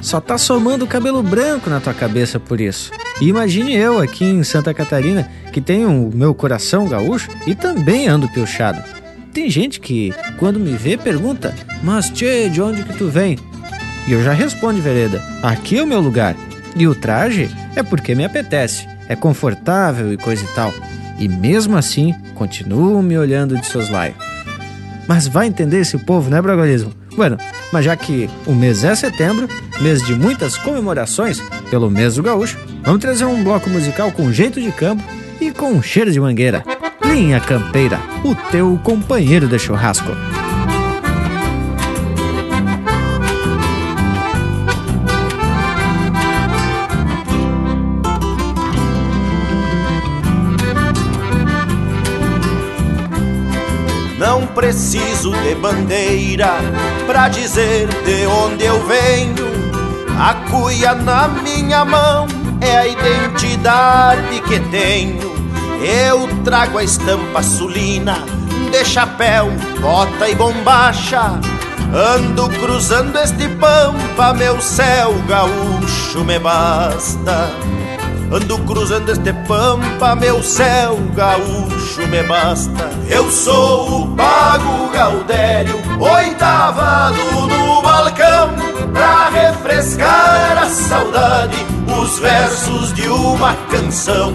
só 0.00 0.20
tá 0.20 0.38
somando 0.38 0.86
cabelo 0.86 1.22
branco 1.22 1.68
na 1.68 1.80
tua 1.80 1.94
cabeça 1.94 2.38
por 2.38 2.60
isso. 2.60 2.90
E 3.20 3.28
imagine 3.28 3.74
eu 3.74 4.00
aqui 4.00 4.24
em 4.24 4.42
Santa 4.44 4.72
Catarina, 4.72 5.28
que 5.52 5.60
tenho 5.60 5.90
o 5.90 6.14
meu 6.14 6.34
coração 6.34 6.88
gaúcho 6.88 7.28
e 7.46 7.54
também 7.54 8.08
ando 8.08 8.28
piochado. 8.28 8.82
Tem 9.32 9.50
gente 9.50 9.80
que, 9.80 10.12
quando 10.38 10.58
me 10.58 10.72
vê, 10.72 10.96
pergunta: 10.96 11.54
Mas 11.82 12.10
tchê, 12.10 12.48
de 12.48 12.62
onde 12.62 12.82
que 12.82 12.96
tu 12.96 13.08
vem? 13.08 13.38
E 14.06 14.12
eu 14.12 14.22
já 14.22 14.32
respondo, 14.32 14.80
vereda: 14.80 15.22
Aqui 15.42 15.78
é 15.78 15.82
o 15.82 15.86
meu 15.86 16.00
lugar. 16.00 16.34
E 16.76 16.86
o 16.86 16.94
traje 16.94 17.50
é 17.74 17.82
porque 17.82 18.14
me 18.14 18.24
apetece, 18.24 18.86
é 19.08 19.16
confortável 19.16 20.12
e 20.12 20.16
coisa 20.16 20.44
e 20.44 20.54
tal. 20.54 20.72
E 21.18 21.28
mesmo 21.28 21.76
assim, 21.76 22.14
continuo 22.34 23.02
me 23.02 23.18
olhando 23.18 23.58
de 23.58 23.66
soslaio. 23.66 24.14
Mas 25.08 25.26
vai 25.26 25.46
entender 25.46 25.80
esse 25.80 25.98
povo, 25.98 26.30
né, 26.30 26.40
Bragualismo? 26.40 26.92
Bueno, 27.18 27.36
mas 27.72 27.84
já 27.84 27.96
que 27.96 28.30
o 28.46 28.54
mês 28.54 28.84
é 28.84 28.94
setembro, 28.94 29.48
mês 29.80 30.06
de 30.06 30.14
muitas 30.14 30.56
comemorações 30.56 31.40
pelo 31.68 31.90
mês 31.90 32.14
do 32.14 32.22
gaúcho, 32.22 32.56
vamos 32.84 33.00
trazer 33.00 33.24
um 33.24 33.42
bloco 33.42 33.68
musical 33.68 34.12
com 34.12 34.32
jeito 34.32 34.60
de 34.60 34.70
campo 34.70 35.02
e 35.40 35.50
com 35.50 35.82
cheiro 35.82 36.12
de 36.12 36.20
mangueira. 36.20 36.62
Linha 37.04 37.40
Campeira, 37.40 37.98
o 38.24 38.36
teu 38.52 38.78
companheiro 38.84 39.48
de 39.48 39.58
churrasco. 39.58 40.12
Preciso 54.58 55.30
de 55.30 55.54
bandeira 55.54 56.50
pra 57.06 57.28
dizer 57.28 57.86
de 58.04 58.26
onde 58.26 58.64
eu 58.64 58.84
venho. 58.88 59.46
A 60.18 60.34
cuia 60.50 60.96
na 60.96 61.28
minha 61.28 61.84
mão 61.84 62.26
é 62.60 62.76
a 62.76 62.86
identidade 62.88 64.40
que 64.48 64.58
tenho. 64.68 65.32
Eu 65.80 66.26
trago 66.42 66.76
a 66.76 66.82
estampa 66.82 67.40
sulina 67.40 68.16
de 68.72 68.84
chapéu, 68.84 69.48
bota 69.80 70.28
e 70.28 70.34
bombacha. 70.34 71.38
Ando 71.94 72.48
cruzando 72.48 73.16
este 73.16 73.46
pampa, 73.60 74.34
meu 74.34 74.60
céu 74.60 75.14
gaúcho 75.28 76.24
me 76.24 76.40
basta. 76.40 77.48
Ando 78.30 78.58
cruzando 78.58 79.10
este 79.10 79.32
pampa, 79.46 80.14
meu 80.14 80.42
céu 80.42 80.98
gaúcho 81.14 82.06
me 82.08 82.22
basta. 82.24 82.90
Eu 83.08 83.30
sou 83.30 84.02
o 84.02 84.16
Pago 84.16 84.90
Gaudério, 84.92 85.76
oitavado 85.98 87.16
no 87.48 87.80
balcão, 87.80 88.50
pra 88.92 89.30
refrescar 89.30 90.58
a 90.58 90.66
saudade, 90.68 91.56
os 91.86 92.18
versos 92.18 92.92
de 92.92 93.08
uma 93.08 93.54
canção. 93.70 94.34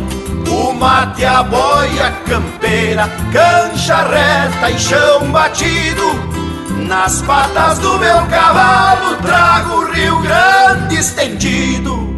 O 0.50 0.74
mate, 0.74 1.24
a 1.24 1.44
boia 1.44 2.12
campeira, 2.26 3.08
cancha 3.32 3.98
reta 4.08 4.72
e 4.72 4.80
chão 4.80 5.32
batido. 5.32 6.34
Nas 6.88 7.22
patas 7.22 7.78
do 7.78 8.00
meu 8.00 8.26
cavalo 8.26 9.18
trago 9.18 9.76
o 9.76 9.92
Rio 9.92 10.20
Grande 10.22 10.96
estendido. 10.96 12.12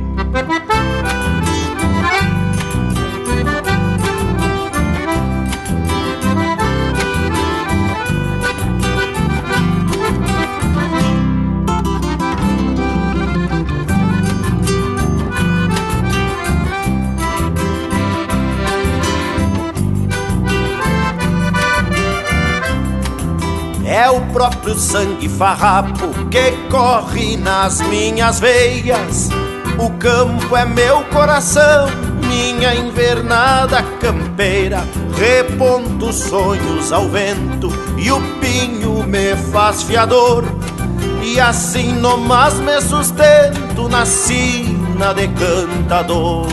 É 23.96 24.10
o 24.10 24.20
próprio 24.34 24.76
sangue 24.76 25.30
farrapo 25.30 26.10
que 26.30 26.52
corre 26.70 27.38
nas 27.38 27.80
minhas 27.80 28.41
veias. 28.41 29.30
O 29.80 29.89
campo 29.91 30.54
é 30.54 30.66
meu 30.66 31.02
coração, 31.06 31.88
minha 32.28 32.76
invernada 32.76 33.82
campeira. 34.02 34.86
Reponto 35.16 36.12
sonhos 36.12 36.91
ao 36.91 37.08
vento 37.08 37.70
e 37.98 38.12
o 38.12 38.20
pinho 38.41 39.02
me 39.08 39.34
faz 39.54 39.84
fiador. 39.84 40.43
E 41.24 41.39
assim 41.39 41.93
nomás 41.93 42.56
me 42.56 42.82
sustento 42.82 43.88
na 43.88 44.06
sina 44.06 45.14
de 45.14 45.30
cantador. 45.30 46.48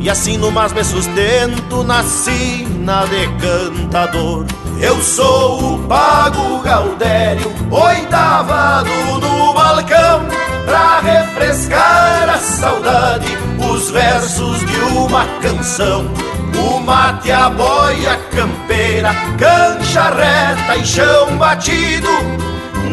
E 0.00 0.10
assim 0.10 0.36
nomás 0.36 0.72
me 0.72 0.82
sustento 0.82 1.84
na 1.84 2.02
sina 2.02 3.04
de 3.06 3.28
cantador. 3.38 4.44
Eu 4.80 5.02
sou 5.02 5.74
o 5.74 5.78
Pago 5.86 6.60
Gaudério, 6.62 7.52
oitavado 7.70 8.88
no 9.20 9.52
balcão, 9.52 10.24
pra 10.64 11.00
refrescar 11.00 12.30
a 12.30 12.38
saudade, 12.38 13.26
os 13.58 13.90
versos 13.90 14.60
de 14.60 14.80
uma 14.96 15.26
canção. 15.42 16.10
O 16.56 16.80
mate, 16.80 17.30
a 17.30 17.50
boia 17.50 18.16
campeira, 18.34 19.14
cancha 19.38 20.04
reta 20.14 20.76
e 20.76 20.86
chão 20.86 21.36
batido. 21.36 22.08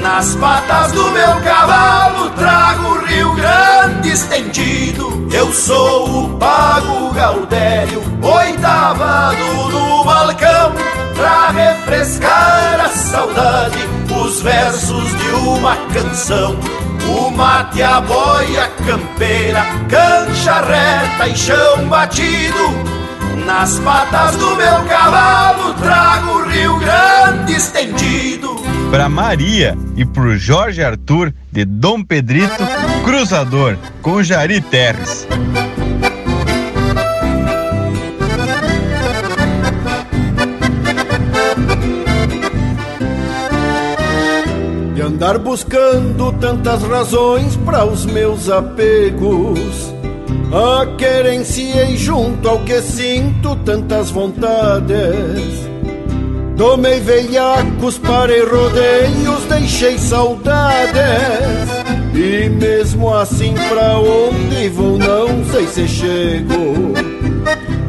Nas 0.01 0.35
patas 0.35 0.91
do 0.91 1.09
meu 1.11 1.41
cavalo 1.41 2.29
trago 2.31 2.95
o 2.95 3.05
Rio 3.05 3.33
Grande 3.33 4.09
estendido. 4.09 5.25
Eu 5.31 5.53
sou 5.53 6.25
o 6.25 6.37
Pago 6.37 7.13
Gaudério, 7.13 8.03
oitavado 8.21 9.69
no 9.69 10.03
balcão 10.03 10.96
pra 11.17 11.49
refrescar 11.49 12.79
a 12.79 12.89
saudade, 12.89 13.77
os 14.23 14.41
versos 14.41 15.17
de 15.17 15.29
uma 15.29 15.75
canção. 15.91 16.57
O 17.09 17.31
mate, 17.31 17.81
a 17.81 17.99
boia 17.99 18.69
campeira, 18.85 19.65
cancha 19.89 20.61
reta 20.61 21.27
e 21.27 21.35
chão 21.35 21.87
batido. 21.89 22.97
Nas 23.45 23.79
patas 23.79 24.35
do 24.35 24.55
meu 24.55 24.83
cavalo 24.85 25.73
trago 25.75 26.31
o 26.31 26.49
Rio 26.49 26.77
Grande 26.79 27.53
estendido. 27.53 28.55
Pra 28.91 29.09
Maria 29.09 29.77
e 29.95 30.05
pro 30.05 30.37
Jorge 30.37 30.83
Arthur 30.83 31.33
de 31.51 31.65
Dom 31.65 32.03
Pedrito, 32.03 32.63
cruzador 33.03 33.77
com 34.01 34.21
Jari 34.21 34.61
Terres. 34.61 35.27
Andar 45.17 45.39
buscando 45.39 46.31
tantas 46.33 46.83
razões 46.83 47.55
para 47.65 47.83
os 47.83 48.05
meus 48.05 48.51
apegos. 48.51 49.91
A 50.53 50.85
querenciei 50.95 51.97
junto 51.97 52.47
ao 52.47 52.59
que 52.59 52.79
sinto 52.83 53.55
tantas 53.65 54.11
vontades. 54.11 55.67
Tomei 56.55 56.99
veiacos, 56.99 57.97
parei 57.97 58.45
rodeios, 58.45 59.43
deixei 59.49 59.97
saudades. 59.97 60.93
E 62.13 62.47
mesmo 62.49 63.11
assim, 63.11 63.55
pra 63.69 63.97
onde 63.97 64.69
vou, 64.69 64.99
não 64.99 65.43
sei 65.51 65.65
se 65.65 65.87
chego. 65.87 66.93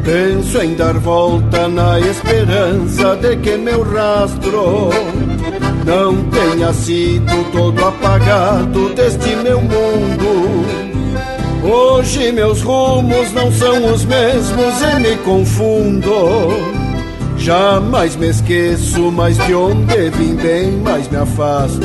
Penso 0.03 0.63
em 0.63 0.75
dar 0.75 0.95
volta 0.95 1.69
na 1.69 2.01
esperança 2.01 3.17
de 3.17 3.37
que 3.37 3.59
meu 3.59 3.83
rastro 3.83 4.89
não 5.89 6.23
tenha 6.24 6.70
sido 6.74 7.51
todo 7.51 7.82
apagado 7.82 8.90
deste 8.90 9.35
meu 9.36 9.59
mundo. 9.59 10.66
Hoje 11.65 12.31
meus 12.31 12.60
rumos 12.60 13.32
não 13.32 13.51
são 13.51 13.94
os 13.94 14.05
mesmos 14.05 14.74
e 14.82 15.01
me 15.01 15.16
confundo. 15.24 16.12
Jamais 17.39 18.16
me 18.16 18.28
esqueço 18.28 19.10
mais 19.10 19.39
de 19.47 19.55
onde 19.55 20.10
vim, 20.10 20.35
bem 20.35 20.73
mais 20.73 21.09
me 21.09 21.16
afasto. 21.16 21.81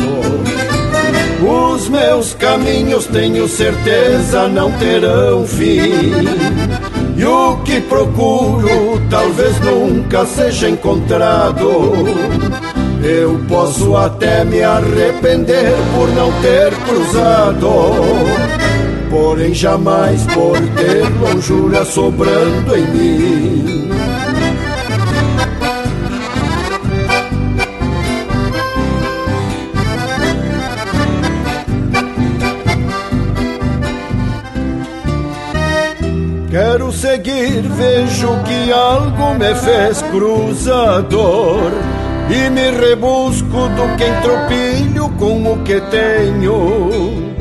Os 1.42 1.88
meus 1.88 2.34
caminhos, 2.34 3.06
tenho 3.08 3.48
certeza, 3.48 4.50
não 4.50 4.70
terão 4.74 5.48
fim. 5.48 5.92
E 7.16 7.26
o 7.26 7.58
que 7.64 7.80
procuro 7.82 9.02
talvez 9.10 9.58
nunca 9.62 10.26
seja 10.26 10.70
encontrado. 10.70 12.04
Eu 13.04 13.38
posso 13.50 13.98
até 13.98 14.46
me 14.46 14.64
arrepender 14.64 15.74
por 15.94 16.08
não 16.16 16.32
ter 16.42 16.74
cruzado. 16.86 17.70
Porém, 19.10 19.54
jamais 19.54 20.26
por 20.28 20.58
ter 20.78 21.04
longura 21.20 21.84
sobrando 21.84 22.78
em 22.78 22.88
mim. 22.88 23.90
Quero 36.50 36.90
seguir, 36.94 37.64
vejo 37.64 38.30
que 38.46 38.72
algo 38.72 39.34
me 39.34 39.54
fez 39.56 40.02
cruzador 40.04 41.72
E 42.30 42.50
me 42.50 42.72
rebusco 42.72 43.46
do 43.46 43.98
que 43.98 44.06
entropilho 44.06 45.10
com 45.20 45.54
o 45.54 45.64
que 45.64 45.80
tenho. 45.82 47.34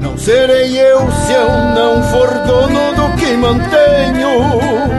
Não 0.00 0.18
serei 0.18 0.78
eu 0.78 1.00
se 1.10 1.32
eu 1.32 1.48
não 1.74 2.02
for 2.04 2.28
dono 2.46 2.94
do 2.94 3.16
que 3.16 3.32
mantenho. 3.32 4.92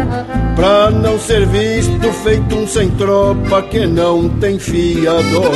Pra 0.56 0.90
não 0.92 1.20
ser 1.20 1.46
visto 1.48 2.12
feito 2.24 2.56
um 2.56 2.68
sem 2.68 2.90
tropa 2.92 3.62
que 3.64 3.86
não 3.86 4.30
tem 4.30 4.58
fiador. 4.60 5.52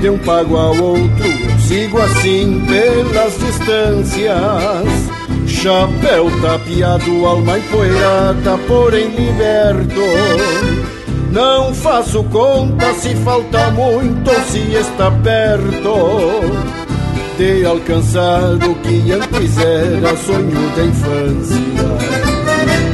De 0.00 0.08
um 0.08 0.18
pago 0.18 0.56
ao 0.56 0.76
outro, 0.76 1.26
eu 1.26 1.58
sigo 1.58 2.00
assim 2.00 2.64
pelas 2.66 3.36
distâncias. 3.38 5.08
Chapéu 5.46 6.30
tapeado, 6.42 7.26
alma 7.26 7.58
empoeirada, 7.58 8.58
porém 8.68 9.08
liberto. 9.08 10.00
Não 11.30 11.74
faço 11.74 12.24
conta 12.24 12.92
se 12.94 13.14
falta 13.16 13.70
muito 13.70 14.30
ou 14.30 14.40
se 14.44 14.60
está 14.74 15.10
perto 15.10 16.40
de 17.36 17.64
alcançar 17.64 18.54
o 18.54 18.74
que 18.76 19.12
antes 19.12 19.58
era 19.58 20.16
sonho 20.16 20.70
da 20.74 20.84
infância. 20.84 21.68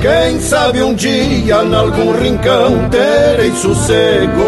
Quem 0.03 0.39
sabe 0.41 0.83
um 0.83 0.95
dia, 0.95 1.65
em 1.65 1.75
algum 1.75 2.13
rincão, 2.13 2.91
terei 2.91 3.53
sossego. 3.53 4.43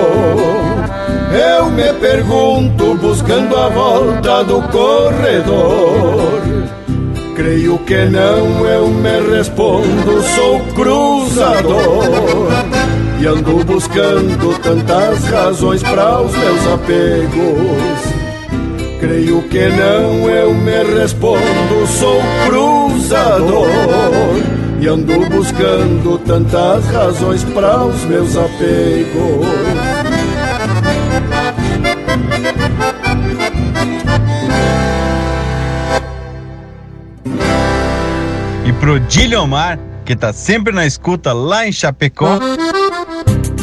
Eu 1.33 1.71
me 1.71 1.93
pergunto, 1.95 2.95
buscando 2.97 3.57
a 3.57 3.69
volta 3.69 4.45
do 4.45 4.61
corredor. 4.69 6.43
Creio 7.35 7.79
que 7.79 8.05
não, 8.05 8.67
eu 8.67 8.89
me 8.89 9.37
respondo, 9.37 10.23
sou 10.35 10.61
cruzador. 10.75 12.49
E 13.19 13.27
ando 13.27 13.65
buscando 13.65 14.59
tantas 14.61 15.25
razões 15.25 15.83
para 15.83 16.21
os 16.21 16.37
meus 16.37 16.67
apegos. 16.67 18.27
Creio 19.01 19.43
que 19.49 19.69
não, 19.69 20.29
eu 20.29 20.55
me 20.55 20.85
respondo, 20.99 21.87
sou 21.87 22.21
cruzador. 22.47 23.69
E 24.81 24.87
ando 24.87 25.29
buscando 25.31 26.19
tantas 26.19 26.87
razões 26.87 27.43
para 27.45 27.85
os 27.85 28.05
meus 28.05 28.37
apegos. 28.37 29.47
E 38.67 38.73
pro 38.75 39.01
Dilhomar, 39.01 39.79
que 40.05 40.15
tá 40.15 40.33
sempre 40.33 40.73
na 40.73 40.85
escuta 40.85 41.33
lá 41.33 41.67
em 41.67 41.73
Chapecó, 41.73 42.39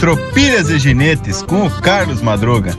Tropilhas 0.04 0.70
e 0.70 0.78
Ginetes 0.80 1.42
com 1.42 1.66
o 1.66 1.70
Carlos 1.80 2.22
Madruga. 2.22 2.78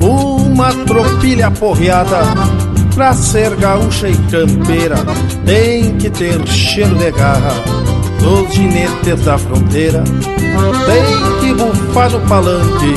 Uma 0.00 0.72
tropilha 0.86 1.50
porreada 1.50 2.20
pra 2.94 3.12
ser 3.12 3.54
gaúcha 3.56 4.08
e 4.08 4.16
campeira 4.30 4.96
tem 5.44 5.98
que 5.98 6.08
ter 6.08 6.48
cheiro 6.48 6.94
de 6.94 7.10
garra 7.10 7.85
dos 8.26 8.52
ginetes 8.52 9.20
da 9.24 9.38
fronteira. 9.38 10.02
Tem 10.02 11.40
que 11.40 11.54
bufar 11.54 12.10
no 12.10 12.20
palanque 12.22 12.94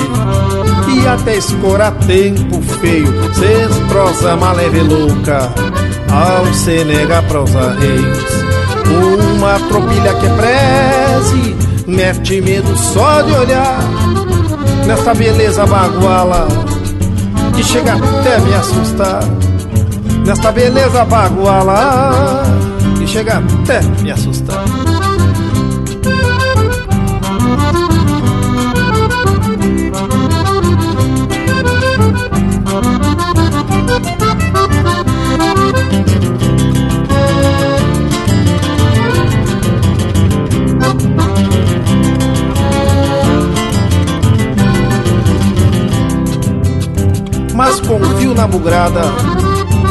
e 0.91 1.07
até 1.07 1.37
escorar 1.37 1.91
tempo 2.07 2.59
feio. 2.79 3.13
Cês 3.35 3.77
prosa 3.87 4.35
maleve 4.35 4.81
louca 4.81 5.53
ao 6.11 6.51
se 6.51 6.83
negar 6.83 7.21
prosa 7.27 7.75
reis. 7.79 8.39
Uma 9.37 9.59
tropilha 9.59 10.13
que 10.15 10.27
preze, 10.29 11.55
mete 11.85 12.41
medo 12.41 12.75
só 12.75 13.21
de 13.21 13.31
olhar 13.33 13.79
nessa 14.87 15.13
beleza 15.13 15.63
baguala 15.67 16.47
que 17.55 17.63
chega 17.63 17.93
até 17.93 18.39
me 18.39 18.53
assustar. 18.55 19.23
Nesta 20.25 20.51
beleza 20.51 21.05
baguala 21.05 22.43
que 22.97 23.05
chega 23.05 23.37
até 23.37 23.81
me 24.01 24.11
assustar. 24.11 24.88
Na 48.39 48.47
bugrada 48.47 49.01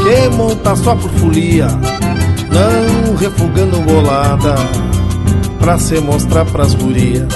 que 0.03 0.35
monta 0.35 0.75
só 0.75 0.95
por 0.95 1.11
folia, 1.11 1.67
não 1.67 3.15
refugando 3.17 3.79
bolada 3.83 4.55
pra 5.59 5.79
se 5.79 6.01
mostrar 6.01 6.47
pras 6.47 6.73
gurias. 6.73 7.27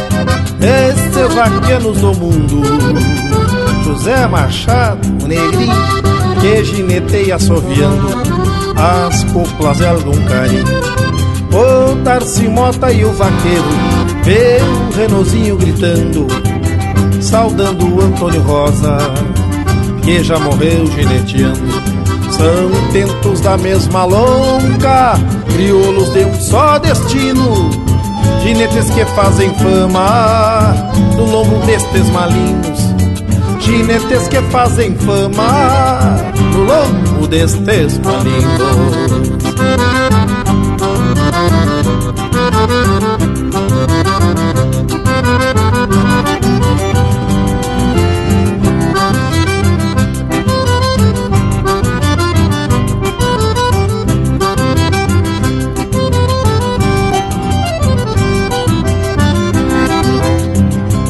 Estes 0.59 1.35
vaqueanos 1.35 1.99
do 1.99 2.15
mundo, 2.15 2.63
José 3.85 4.27
Machado, 4.27 5.07
negrinho, 5.27 5.75
que 6.41 6.65
gineteia 6.65 7.37
assoviando 7.37 8.09
as 8.75 9.25
coplas 9.25 9.77
de 9.77 9.87
algum 9.87 10.25
carinho. 10.25 10.65
O 11.53 11.97
Tarci 12.05 12.49
Mota 12.49 12.91
e 12.91 13.05
o 13.05 13.13
vaqueiro, 13.13 13.69
o 14.63 14.97
Renozinho 14.97 15.59
gritando, 15.59 16.27
saudando 17.21 17.97
o 17.97 18.01
Antônio 18.01 18.41
Rosa, 18.41 18.97
que 20.03 20.23
já 20.23 20.39
morreu 20.39 20.87
gineteando. 20.87 21.93
São 22.31 22.93
tentos 22.93 23.41
da 23.41 23.57
mesma 23.57 24.05
longa, 24.05 25.15
crioulos 25.55 26.13
de 26.13 26.25
um 26.25 26.35
só 26.41 26.79
destino, 26.79 27.71
ginetes 28.43 28.91
que 28.91 29.05
fazem 29.07 29.53
fama 29.55 30.75
no 31.17 31.25
lombo 31.25 31.65
destes 31.67 32.09
malignos, 32.11 32.81
ginetes 33.61 34.29
que 34.29 34.43
fazem 34.51 34.95
fama 34.97 36.17
no 36.53 36.65
lombo 36.65 37.27
destes 37.29 37.99
malignos. 37.99 39.13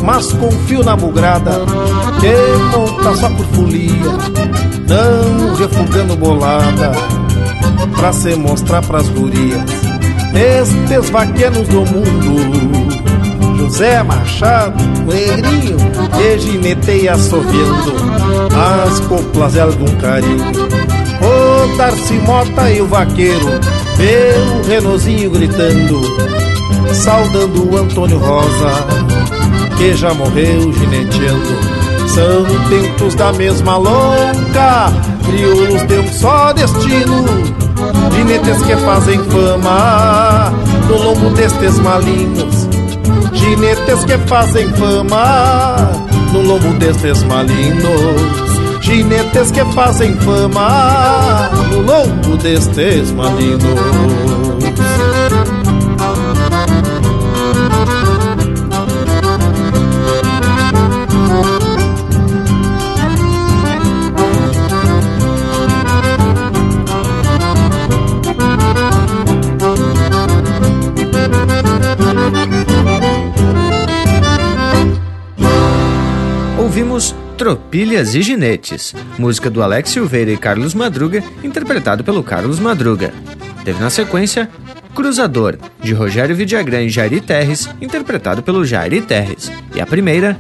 Mas 0.03 0.33
confio 0.33 0.83
na 0.83 0.97
bugrada 0.97 1.53
que 2.21 2.77
monta 2.77 3.17
só 3.17 3.29
por 3.31 3.47
folia, 3.47 4.13
não 4.89 5.55
refugando 5.55 6.17
bolada 6.17 6.93
pra 7.97 8.13
se 8.13 8.35
mostrar 8.35 8.83
pras 8.83 9.09
gurias. 9.09 9.63
Estes 10.35 11.11
vaquenos 11.11 11.69
do 11.69 11.81
mundo, 11.83 13.59
José 13.59 14.03
Machado, 14.03 14.83
Negrinho, 15.07 15.77
que 16.17 16.39
gineteia 16.39 17.13
assoviando 17.13 17.93
as 18.85 19.01
coplas 19.01 19.53
de 19.53 19.61
algum 19.61 19.97
carinho. 20.01 20.53
O 21.21 21.77
Darcy 21.77 22.15
Mota 22.15 22.71
e 22.71 22.81
o 22.81 22.87
vaqueiro, 22.87 23.47
o 23.47 24.67
Renozinho 24.67 25.31
gritando, 25.31 26.01
saudando 26.93 27.71
o 27.71 27.77
Antônio 27.77 28.19
Rosa 28.19 29.02
que 29.83 29.97
já 29.97 30.15
morreu 30.15 30.73
gineteando. 30.73 31.59
São 32.07 32.45
tentos 32.69 33.17
da 33.17 33.33
mesma 33.33 33.79
longa, 33.79 34.93
crioulos 35.27 35.83
de 35.89 35.99
um 35.99 36.13
só 36.13 36.53
destino. 36.53 37.25
Ginetes 38.15 38.63
que 38.63 38.77
fazem 38.77 39.19
fama 39.25 40.53
no 40.89 41.03
lombo 41.03 41.31
destes 41.31 41.81
malignos. 41.81 42.69
Ginetes 43.33 44.05
que 44.05 44.19
fazem 44.29 44.69
fama 44.75 45.91
no 46.33 46.43
lombo 46.43 46.73
destes 46.75 47.25
malignos. 47.25 48.83
Ginetes 48.83 49.51
que 49.51 49.65
fazem 49.73 50.15
fama 50.19 51.51
no 51.73 51.81
lombo 51.81 52.37
destes 52.37 53.11
malignos. 53.11 54.52
Tropilhas 77.43 78.15
e 78.15 78.23
Ginetes, 78.23 78.95
música 79.19 79.51
do 79.51 79.65
Alex 79.65 79.91
Silveira 79.91 80.31
e 80.31 80.37
Carlos 80.37 80.75
Madruga, 80.75 81.25
interpretado 81.43 82.05
pelo 82.05 82.23
Carlos 82.23 82.61
Madruga. 82.61 83.13
Teve 83.65 83.81
na 83.81 83.91
sequência 83.91 84.49
Cruzador, 84.95 85.59
de 85.83 85.93
Rogério 85.93 86.37
Vidagrã 86.37 86.83
e 86.83 86.89
Jairi 86.89 87.21
Terres, 87.21 87.69
interpretado 87.81 88.45
pelo 88.45 88.65
Jairi 88.65 89.03
Terres. 89.03 89.51
E 89.75 89.81
a 89.81 89.87
primeira, 89.87 90.39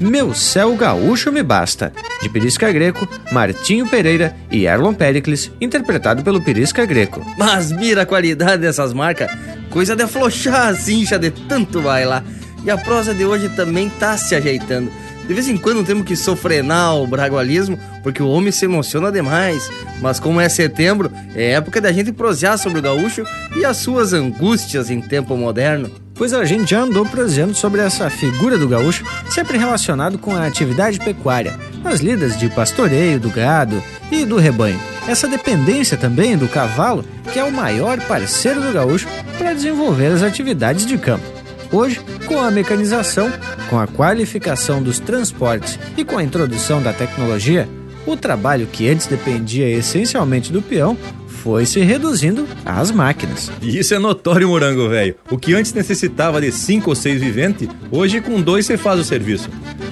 Meu 0.00 0.34
Céu 0.34 0.74
Gaúcho 0.74 1.30
Me 1.30 1.44
Basta, 1.44 1.92
de 2.20 2.28
Pirisca 2.28 2.72
Greco, 2.72 3.06
Martinho 3.30 3.86
Pereira 3.86 4.34
e 4.50 4.66
Erlon 4.66 4.94
Pericles, 4.94 5.48
interpretado 5.60 6.24
pelo 6.24 6.42
Pirisca 6.42 6.84
Greco. 6.84 7.24
Mas 7.38 7.70
mira 7.70 8.02
a 8.02 8.06
qualidade 8.06 8.62
dessas 8.62 8.92
marcas, 8.92 9.30
coisa 9.70 9.94
de 9.94 10.02
aflochar 10.02 10.70
a 10.70 10.74
cincha 10.74 11.20
de 11.20 11.30
tanto 11.30 11.80
bailar. 11.80 12.24
E 12.64 12.70
a 12.70 12.76
prosa 12.76 13.14
de 13.14 13.24
hoje 13.24 13.48
também 13.50 13.88
tá 13.88 14.16
se 14.16 14.34
ajeitando. 14.34 14.90
De 15.32 15.36
vez 15.36 15.48
em 15.48 15.56
quando 15.56 15.82
temos 15.82 16.04
que 16.04 16.14
sofrenar 16.14 16.94
o 16.96 17.06
bragualismo, 17.06 17.78
porque 18.02 18.22
o 18.22 18.28
homem 18.28 18.52
se 18.52 18.66
emociona 18.66 19.10
demais. 19.10 19.70
Mas 19.98 20.20
como 20.20 20.38
é 20.38 20.46
setembro, 20.46 21.10
é 21.34 21.52
época 21.52 21.80
da 21.80 21.90
gente 21.90 22.12
prosear 22.12 22.58
sobre 22.58 22.80
o 22.80 22.82
gaúcho 22.82 23.24
e 23.56 23.64
as 23.64 23.78
suas 23.78 24.12
angústias 24.12 24.90
em 24.90 25.00
tempo 25.00 25.34
moderno. 25.34 25.90
Pois 26.14 26.34
a 26.34 26.44
gente 26.44 26.72
já 26.72 26.80
andou 26.80 27.06
proseando 27.06 27.54
sobre 27.54 27.80
essa 27.80 28.10
figura 28.10 28.58
do 28.58 28.68
gaúcho, 28.68 29.06
sempre 29.30 29.56
relacionado 29.56 30.18
com 30.18 30.36
a 30.36 30.46
atividade 30.46 30.98
pecuária, 30.98 31.58
nas 31.82 32.00
lidas 32.00 32.38
de 32.38 32.50
pastoreio 32.50 33.18
do 33.18 33.30
gado 33.30 33.82
e 34.10 34.26
do 34.26 34.36
rebanho. 34.36 34.78
Essa 35.08 35.26
dependência 35.26 35.96
também 35.96 36.36
do 36.36 36.46
cavalo, 36.46 37.06
que 37.32 37.38
é 37.38 37.44
o 37.44 37.50
maior 37.50 37.98
parceiro 38.02 38.60
do 38.60 38.70
gaúcho 38.70 39.08
para 39.38 39.54
desenvolver 39.54 40.08
as 40.08 40.22
atividades 40.22 40.84
de 40.84 40.98
campo. 40.98 41.41
Hoje, 41.72 42.00
com 42.26 42.38
a 42.38 42.50
mecanização, 42.50 43.32
com 43.70 43.78
a 43.78 43.86
qualificação 43.86 44.82
dos 44.82 44.98
transportes 44.98 45.78
e 45.96 46.04
com 46.04 46.18
a 46.18 46.22
introdução 46.22 46.82
da 46.82 46.92
tecnologia, 46.92 47.66
o 48.06 48.14
trabalho 48.14 48.66
que 48.70 48.90
antes 48.90 49.06
dependia 49.06 49.66
essencialmente 49.70 50.52
do 50.52 50.60
peão 50.60 50.98
foi 51.26 51.64
se 51.64 51.80
reduzindo 51.80 52.46
às 52.62 52.90
máquinas. 52.90 53.50
E 53.62 53.78
isso 53.78 53.94
é 53.94 53.98
notório, 53.98 54.48
morango 54.48 54.86
velho. 54.90 55.16
O 55.30 55.38
que 55.38 55.54
antes 55.54 55.72
necessitava 55.72 56.42
de 56.42 56.52
cinco 56.52 56.90
ou 56.90 56.94
seis 56.94 57.22
viventes, 57.22 57.68
hoje 57.90 58.20
com 58.20 58.40
dois 58.42 58.66
você 58.66 58.76
faz 58.76 59.00
o 59.00 59.04
serviço. 59.04 59.48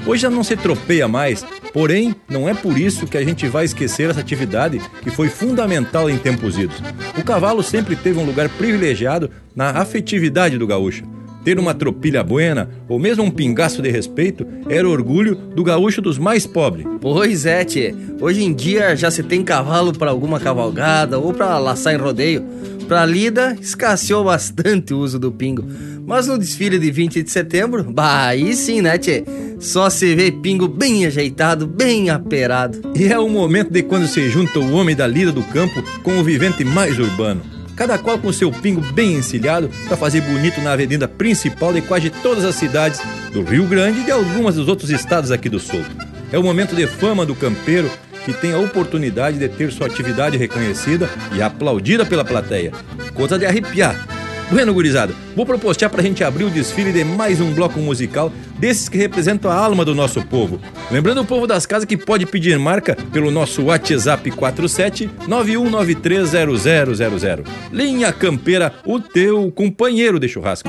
Hoje 0.06 0.22
já 0.22 0.30
não 0.30 0.44
se 0.44 0.56
tropeia 0.56 1.08
mais, 1.08 1.44
porém, 1.72 2.14
não 2.28 2.46
é 2.46 2.52
por 2.52 2.78
isso 2.78 3.06
que 3.06 3.16
a 3.16 3.24
gente 3.24 3.48
vai 3.48 3.64
esquecer 3.64 4.10
essa 4.10 4.20
atividade 4.20 4.82
que 5.00 5.10
foi 5.10 5.30
fundamental 5.30 6.10
em 6.10 6.18
tempos 6.18 6.58
idos. 6.58 6.76
O 7.18 7.24
cavalo 7.24 7.62
sempre 7.62 7.96
teve 7.96 8.18
um 8.18 8.26
lugar 8.26 8.50
privilegiado 8.50 9.30
na 9.56 9.70
afetividade 9.70 10.58
do 10.58 10.66
gaúcho. 10.66 11.04
Ter 11.44 11.58
uma 11.58 11.74
tropilha 11.74 12.22
buena, 12.22 12.68
ou 12.88 12.98
mesmo 12.98 13.24
um 13.24 13.30
pingaço 13.30 13.80
de 13.80 13.90
respeito, 13.90 14.46
era 14.68 14.88
orgulho 14.88 15.34
do 15.34 15.64
gaúcho 15.64 16.02
dos 16.02 16.18
mais 16.18 16.46
pobres. 16.46 16.86
Pois 17.00 17.46
é, 17.46 17.64
tchê. 17.64 17.94
Hoje 18.20 18.44
em 18.44 18.52
dia 18.52 18.94
já 18.94 19.10
se 19.10 19.22
tem 19.22 19.42
cavalo 19.42 19.92
para 19.92 20.10
alguma 20.10 20.38
cavalgada 20.38 21.18
ou 21.18 21.32
para 21.32 21.58
laçar 21.58 21.94
em 21.94 21.98
rodeio. 21.98 22.44
Pra 22.86 23.06
lida, 23.06 23.56
escasseou 23.60 24.24
bastante 24.24 24.92
o 24.92 24.98
uso 24.98 25.18
do 25.18 25.30
pingo. 25.30 25.64
Mas 26.04 26.26
no 26.26 26.36
desfile 26.36 26.78
de 26.78 26.90
20 26.90 27.22
de 27.22 27.30
setembro, 27.30 27.84
bah, 27.84 28.26
aí 28.26 28.52
sim, 28.54 28.82
né, 28.82 28.98
tchê? 28.98 29.24
Só 29.60 29.88
se 29.88 30.14
vê 30.14 30.32
pingo 30.32 30.66
bem 30.66 31.06
ajeitado, 31.06 31.66
bem 31.66 32.10
aperado. 32.10 32.80
E 32.96 33.06
é 33.06 33.18
o 33.18 33.28
momento 33.28 33.70
de 33.70 33.82
quando 33.82 34.08
se 34.08 34.28
junta 34.28 34.58
o 34.58 34.72
homem 34.72 34.96
da 34.96 35.06
lida 35.06 35.30
do 35.30 35.42
campo 35.42 35.82
com 36.02 36.18
o 36.18 36.24
vivente 36.24 36.64
mais 36.64 36.98
urbano 36.98 37.59
cada 37.80 37.96
qual 37.96 38.18
com 38.18 38.30
seu 38.30 38.52
pingo 38.52 38.82
bem 38.92 39.14
encilhado 39.14 39.70
para 39.88 39.96
fazer 39.96 40.20
bonito 40.20 40.60
na 40.60 40.72
avenida 40.72 41.08
principal 41.08 41.72
de 41.72 41.80
quase 41.80 42.10
todas 42.10 42.44
as 42.44 42.54
cidades 42.56 43.00
do 43.32 43.42
Rio 43.42 43.66
Grande 43.66 44.00
e 44.00 44.04
de 44.04 44.10
algumas 44.10 44.56
dos 44.56 44.68
outros 44.68 44.90
estados 44.90 45.30
aqui 45.30 45.48
do 45.48 45.58
sul. 45.58 45.82
É 46.30 46.38
o 46.38 46.42
momento 46.42 46.76
de 46.76 46.86
fama 46.86 47.24
do 47.24 47.34
campeiro 47.34 47.90
que 48.26 48.34
tem 48.34 48.52
a 48.52 48.58
oportunidade 48.58 49.38
de 49.38 49.48
ter 49.48 49.72
sua 49.72 49.86
atividade 49.86 50.36
reconhecida 50.36 51.08
e 51.34 51.40
aplaudida 51.40 52.04
pela 52.04 52.22
plateia. 52.22 52.70
Coisa 53.14 53.38
de 53.38 53.46
arrepiar. 53.46 54.19
Bueno, 54.50 54.74
gurizada, 54.74 55.14
vou 55.36 55.46
propostear 55.46 55.88
pra 55.88 56.02
gente 56.02 56.24
abrir 56.24 56.42
o 56.42 56.50
desfile 56.50 56.92
de 56.92 57.04
mais 57.04 57.40
um 57.40 57.54
bloco 57.54 57.78
musical 57.78 58.32
desses 58.58 58.88
que 58.88 58.98
representam 58.98 59.48
a 59.48 59.54
alma 59.54 59.84
do 59.84 59.94
nosso 59.94 60.26
povo. 60.26 60.60
Lembrando 60.90 61.20
o 61.20 61.24
povo 61.24 61.46
das 61.46 61.66
casas 61.66 61.84
que 61.84 61.96
pode 61.96 62.26
pedir 62.26 62.58
marca 62.58 62.96
pelo 63.12 63.30
nosso 63.30 63.66
WhatsApp 63.66 64.28
47 64.28 65.08
91930000. 65.28 67.46
Linha 67.72 68.12
Campeira, 68.12 68.74
o 68.84 68.98
teu 68.98 69.52
companheiro 69.52 70.18
de 70.18 70.28
churrasco. 70.28 70.68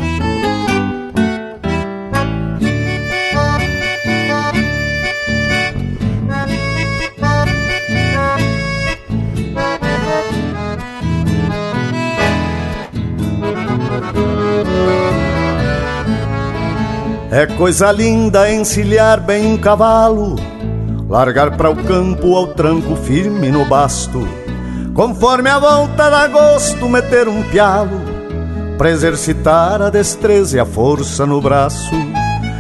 É 17.34 17.46
coisa 17.46 17.90
linda 17.94 18.52
encilhar 18.52 19.22
bem 19.22 19.46
um 19.54 19.58
cavalo, 19.58 20.36
largar 21.08 21.56
para 21.56 21.70
o 21.70 21.76
campo 21.78 22.36
ao 22.36 22.48
tranco 22.48 22.94
firme 22.98 23.50
no 23.50 23.64
basto. 23.64 24.28
Conforme 24.94 25.50
a 25.50 25.58
volta 25.58 26.10
dá 26.10 26.28
gosto 26.28 26.90
meter 26.90 27.30
um 27.30 27.42
pialo, 27.44 28.02
para 28.78 28.92
exercitar 28.92 29.82
a 29.82 29.90
destreza 29.90 30.58
e 30.58 30.60
a 30.60 30.66
força 30.66 31.26
no 31.26 31.40
braço. 31.40 31.96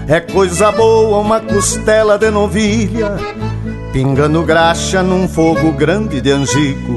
É 0.08 0.22
coisa 0.22 0.72
boa 0.72 1.20
uma 1.20 1.42
costela 1.42 2.18
de 2.18 2.32
novilha, 2.32 3.18
pingando 3.92 4.42
graxa 4.44 5.04
num 5.04 5.28
fogo 5.28 5.74
grande 5.74 6.22
de 6.22 6.32
angico. 6.32 6.96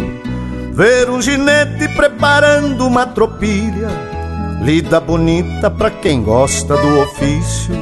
Ver 0.72 1.10
um 1.10 1.20
ginete 1.20 1.88
preparando 1.88 2.86
uma 2.86 3.04
tropilha 3.04 4.13
Lida 4.64 4.98
bonita 4.98 5.70
pra 5.70 5.90
quem 5.90 6.22
gosta 6.22 6.74
do 6.74 7.00
ofício. 7.00 7.74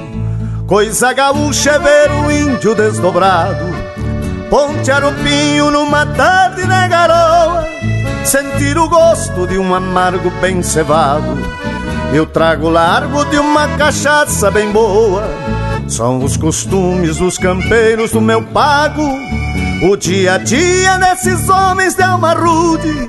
Coisa 0.67 1.13
gaúcha 1.13 1.71
é 1.71 1.79
ver 1.79 2.11
o 2.11 2.29
índio 2.29 2.75
desdobrado. 2.75 3.65
Ponte 4.51 4.91
arupinho 4.91 5.71
numa 5.71 6.05
tarde 6.05 6.67
na 6.67 6.89
garoa. 6.89 7.69
Sentir 8.25 8.77
o 8.77 8.89
gosto 8.89 9.47
de 9.47 9.59
um 9.59 9.73
amargo 9.73 10.29
bem 10.41 10.61
cevado. 10.61 11.39
Eu 12.13 12.27
trago 12.27 12.69
largo 12.69 13.25
de 13.27 13.39
uma 13.39 13.69
cachaça 13.79 14.51
bem 14.51 14.73
boa. 14.73 15.23
São 15.87 16.25
os 16.25 16.37
costumes 16.37 17.19
dos 17.19 17.39
campeiros 17.39 18.11
do 18.11 18.21
meu 18.21 18.43
pago. 18.43 19.09
O 19.89 19.97
dia 19.97 20.35
a 20.35 20.39
dia 20.39 20.99
desses 20.99 21.49
homens 21.49 21.95
de 21.95 22.03
alma 22.03 22.35
rude 22.35 23.09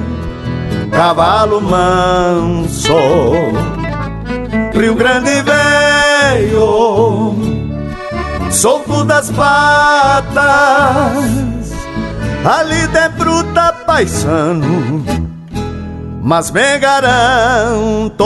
cavalo 0.91 1.61
manso. 1.61 2.95
Rio 4.73 4.95
Grande 4.95 5.43
veio, 5.43 7.35
solto 8.49 9.03
das 9.03 9.29
patas, 9.31 10.43
ali 12.45 12.87
de 12.87 13.09
bruta 13.09 13.73
paisano, 13.85 15.03
mas 16.21 16.51
me 16.51 16.79
garanto 16.79 18.25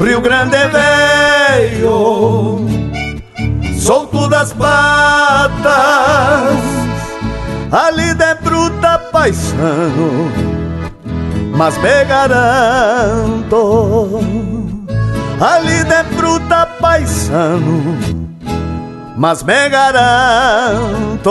Rio 0.00 0.20
Grande 0.20 0.58
veio 0.68 2.66
solto 3.78 4.28
das 4.28 4.52
patas, 4.52 5.64
ali 7.70 8.14
de 8.14 8.34
bruta 8.42 8.98
paisano, 9.12 10.30
mas 11.56 11.78
me 11.78 12.04
garanto, 12.04 13.60
ali 15.40 15.84
de 15.84 16.02
bruta 16.16 16.66
paisano, 16.80 17.96
mas 19.16 19.42
me 19.44 19.68
garanto. 19.68 21.30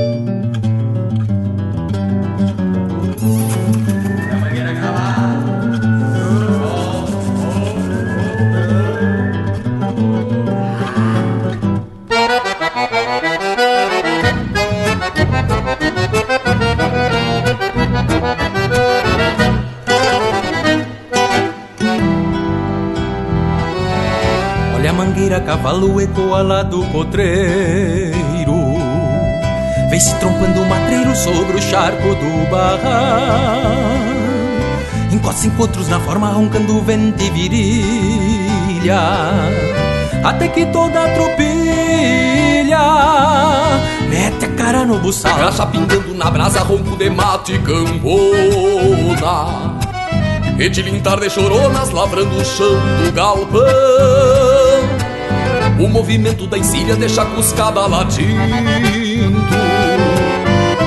Cavalo 25.51 25.99
ecoa 25.99 26.41
lá 26.41 26.63
do 26.63 26.81
potreiro. 26.85 28.55
Vem 29.89 29.99
se 29.99 30.15
trompando 30.15 30.61
o 30.61 30.65
matreiro 30.65 31.13
sobre 31.13 31.57
o 31.57 31.61
charco 31.61 32.15
do 32.15 32.49
barrar 32.49 33.91
Encosta 35.11 35.47
encontros 35.47 35.89
na 35.89 35.99
forma 35.99 36.29
roncando 36.29 36.81
vento 36.81 37.21
e 37.21 37.29
virilha. 37.31 39.01
Até 40.23 40.47
que 40.47 40.67
toda 40.67 41.03
a 41.03 41.09
tropilha 41.09 42.79
Mete 44.07 44.45
a 44.45 44.49
cara 44.55 44.85
no 44.85 44.99
buçal. 44.99 45.35
Graxa 45.35 45.65
pingando 45.65 46.13
na 46.13 46.31
brasa, 46.31 46.61
ronco 46.61 46.95
de 46.95 47.09
mato 47.09 47.51
e 47.51 47.59
cambona. 47.59 49.01
Retilintar 50.57 51.19
de 51.19 51.29
choronas 51.29 51.89
lavrando 51.89 52.37
o 52.37 52.45
chão 52.45 52.79
do 53.03 53.11
galpão 53.11 54.50
o 55.83 55.89
movimento 55.89 56.45
da 56.45 56.57
encilha 56.57 56.95
deixa 56.95 57.23
a 57.23 57.25
cuscada 57.25 57.87
latindo. 57.87 58.31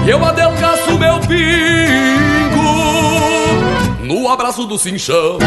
E 0.06 0.10
eu 0.10 0.24
adelgaço 0.24 0.98
meu 0.98 1.18
pingo 1.20 1.42
No 4.02 4.28
abraço 4.28 4.66
do 4.66 4.78
cinchão. 4.78 5.38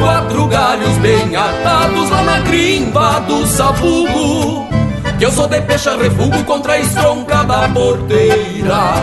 Quatro 0.00 0.46
galhos 0.48 0.96
bem 0.98 1.36
atados 1.36 2.10
lá 2.10 2.22
na 2.22 2.40
grimba 2.40 3.20
do 3.20 3.46
sabugo 3.46 4.68
Que 5.18 5.24
eu 5.24 5.32
sou 5.32 5.46
de 5.46 5.60
pecha 5.62 5.96
refugo 5.96 6.44
contra 6.44 6.72
a 6.74 6.80
estronca 6.80 7.44
da 7.44 7.68
porteira. 7.68 8.94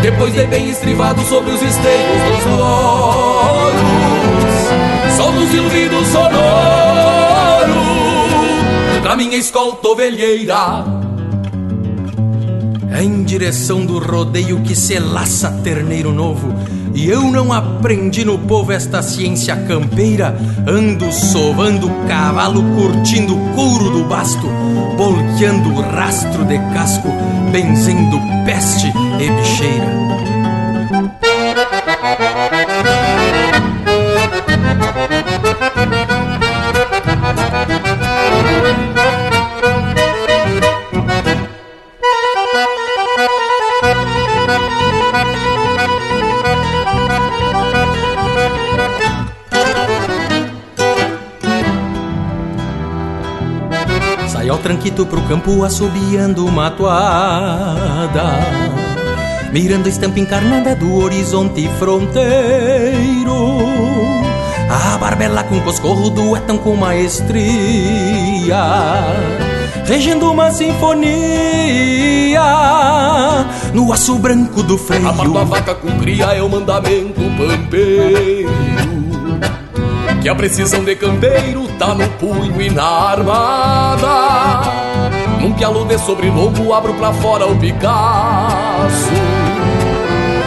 Depois 0.00 0.32
de 0.32 0.46
bem 0.46 0.70
estrivado 0.70 1.20
sobre 1.22 1.50
os 1.50 1.60
esteios 1.60 2.44
dos 2.44 2.60
olhos 2.60 4.47
Som 5.38 5.44
do 5.44 5.50
silbido 5.50 6.04
sonoro 6.04 6.28
Pra 9.02 9.14
minha 9.16 9.36
escolta 9.36 9.88
ovelheira. 9.88 10.84
É 12.90 13.04
Em 13.04 13.22
direção 13.22 13.86
do 13.86 13.98
rodeio 13.98 14.60
que 14.62 14.74
se 14.74 14.98
laça 14.98 15.50
terneiro 15.62 16.12
novo 16.12 16.52
E 16.92 17.08
eu 17.08 17.22
não 17.22 17.52
aprendi 17.52 18.24
no 18.24 18.38
povo 18.38 18.72
esta 18.72 19.00
ciência 19.00 19.54
campeira. 19.54 20.36
Ando 20.66 21.12
sovando 21.12 21.88
cavalo, 22.08 22.62
curtindo 22.74 23.36
o 23.36 23.54
couro 23.54 23.90
do 23.90 24.04
basto 24.04 24.48
Bolqueando 24.96 25.68
o 25.70 25.80
rastro 25.80 26.44
de 26.44 26.58
casco, 26.74 27.08
benzendo 27.52 28.18
peste 28.44 28.88
e 28.88 29.30
bicheira 29.30 30.37
tranquito 54.78 55.04
pro 55.06 55.20
campo 55.22 55.64
assobiando 55.64 56.46
uma 56.46 56.70
toada. 56.70 58.38
Mirando 59.52 59.86
a 59.86 59.88
estampa 59.88 60.20
encarnada 60.20 60.76
do 60.76 60.94
horizonte 60.94 61.68
fronteiro. 61.80 63.58
A 64.70 64.96
barbela 64.98 65.42
com 65.42 65.60
coscorro 65.62 66.10
duetam 66.10 66.58
com 66.58 66.76
maestria. 66.76 67.42
Regendo 69.84 70.30
uma 70.30 70.52
sinfonia 70.52 71.08
No 73.72 73.92
aço 73.92 74.16
branco 74.16 74.62
do 74.62 74.78
freio. 74.78 75.08
A 75.08 75.44
vaca 75.44 75.74
com 75.74 75.90
cria 75.98 76.26
é 76.26 76.42
o 76.42 76.48
mandamento 76.48 77.20
pampeiro 77.36 78.97
que 80.28 80.32
a 80.32 80.34
precisão 80.34 80.84
de 80.84 80.94
campeiro 80.94 81.66
tá 81.78 81.94
no 81.94 82.06
punho 82.18 82.60
e 82.60 82.68
na 82.68 82.84
armada. 82.84 84.60
Num 85.40 85.54
pialo 85.54 85.86
de 85.86 85.96
sobrelomo 85.96 86.74
abro 86.74 86.92
pra 86.92 87.14
fora 87.14 87.46
o 87.46 87.56
Picasso. 87.56 89.08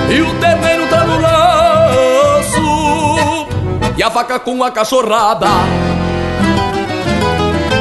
E 0.08 0.22
o 0.22 0.36
terneiro 0.36 0.88
tá 0.88 1.04
no 1.04 1.20
laço. 1.20 2.62
E 3.98 4.04
a 4.04 4.10
vaca 4.10 4.38
com 4.38 4.64
a 4.64 4.70
cachorrada. 4.70 5.48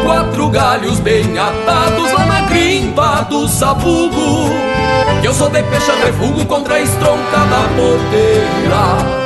Quatro 0.02 0.48
galhos 0.48 1.01
bem 1.01 1.39
atados 1.39 2.12
lá 2.14 2.24
na 2.24 2.40
grimpa 2.47 3.27
do 3.28 3.47
sabugo. 3.47 4.48
Que 5.20 5.28
eu 5.28 5.35
sou 5.35 5.51
de 5.51 5.62
pecha 5.64 5.93
refugo 5.97 6.47
contra 6.47 6.77
a 6.77 6.81
estronca 6.81 7.36
da 7.36 7.68
porteira. 7.77 9.19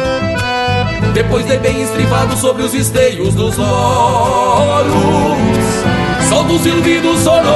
Depois 1.15 1.47
de 1.47 1.57
bem 1.59 1.81
estrivado 1.81 2.37
sobre 2.37 2.65
os 2.65 2.75
esteios 2.75 3.37
dos 3.37 3.57
olhos. 3.57 4.95
Solta 6.29 6.53
o 6.53 6.59
silbido 6.59 7.17
sonoro 7.19 7.55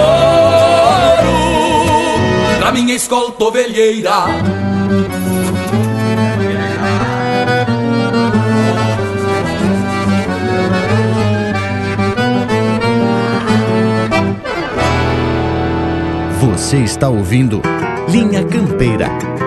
Pra 2.60 2.70
minha 2.70 2.94
escolta 2.94 3.42
ovelheira. 3.42 4.12
Você 16.40 16.76
está 16.78 17.08
ouvindo 17.08 17.60
Linha 18.08 18.44
Campeira 18.44 19.37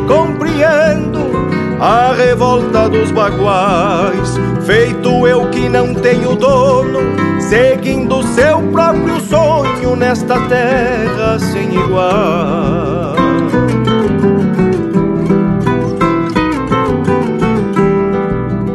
compreendo 0.00 1.20
a 1.80 2.12
revolta 2.12 2.88
dos 2.88 3.10
baguais. 3.10 4.36
Feito 4.64 5.26
eu 5.26 5.48
que 5.50 5.68
não 5.68 5.94
tenho 5.94 6.34
dono, 6.34 7.00
seguindo 7.40 8.22
seu 8.34 8.60
próprio 8.72 9.20
sonho 9.20 9.96
nesta 9.96 10.38
terra 10.48 11.38
sem 11.38 11.74
igual. 11.74 13.14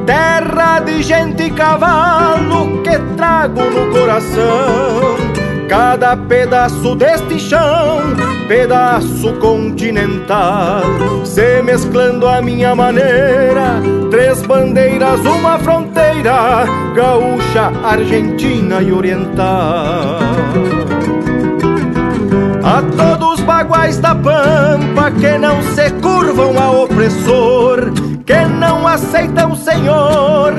Terra 0.06 0.80
de 0.80 1.04
gente 1.04 1.44
e 1.44 1.52
cavalo 1.52 2.82
que 2.84 2.98
trago 3.16 3.62
no 3.62 3.92
coração 3.92 5.32
cada 5.72 6.18
pedaço 6.18 6.96
deste 6.98 7.40
chão, 7.40 8.02
pedaço 8.52 9.32
continental, 9.40 10.82
se 11.24 11.62
mesclando 11.62 12.28
a 12.28 12.42
minha 12.42 12.76
maneira, 12.76 13.82
três 14.10 14.42
bandeiras, 14.42 15.22
uma 15.22 15.58
fronteira, 15.58 16.66
gaúcha, 16.94 17.72
argentina 17.82 18.82
e 18.82 18.92
oriental. 18.92 20.20
A 22.62 22.82
todos 22.98 23.40
os 23.40 23.46
baguais 23.46 24.00
da 24.00 24.14
pampa 24.14 25.12
que 25.12 25.38
não 25.38 25.62
se 25.74 25.90
curvam 26.02 26.62
ao 26.62 26.84
opressor, 26.84 27.94
que 28.26 28.46
não 28.60 28.86
aceitam 28.86 29.56
senhor, 29.56 30.54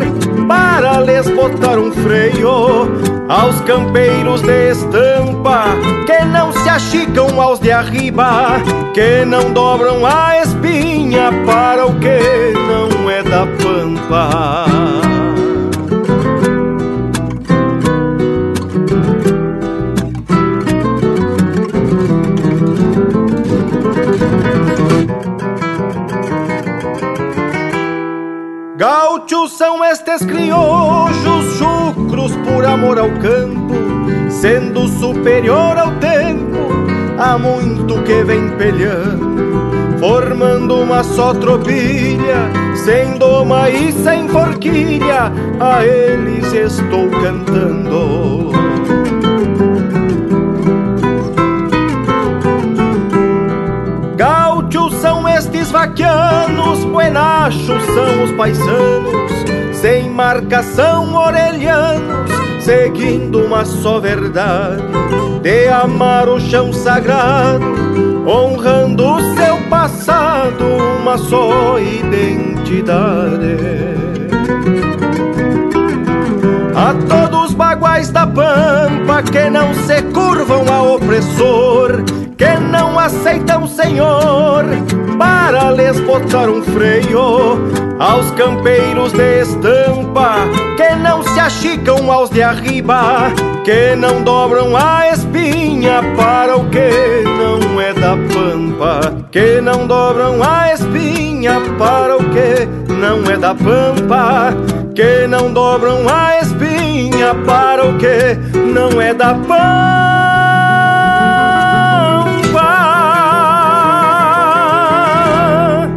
para 0.49 0.99
lhes 1.03 1.29
botar 1.29 1.79
um 1.79 1.93
freio 1.93 3.13
aos 3.29 3.61
campeiros 3.63 4.41
de 4.41 4.71
estampa 4.71 5.65
que 6.07 6.25
não 6.27 6.52
achicam 6.73 7.39
aos 7.39 7.61
de 7.61 7.71
arriba, 7.71 8.53
que 8.95 9.25
não 9.27 9.53
dobram 9.53 10.07
a 10.07 10.41
espinha 10.41 11.31
para 11.45 11.87
o 11.87 11.99
que 11.99 12.53
não 12.67 13.11
é 13.11 13.23
da 13.23 13.47
pampa. 13.47 14.65
Gauchos 28.79 29.53
são 29.59 29.85
estes 29.85 30.25
criojos 30.25 31.59
chucros 31.59 32.35
por 32.37 32.65
amor 32.65 32.99
ao 32.99 33.11
campo, 33.21 33.75
sendo 34.31 34.89
superior 34.89 35.77
ao 35.77 35.93
tempo, 35.99 36.52
há 37.23 37.39
muito 37.39 38.03
que 38.03 38.25
vem 38.25 38.51
pelhando, 38.57 39.99
formando 40.01 40.77
uma 40.77 41.05
só 41.05 41.33
tropilha, 41.35 42.51
sem 42.75 43.17
doma 43.19 43.71
e 43.71 43.93
sem 43.93 44.29
forquilha, 44.29 45.33
a 45.61 45.85
eles 45.87 46.53
estou 46.53 47.09
cantando. 47.11 48.53
vaquianos, 55.73 56.85
buenachos 56.85 57.83
são 57.83 58.25
os 58.25 58.31
paisanos, 58.33 59.33
sem 59.73 60.11
marcação 60.11 61.15
orelhanos, 61.15 62.31
seguindo 62.61 63.39
uma 63.39 63.65
só 63.65 63.99
verdade, 63.99 64.83
de 65.43 65.69
amar 65.69 66.29
o 66.29 66.39
chão 66.39 66.73
sagrado, 66.73 67.65
honrando 68.27 69.05
o 69.05 69.21
seu 69.35 69.57
passado, 69.69 70.65
uma 71.01 71.19
só 71.19 71.79
identidade. 71.81 73.57
A 76.77 76.95
todos 77.09 77.51
os 77.51 77.55
baguais 77.55 78.11
da 78.11 78.27
pampa 78.27 79.23
que 79.23 79.51
não 79.51 79.75
se 79.75 80.01
curvam 80.15 80.65
ao 80.73 80.95
opressor, 80.95 82.05
que 82.37 82.57
não 82.71 82.99
aceitam 82.99 83.67
senhor, 83.67 84.65
para 85.19 85.73
lhes 85.73 85.99
botar 86.01 86.49
um 86.49 86.63
freio 86.63 87.59
aos 87.99 88.31
campeiros 88.33 89.13
de 89.13 89.41
estampa 89.43 90.37
que 90.77 90.95
não 90.97 91.22
achicam 91.43 92.11
aos 92.11 92.31
de 92.31 92.41
arriba, 92.41 93.33
que 93.65 93.97
não 93.97 94.23
dobram 94.23 94.77
a 94.77 95.09
espinha 95.09 96.01
para 96.17 96.57
o 96.57 96.71
que 96.71 97.25
não 97.25 97.81
é 97.81 97.93
da 97.93 98.17
pampa, 98.33 99.27
que 99.33 99.61
não 99.61 99.87
dobram 99.87 100.41
a 100.41 100.73
espinha 100.73 101.61
para 101.79 102.17
o 102.17 102.21
que 102.31 102.93
não 102.93 103.29
é 103.29 103.37
da 103.37 103.55
pampa, 103.57 104.55
que 104.95 105.27
não 105.27 105.53
dobram 105.53 106.09
a 106.09 106.39
espinha 106.39 107.35
para 107.45 107.89
o 107.89 107.99
que 107.99 108.37
não 108.59 109.01
é 109.01 109.13
da 109.13 109.35
pampa. 109.35 109.73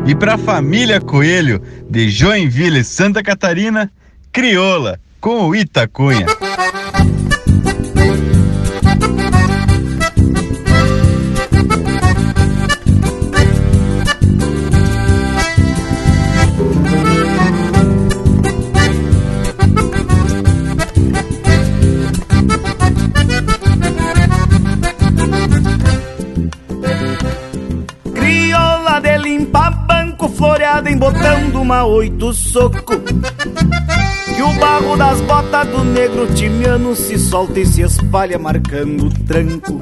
E 0.07 0.15
para 0.15 0.34
a 0.34 0.38
família 0.39 0.99
Coelho 0.99 1.61
de 1.88 2.09
Joinville, 2.09 2.84
Santa 2.84 3.22
Catarina, 3.22 3.91
Crioula 4.31 4.99
com 5.26 5.47
o 5.47 5.56
Itacunha. 5.56 6.27
floreada 30.35 30.89
em 30.89 30.97
botão 30.97 31.49
de 31.49 31.57
uma 31.57 31.85
oito 31.85 32.34
soco 32.34 33.02
o 34.45 34.59
barro 34.59 34.95
das 34.95 35.19
botas 35.22 35.67
do 35.67 35.84
negro 35.84 36.27
timiano 36.34 36.95
se 36.95 37.17
solta 37.17 37.59
e 37.59 37.65
se 37.65 37.81
espalha 37.81 38.38
marcando 38.38 39.07
o 39.07 39.09
tranco 39.26 39.80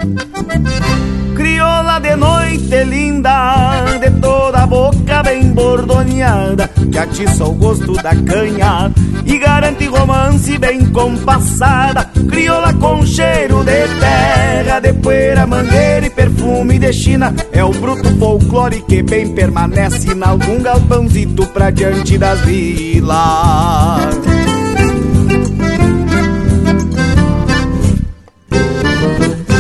Crioula 1.36 2.00
de 2.00 2.16
noite 2.16 2.84
linda, 2.84 3.98
de 4.00 4.12
toda 4.22 4.60
a 4.60 4.68
boca 4.68 5.24
bem 5.24 5.52
bordoneada 5.52 6.70
Que 6.92 6.98
atiça 6.98 7.44
o 7.44 7.54
gosto 7.54 7.94
da 7.94 8.16
canha 8.16 8.92
e 9.26 9.40
garante 9.40 9.88
romance 9.88 10.58
bem 10.58 10.86
compassada. 10.88 12.10
Crioula 12.30 12.74
com 12.74 13.06
cheiro 13.06 13.64
de 13.64 13.88
terra, 14.00 14.80
de 14.80 14.94
poeira, 14.94 15.48
mangueira 15.48 16.06
e 16.06 16.10
perfume 16.10 16.78
de 16.78 16.92
China. 16.92 17.34
É 17.52 17.64
o 17.64 17.72
bruto 17.72 18.10
folclore 18.18 18.82
que 18.82 19.02
bem 19.02 19.34
permanece 19.34 20.12
em 20.12 20.24
algum 20.24 20.62
galpãozito 20.62 21.46
pra 21.48 21.70
diante 21.70 22.18
das 22.18 22.40
vilas. 22.42 23.14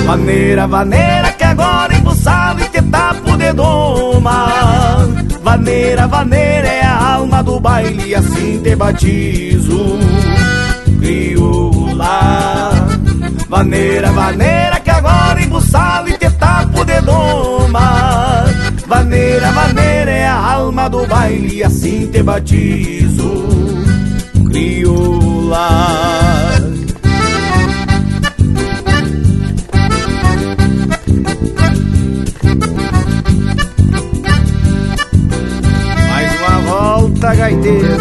Vaneira, 0.05 0.67
vaneira 0.67 1.31
que 1.31 1.43
agora 1.43 1.95
embuçado 1.95 2.61
e 2.61 2.69
te 2.69 2.81
tapo 2.81 3.37
de 3.37 3.53
doma 3.53 4.47
Vaneira, 5.41 6.07
vaneira 6.07 6.67
é 6.67 6.83
a 6.83 7.13
alma 7.15 7.41
do 7.41 7.59
baile 7.59 8.13
assim 8.13 8.61
te 8.61 8.75
batizo. 8.75 9.97
Crioula 10.99 12.71
Vaneira, 13.49 14.11
vaneira 14.11 14.79
que 14.81 14.89
agora 14.89 15.41
embuçado 15.41 16.09
e 16.09 16.17
te 16.17 16.29
tapo 16.31 16.83
de 16.83 16.99
doma 17.01 18.45
Vaneira, 18.87 19.51
vaneira 19.51 20.11
é 20.11 20.27
a 20.27 20.53
alma 20.53 20.89
do 20.89 21.07
baile 21.07 21.63
assim 21.63 22.07
te 22.07 22.21
batizo. 22.21 23.45
Crioula 24.49 26.03
gaiteiro. 37.63 37.97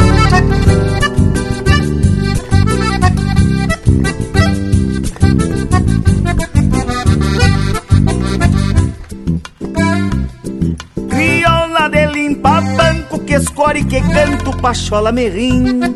Crioula 11.09 11.89
de 11.89 12.07
limpa 12.07 12.61
banco 12.61 13.19
que 13.21 13.35
escore 13.35 13.85
que 13.85 14.01
canto 14.01 14.57
pachola 14.59 15.13
me 15.13 15.29
rindo. 15.29 15.95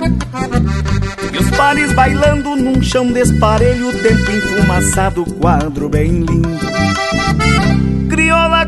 E 1.33 1.39
os 1.39 1.51
pares 1.57 1.93
bailando 1.93 2.57
num 2.57 2.81
chão 2.81 3.13
desparelho, 3.13 3.93
tempo 4.01 4.31
enfumaçado, 4.31 5.25
quadro 5.41 5.89
bem 5.89 6.21
lindo 6.21 7.06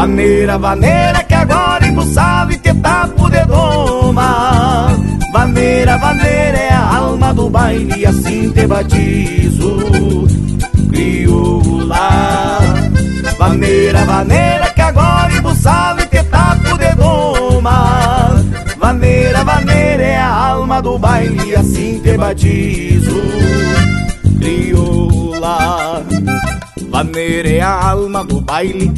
Vaneira, 0.00 0.56
vaneira 0.56 1.22
que 1.24 1.34
agora 1.34 1.86
embuçava 1.86 2.50
e 2.54 2.56
te 2.56 2.72
tapo 2.72 3.28
de 3.28 3.44
doma 3.44 4.88
Vaneira, 5.30 5.98
vaneira 5.98 6.56
é 6.56 6.72
a 6.72 6.96
alma 6.96 7.34
do 7.34 7.50
baile 7.50 8.06
assim 8.06 8.50
te 8.50 8.66
batizo. 8.66 10.26
Crioula 10.88 12.58
Vaneira, 13.38 14.02
vaneira 14.06 14.70
que 14.70 14.80
agora 14.80 15.34
embuçava 15.34 16.00
e 16.00 16.06
te 16.06 16.22
tapo 16.24 16.78
de 16.78 16.94
doma 16.94 18.42
Vaneira, 18.78 19.44
vaneira 19.44 20.02
é 20.02 20.18
a 20.18 20.34
alma 20.34 20.80
do 20.80 20.98
baile 20.98 21.54
assim 21.54 22.00
te 22.02 22.16
batizo. 22.16 23.20
Crioula 24.38 26.06
Vaneira 26.90 27.48
é 27.48 27.60
a 27.60 27.90
alma 27.90 28.24
do 28.24 28.40
baile 28.40 28.90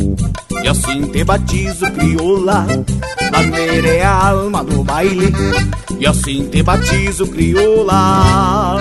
e 0.63 0.69
assim 0.69 1.03
te 1.03 1.23
batizo, 1.25 1.91
crioula 1.93 2.67
Maneira 3.31 3.89
é 3.89 4.03
a 4.03 4.29
alma 4.29 4.65
do 4.65 4.83
baile 4.83 5.33
E 5.99 6.07
assim 6.07 6.49
te 6.49 6.63
batizo, 6.63 7.27
crioula 7.27 8.79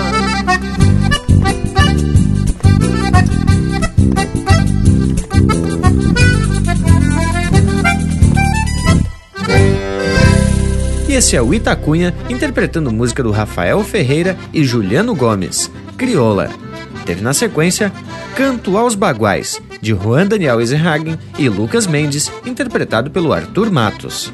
E 11.10 11.14
esse 11.14 11.36
é 11.36 11.42
o 11.42 11.54
Itacunha 11.54 12.16
interpretando 12.30 12.92
música 12.92 13.22
do 13.22 13.32
Rafael 13.32 13.84
Ferreira 13.84 14.38
e 14.54 14.64
Juliano 14.64 15.14
Gomes, 15.14 15.70
Crioula. 15.98 16.71
Teve 17.06 17.22
na 17.22 17.34
sequência 17.34 17.92
Canto 18.36 18.78
aos 18.78 18.96
Baguais, 18.96 19.62
de 19.82 19.94
Juan 19.94 20.28
Daniel 20.28 20.60
Eisenhagen 20.60 21.18
e 21.38 21.50
Lucas 21.50 21.88
Mendes, 21.88 22.32
interpretado 22.46 23.12
pelo 23.12 23.34
Arthur 23.34 23.72
Matos. 23.72 24.32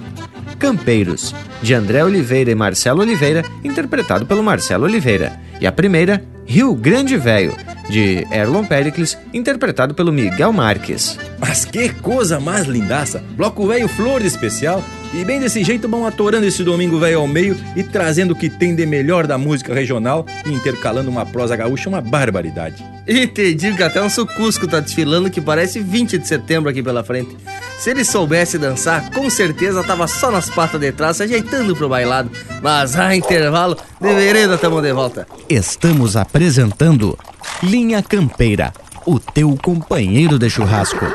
Campeiros, 0.60 1.34
de 1.62 1.74
André 1.74 2.04
Oliveira 2.04 2.52
e 2.52 2.56
Marcelo 2.56 3.02
Oliveira, 3.02 3.44
interpretado 3.64 4.26
pelo 4.26 4.44
Marcelo 4.44 4.86
Oliveira. 4.86 5.40
E 5.60 5.68
a 5.68 5.72
primeira, 5.72 6.24
Rio 6.46 6.74
Grande 6.76 7.18
Velho, 7.18 7.56
de 7.90 8.26
Erlon 8.32 8.66
Pericles, 8.66 9.18
interpretado 9.34 9.94
pelo 9.94 10.12
Miguel 10.12 10.52
Marques. 10.54 11.18
Mas 11.40 11.66
que 11.66 11.90
coisa 11.90 12.40
mais 12.40 12.68
lindaça! 12.68 13.24
Bloco 13.36 13.68
velho 13.68 13.88
flor 13.88 14.22
de 14.22 14.28
especial. 14.28 14.84
E 15.14 15.24
bem 15.24 15.40
desse 15.40 15.64
jeito 15.64 15.88
vão 15.88 16.06
atorando 16.06 16.46
esse 16.46 16.64
domingo 16.64 17.00
velho 17.00 17.20
ao 17.20 17.28
meio 17.28 17.58
e 17.78 17.84
trazendo 17.84 18.32
o 18.32 18.36
que 18.36 18.50
tem 18.50 18.76
de 18.76 18.86
melhor 18.86 19.26
da 19.26 19.38
música 19.38 19.74
regional 19.74 20.26
e 20.46 20.52
intercalando 20.52 21.10
uma 21.10 21.26
prosa 21.26 21.56
gaúcha, 21.56 21.88
uma 21.88 22.02
barbaridade. 22.02 22.84
E 23.08 23.26
te 23.26 23.54
digo 23.54 23.78
que 23.78 23.84
até 23.84 24.02
um 24.02 24.10
sucusco 24.10 24.68
tá 24.68 24.82
desfilando 24.82 25.32
que 25.32 25.40
parece 25.40 25.80
20 25.80 26.18
de 26.18 26.28
setembro 26.28 26.70
aqui 26.70 26.84
pela 26.84 27.06
frente. 27.06 27.38
Se 27.80 27.90
ele 27.90 28.04
soubesse 28.04 28.58
dançar, 28.58 29.10
com 29.12 29.30
certeza 29.30 29.82
tava 29.82 30.08
só 30.08 30.30
nas 30.30 30.50
patas 30.50 30.82
de 30.82 30.92
trás, 30.92 31.18
se 31.18 31.24
ajeitando 31.48 31.76
pro 31.76 31.90
bailado. 31.90 32.30
Mas 32.61 32.95
a 32.98 33.15
intervalo, 33.15 33.78
de 33.99 34.14
vereda 34.14 34.57
tamo 34.57 34.82
de 34.82 34.91
volta. 34.91 35.28
Estamos 35.49 36.15
apresentando 36.15 37.18
Linha 37.64 38.03
Campeira, 38.03 38.74
o 39.06 39.19
teu 39.19 39.57
companheiro 39.61 40.38
de 40.38 40.49
churrasco. 40.49 41.06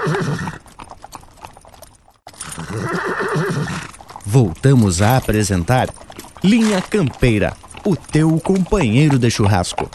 Voltamos 4.24 5.02
a 5.02 5.18
apresentar 5.18 5.88
Linha 6.42 6.80
Campeira, 6.80 7.52
o 7.84 7.94
teu 7.94 8.40
companheiro 8.40 9.18
de 9.18 9.30
churrasco. 9.30 9.90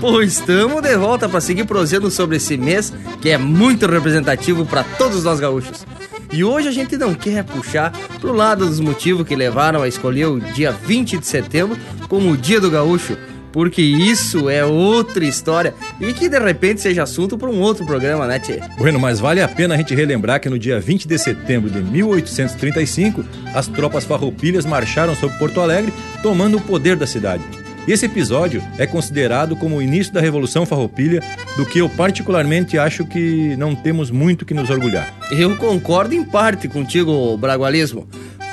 Pois 0.00 0.34
estamos 0.34 0.82
de 0.82 0.96
volta 0.96 1.28
para 1.28 1.40
seguir 1.40 1.64
prosendo 1.64 2.10
sobre 2.10 2.36
esse 2.36 2.56
mês 2.56 2.92
que 3.20 3.30
é 3.30 3.38
muito 3.38 3.86
representativo 3.86 4.64
para 4.64 4.84
todos 4.84 5.24
nós 5.24 5.40
gaúchos. 5.40 5.84
E 6.32 6.42
hoje 6.42 6.68
a 6.68 6.72
gente 6.72 6.96
não 6.96 7.14
quer 7.14 7.44
puxar 7.44 7.92
pro 8.20 8.32
lado 8.32 8.66
dos 8.66 8.80
motivos 8.80 9.26
que 9.26 9.36
levaram 9.36 9.82
a 9.82 9.88
escolher 9.88 10.26
o 10.26 10.40
dia 10.40 10.72
20 10.72 11.18
de 11.18 11.26
setembro 11.26 11.78
como 12.08 12.30
o 12.30 12.36
Dia 12.36 12.60
do 12.60 12.70
Gaúcho, 12.70 13.16
porque 13.52 13.80
isso 13.80 14.50
é 14.50 14.64
outra 14.64 15.24
história 15.24 15.74
e 16.00 16.12
que 16.12 16.28
de 16.28 16.38
repente 16.38 16.80
seja 16.80 17.04
assunto 17.04 17.38
para 17.38 17.48
um 17.48 17.60
outro 17.60 17.86
programa, 17.86 18.26
né, 18.26 18.38
Tchê? 18.38 18.60
Bueno, 18.76 19.00
mas 19.00 19.18
vale 19.18 19.40
a 19.40 19.48
pena 19.48 19.74
a 19.74 19.78
gente 19.78 19.94
relembrar 19.94 20.40
que 20.40 20.50
no 20.50 20.58
dia 20.58 20.78
20 20.78 21.08
de 21.08 21.18
setembro 21.18 21.70
de 21.70 21.80
1835, 21.80 23.24
as 23.54 23.66
tropas 23.66 24.04
farroupilhas 24.04 24.66
marcharam 24.66 25.14
sobre 25.14 25.38
Porto 25.38 25.60
Alegre, 25.60 25.92
tomando 26.22 26.58
o 26.58 26.60
poder 26.60 26.96
da 26.96 27.06
cidade. 27.06 27.42
E 27.86 27.92
esse 27.92 28.06
episódio 28.06 28.62
é 28.78 28.86
considerado 28.86 29.54
como 29.54 29.76
o 29.76 29.82
início 29.82 30.12
da 30.12 30.20
Revolução 30.20 30.66
Farroupilha, 30.66 31.22
do 31.56 31.64
que 31.64 31.78
eu 31.78 31.88
particularmente 31.88 32.76
acho 32.76 33.04
que 33.04 33.54
não 33.56 33.76
temos 33.76 34.10
muito 34.10 34.44
que 34.44 34.52
nos 34.52 34.70
orgulhar. 34.70 35.14
Eu 35.30 35.56
concordo 35.56 36.14
em 36.14 36.24
parte 36.24 36.66
contigo, 36.66 37.36
Bragualismo. 37.36 38.08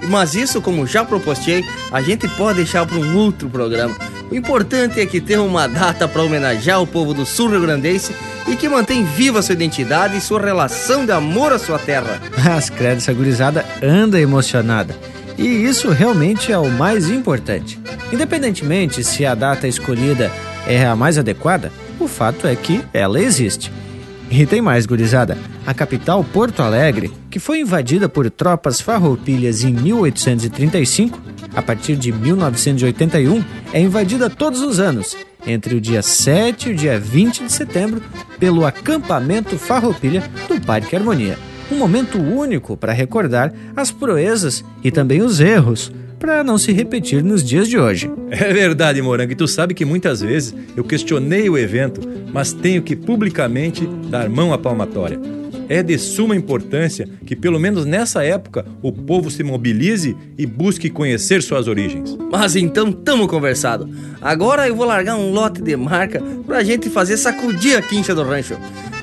Mas 0.08 0.36
isso, 0.36 0.62
como 0.62 0.86
já 0.86 1.04
propostei, 1.04 1.64
a 1.92 2.02
gente 2.02 2.28
pode 2.30 2.58
deixar 2.58 2.86
para 2.86 2.98
um 2.98 3.18
outro 3.18 3.50
programa. 3.50 3.96
O 4.30 4.36
importante 4.36 5.00
é 5.00 5.06
que 5.06 5.22
tenha 5.22 5.42
uma 5.42 5.68
data 5.68 6.08
para 6.08 6.22
homenagear 6.22 6.82
o 6.82 6.88
povo 6.88 7.14
do 7.14 7.26
sul 7.26 7.50
rio-grandense 7.50 8.14
e 8.48 8.56
que 8.56 8.68
mantém 8.68 9.04
viva 9.04 9.42
sua 9.42 9.54
identidade 9.54 10.18
e 10.18 10.22
sua 10.22 10.42
relação 10.42 11.06
de 11.06 11.12
amor 11.12 11.54
à 11.54 11.60
sua 11.60 11.80
terra. 11.80 12.22
As 12.56 12.70
credo, 12.70 12.98
essa 12.98 13.14
gurizada 13.14 13.66
anda 13.82 14.20
emocionada. 14.20 14.96
E 15.38 15.66
isso 15.66 15.90
realmente 15.90 16.52
é 16.52 16.58
o 16.58 16.70
mais 16.70 17.10
importante. 17.10 17.80
Independentemente 18.12 19.04
se 19.04 19.26
a 19.26 19.34
data 19.34 19.68
escolhida 19.68 20.32
é 20.68 20.86
a 20.86 20.96
mais 20.96 21.18
adequada, 21.18 21.72
o 22.00 22.08
fato 22.08 22.48
é 22.48 22.56
que 22.56 22.84
ela 22.94 23.20
existe. 23.20 23.72
E 24.30 24.46
tem 24.46 24.62
mais, 24.62 24.86
gurizada. 24.86 25.38
A 25.66 25.74
capital, 25.74 26.24
Porto 26.24 26.62
Alegre, 26.62 27.12
que 27.30 27.40
foi 27.40 27.60
invadida 27.60 28.10
por 28.10 28.30
tropas 28.30 28.82
farroupilhas 28.82 29.64
em 29.64 29.74
1835, 29.74 31.22
a 31.56 31.62
partir 31.62 31.96
de 31.96 32.12
1981, 32.12 33.44
é 33.72 33.80
invadida 33.80 34.30
todos 34.30 34.62
os 34.62 34.80
anos, 34.80 35.16
entre 35.46 35.76
o 35.76 35.82
dia 35.82 36.02
7 36.02 36.70
e 36.70 36.72
o 36.72 36.76
dia 36.76 37.00
20 37.00 37.44
de 37.44 37.52
setembro, 37.52 38.02
pelo 38.40 38.66
acampamento 38.66 39.58
Farroupilha 39.58 40.24
do 40.48 40.60
Parque 40.60 40.96
Harmonia. 40.96 41.38
Um 41.72 41.78
momento 41.78 42.20
único 42.20 42.76
para 42.76 42.94
recordar 42.94 43.54
as 43.76 43.92
proezas 43.92 44.64
e 44.84 44.92
também 44.92 45.22
os 45.22 45.40
erros, 45.40 45.92
para 46.20 46.44
não 46.44 46.58
se 46.58 46.72
repetir 46.72 47.24
nos 47.24 47.44
dias 47.44 47.68
de 47.68 47.78
hoje. 47.78 48.10
É 48.34 48.52
verdade, 48.52 49.00
Morango, 49.02 49.32
e 49.32 49.36
tu 49.36 49.48
sabe 49.48 49.76
que 49.76 49.86
muitas 49.86 50.22
vezes 50.22 50.56
eu 50.76 50.84
questionei 50.84 51.48
o 51.50 51.58
evento, 51.58 52.02
mas 52.34 52.52
tenho 52.52 52.82
que 52.82 52.96
publicamente 52.96 53.86
dar 54.10 54.28
mão 54.28 54.52
à 54.52 54.58
palmatória. 54.58 55.20
É 55.70 55.84
de 55.84 55.98
suma 55.98 56.36
importância 56.36 57.08
que, 57.26 57.36
pelo 57.36 57.60
menos 57.60 57.86
nessa 57.86 58.24
época, 58.24 58.66
o 58.82 58.92
povo 58.92 59.30
se 59.30 59.44
mobilize 59.44 60.18
e 60.38 60.46
busque 60.46 60.90
conhecer 60.90 61.44
suas 61.44 61.68
origens. 61.68 62.18
Mas 62.32 62.56
então 62.56 62.92
tamo 62.92 63.28
conversado. 63.28 63.90
Agora 64.22 64.68
eu 64.68 64.76
vou 64.76 64.86
largar 64.86 65.16
um 65.16 65.32
lote 65.32 65.62
de 65.62 65.76
marca 65.78 66.22
pra 66.46 66.64
gente 66.64 66.90
fazer 66.90 67.18
sacudir 67.18 67.78
a 67.78 67.82
quincha 67.82 68.16
do 68.16 68.24
rancho. 68.24 68.58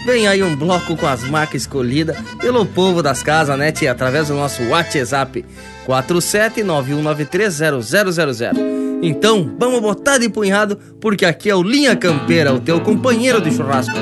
Vem 0.05 0.27
aí 0.27 0.43
um 0.43 0.57
bloco 0.57 0.97
com 0.97 1.07
as 1.07 1.23
marcas 1.25 1.61
escolhidas 1.63 2.17
pelo 2.41 2.65
povo 2.65 3.03
das 3.03 3.23
casas, 3.23 3.59
né, 3.59 3.71
tia? 3.71 3.93
Através 3.93 4.29
do 4.29 4.35
nosso 4.35 4.63
WhatsApp 4.69 5.45
47991930000. 5.87 8.81
Então, 9.03 9.51
vamos 9.59 9.81
botar 9.81 10.19
de 10.19 10.29
punhado, 10.29 10.77
porque 11.01 11.25
aqui 11.25 11.49
é 11.49 11.55
o 11.55 11.63
Linha 11.63 11.97
Campeira, 11.97 12.53
o 12.53 12.61
teu 12.61 12.81
companheiro 12.81 13.41
de 13.41 13.51
churrasco. 13.51 13.97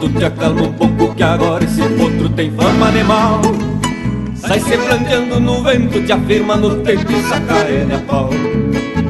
Tu 0.00 0.08
te 0.10 0.24
acalma 0.24 0.62
um 0.62 0.72
pouco 0.72 1.14
que 1.14 1.22
agora 1.22 1.64
esse 1.64 1.82
potro 1.82 2.28
tem 2.30 2.50
fama 2.52 2.90
de 2.92 3.04
mal 3.04 3.40
Sai 4.34 4.60
se 4.60 4.76
branqueando 4.76 5.40
no 5.40 5.62
vento, 5.62 6.02
te 6.02 6.12
afirma 6.12 6.56
no 6.56 6.76
tempo 6.82 7.10
e 7.10 7.22
saca 7.22 7.68
ele 7.68 7.94
a 7.94 7.98
pau 7.98 8.30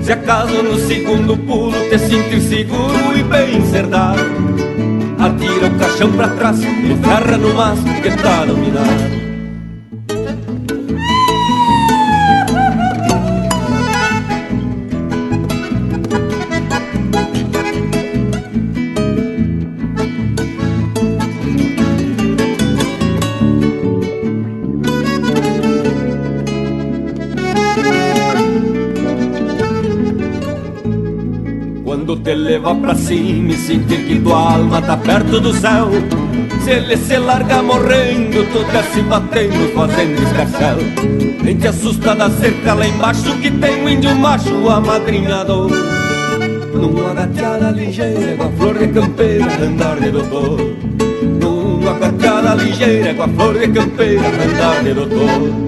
Se 0.03 0.13
acaso 0.13 0.63
no 0.63 0.79
segundo 0.79 1.37
pulo 1.37 1.73
te 1.91 1.99
sentir 1.99 2.41
seguro 2.41 3.17
e 3.17 3.23
bem 3.23 3.65
cerdado 3.67 4.55
atira 5.25 5.69
o 5.69 5.79
caixão 5.79 6.13
pra 6.13 6.29
trás 6.29 6.61
e 6.61 6.97
ferra 7.03 7.39
no 7.39 7.55
mastro 7.55 7.93
que 8.03 8.11
tá 8.11 8.45
dominado. 8.45 9.24
Leva 32.65 32.75
pra 32.77 32.95
cima 32.95 33.53
e 33.53 33.57
sentir 33.57 34.07
que 34.07 34.19
tua 34.21 34.55
alma 34.55 34.81
tá 34.81 34.97
perto 34.97 35.39
do 35.39 35.53
céu. 35.53 35.91
Se 36.63 36.71
ele 36.71 36.97
se 36.97 37.19
larga 37.19 37.63
morrendo, 37.63 38.43
tu 38.53 38.65
desce 38.73 39.03
batendo, 39.03 39.75
fazendo 39.75 40.23
escarcel. 40.23 40.79
Nem 41.43 41.59
te 41.59 41.69
assusta 41.69 42.15
da 42.15 42.31
cerca 42.31 42.73
lá 42.73 42.87
embaixo 42.87 43.37
que 43.39 43.51
tem 43.51 43.85
um 43.85 43.89
índio 43.89 44.15
macho 44.17 44.71
amadrinhador. 44.71 45.71
Numa 46.75 47.13
gateada 47.13 47.71
ligeira 47.71 48.35
com 48.37 48.45
a 48.45 48.49
flor 48.53 48.79
de 48.79 48.89
campeira, 48.89 49.47
andar 49.63 50.01
de 50.01 50.11
doutor. 50.11 50.59
Numa 51.41 51.99
gateada 51.99 52.55
ligeira 52.55 53.15
com 53.15 53.23
a 53.25 53.29
flor 53.29 53.59
de 53.59 53.69
campeira, 53.69 54.27
andar 54.27 54.83
de 54.83 54.95
doutor. 54.95 55.64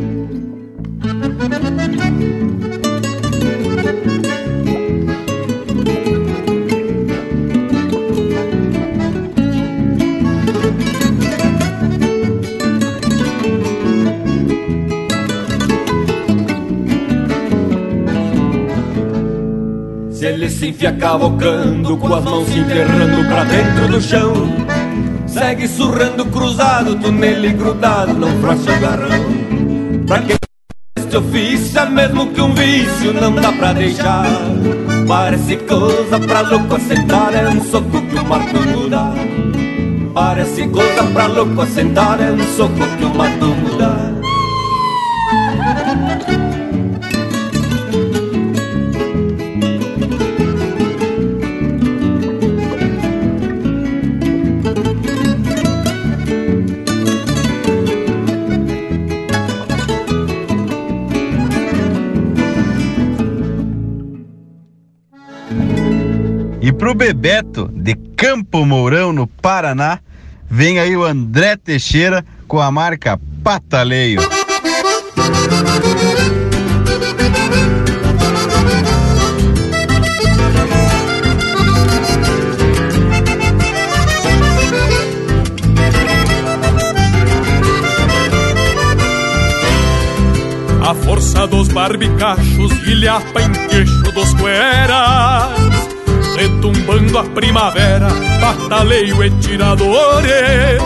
Se 20.57 20.69
enfia 20.69 20.93
cavocando, 20.93 21.99
com 21.99 22.15
as 22.15 22.25
mãos 22.25 22.49
se 22.49 22.59
enterrando 22.59 23.29
pra 23.29 23.45
dentro 23.45 23.89
do 23.89 24.01
chão. 24.01 24.33
Segue 25.27 25.69
surrando 25.69 26.25
cruzado, 26.27 26.95
tu 26.97 27.13
nele 27.13 27.53
grudado, 27.53 28.15
não 28.15 28.29
frouxa 28.41 28.73
o 28.73 28.81
garrão. 28.81 30.07
Pra 30.07 30.21
quem 30.21 30.37
este 30.99 31.17
ofício 31.17 31.79
é 31.79 31.91
mesmo 31.91 32.29
que 32.29 32.41
um 32.41 32.55
vício, 32.55 33.13
não 33.21 33.35
dá 33.35 33.53
pra 33.53 33.75
deixar. 33.75 34.25
Parece 35.07 35.57
coisa 35.57 36.19
pra 36.19 36.41
louco 36.41 36.75
assentar, 36.75 37.35
é 37.35 37.49
um 37.49 37.63
soco 37.63 38.01
que 38.01 38.17
o 38.17 38.25
mato 38.25 38.61
muda. 38.61 39.13
Parece 40.15 40.67
coisa 40.69 41.03
pra 41.13 41.27
louco 41.27 41.61
assentar, 41.61 42.19
é 42.19 42.33
um 42.33 42.57
soco 42.57 42.87
que 42.99 43.05
o 43.05 43.15
mato 43.15 43.47
muda. 43.47 43.76
Bebeto, 66.97 67.71
de 67.75 67.95
Campo 67.95 68.65
Mourão, 68.65 69.13
no 69.13 69.27
Paraná, 69.27 70.01
vem 70.49 70.79
aí 70.79 70.97
o 70.97 71.05
André 71.05 71.55
Teixeira 71.55 72.25
com 72.49 72.59
a 72.59 72.71
marca 72.71 73.21
Pataleio. 73.45 74.23
A 90.81 90.95
força 90.95 91.47
dos 91.47 91.69
barbicachos, 91.69 92.73
ilhapa 92.87 93.43
em 93.43 93.53
queixo 93.69 94.13
dos 94.13 94.33
cueras 94.35 95.66
retumbando 96.37 97.19
a 97.19 97.25
primavera, 97.25 98.09
bataleio 98.41 99.25
e 99.25 99.31
tiradores, 99.41 100.83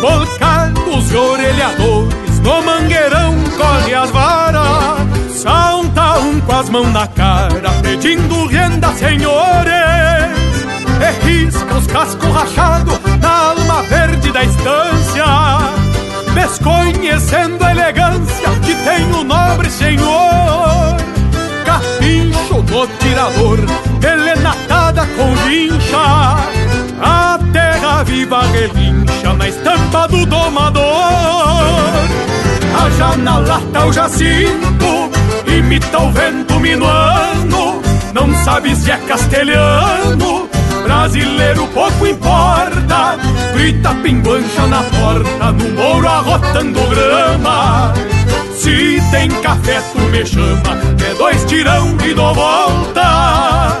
volcados 0.00 1.12
e 1.12 1.16
orelhadores, 1.16 2.40
no 2.40 2.62
mangueirão 2.62 3.34
corre 3.56 3.94
as 3.94 4.10
varas, 4.10 5.06
salta 5.30 6.18
um 6.18 6.40
com 6.40 6.52
as 6.52 6.68
mãos 6.68 6.92
na 6.92 7.06
cara, 7.06 7.70
pedindo 7.80 8.46
renda, 8.46 8.92
senhores, 8.94 9.38
e 11.00 11.26
risca 11.26 11.74
os 11.76 11.86
cascos 11.86 12.30
rachados 12.30 12.98
na 13.20 13.50
alma 13.50 13.82
verde 13.82 14.32
da 14.32 14.42
estância, 14.42 15.24
desconhecendo 16.34 17.64
a 17.64 17.70
elegância 17.70 18.50
que 18.64 18.74
tem 18.74 19.12
o 19.12 19.22
nobre 19.22 19.70
senhor, 19.70 20.96
capincho 21.64 22.62
do 22.62 22.86
tirador, 22.98 23.58
ele 24.02 24.34
com 25.06 25.34
vincha 25.46 26.36
A 27.00 27.38
terra 27.52 28.02
viva 28.04 28.42
relincha 28.42 29.32
na 29.36 29.48
estampa 29.48 30.08
do 30.08 30.26
domador. 30.26 30.84
A 32.74 32.90
janela 32.96 33.62
tá 33.72 33.86
o 33.86 33.92
jacinto 33.92 35.10
Imita 35.46 35.98
o 35.98 36.10
vento 36.10 36.60
minuano. 36.60 37.82
Não 38.12 38.44
sabe 38.44 38.74
se 38.74 38.90
é 38.90 38.96
castelhano 38.96 40.48
Brasileiro 40.82 41.66
pouco 41.68 42.06
importa. 42.06 43.18
Grita 43.54 43.94
pinguancha 44.02 44.66
na 44.66 44.82
porta 44.82 45.52
No 45.52 45.68
mouro 45.74 46.08
arrotando 46.08 46.80
grama. 46.88 47.92
Se 48.54 49.00
tem 49.12 49.30
café, 49.40 49.80
tu 49.92 50.00
me 50.10 50.26
chama, 50.26 50.76
é 51.08 51.14
dois 51.14 51.44
tirão 51.44 51.96
e 52.04 52.12
dou 52.12 52.34
volta. 52.34 53.80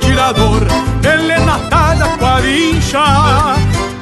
Tirador, 0.00 0.62
ele 1.02 1.32
é 1.32 1.40
natada 1.40 2.08
com 2.18 2.26
a 2.26 2.40
vincha. 2.40 3.00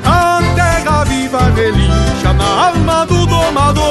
A 0.04 0.40
terra 0.54 1.04
viva 1.04 1.52
relincha 1.54 2.32
na 2.34 2.66
alma 2.68 3.06
do 3.06 3.26
domador. 3.26 3.86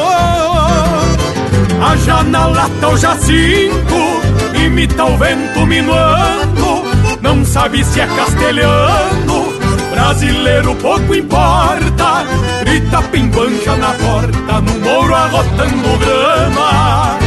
A 1.81 1.95
janela 1.97 2.69
tá 2.81 2.89
o 2.89 2.97
jacinto, 2.97 4.21
imita 4.53 5.05
o 5.05 5.17
vento 5.17 5.65
minuando. 5.65 6.83
Não 7.21 7.45
sabe 7.45 7.83
se 7.83 7.99
é 7.99 8.07
castelhano 8.07 9.57
Brasileiro 9.97 10.75
pouco 10.75 11.15
importa, 11.15 12.23
grita 12.61 13.01
pimbancha 13.01 13.75
na 13.77 13.93
porta, 13.93 14.61
no 14.61 14.79
mouro 14.79 15.15
arrotando 15.15 15.97
grama. 15.97 17.26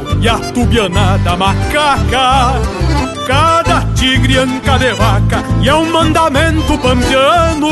e 0.21 0.29
a 0.29 0.37
tubianada 0.37 1.35
macaca. 1.35 2.61
Cada 3.25 3.81
tigre 3.95 4.37
anca 4.37 4.77
de 4.77 4.93
vaca 4.93 5.43
e 5.61 5.69
é 5.69 5.75
um 5.75 5.91
mandamento 5.91 6.77
pampiano 6.79 7.69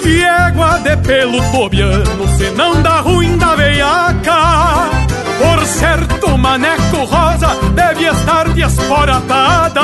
Que 0.00 0.22
égua 0.22 0.78
de 0.78 0.96
pelo 0.98 1.42
tobiano 1.50 2.28
se 2.36 2.50
não 2.50 2.80
dá 2.82 3.00
ruim 3.00 3.36
da 3.36 3.54
veiaca. 3.54 4.90
Por 5.38 5.64
certo, 5.66 6.38
maneco 6.38 7.04
rosa 7.04 7.56
deve 7.74 8.04
estar 8.04 8.48
desporatada 8.50 9.82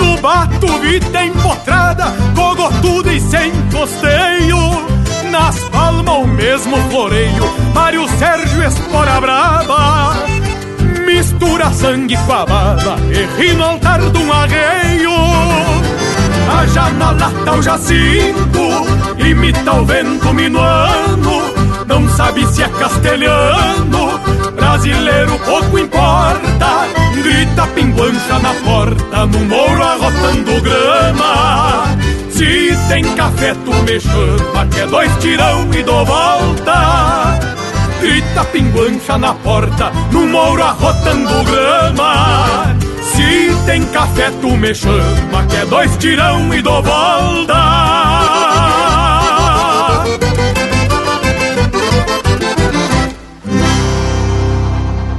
No 0.00 0.20
bato 0.20 0.66
vita 0.80 1.24
empotrada, 1.24 2.12
cogotuda 2.34 3.12
e 3.12 3.20
sem 3.20 3.50
costeio. 3.70 5.02
Nas 5.30 5.58
palmas 5.70 6.14
o 6.14 6.26
mesmo 6.26 6.76
floreio, 6.90 7.50
Mário 7.74 8.06
Sérgio 8.18 8.62
Espora 8.62 9.18
Brava 9.18 10.31
Mistura 11.22 11.70
sangue 11.70 12.16
com 12.26 12.32
a 12.32 12.44
baba 12.44 12.96
e 13.12 13.40
ri 13.40 13.52
no 13.54 13.62
altar 13.62 14.00
de 14.00 14.18
um 14.18 14.32
arreio. 14.32 15.12
Haja 16.50 16.90
na 16.90 17.12
lata 17.12 17.62
jacinto, 17.62 19.24
imita 19.24 19.72
o 19.72 19.84
vento 19.84 20.34
minuano. 20.34 21.54
Não 21.86 22.08
sabe 22.08 22.44
se 22.52 22.64
é 22.64 22.68
castelhano, 22.70 24.18
brasileiro 24.56 25.38
pouco 25.44 25.78
importa. 25.78 26.88
Grita 27.14 27.68
pinguancha 27.68 28.40
na 28.40 28.54
porta, 28.54 29.24
no 29.26 29.44
mouro 29.44 29.80
arrotando 29.80 30.60
grama. 30.60 31.84
Se 32.30 32.76
tem 32.88 33.04
café 33.14 33.54
tu 33.64 33.72
me 33.84 34.00
chama, 34.00 34.66
que 34.72 34.80
é 34.80 34.86
dois 34.88 35.16
tirão 35.18 35.72
e 35.72 35.84
dou 35.84 36.04
volta 36.04 37.31
Grita 38.02 38.44
pinguancha 38.46 39.16
na 39.16 39.32
porta, 39.32 39.92
no 40.10 40.26
mouro 40.26 40.60
arrotando 40.60 41.44
grama 41.44 42.76
Se 43.00 43.54
tem 43.64 43.84
café 43.86 44.28
tu 44.40 44.56
me 44.56 44.74
chama, 44.74 45.46
que 45.48 45.54
é 45.54 45.64
dois 45.66 45.96
tirão 45.98 46.52
e 46.52 46.60
dou 46.60 46.82
volta 46.82 47.62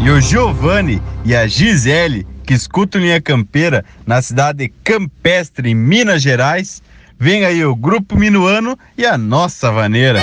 E 0.01 0.09
o 0.09 0.19
Giovanni 0.19 1.01
e 1.23 1.33
a 1.33 1.47
Gisele, 1.47 2.27
que 2.45 2.53
escutam 2.53 2.99
Linha 2.99 3.21
Campeira 3.21 3.85
na 4.05 4.21
cidade 4.21 4.57
de 4.57 4.73
Campestre, 4.83 5.69
em 5.69 5.75
Minas 5.75 6.21
Gerais, 6.21 6.83
vem 7.17 7.45
aí 7.45 7.63
o 7.63 7.73
Grupo 7.73 8.17
Minuano 8.17 8.77
e 8.97 9.05
a 9.05 9.17
nossa 9.17 9.71
vaneira. 9.71 10.21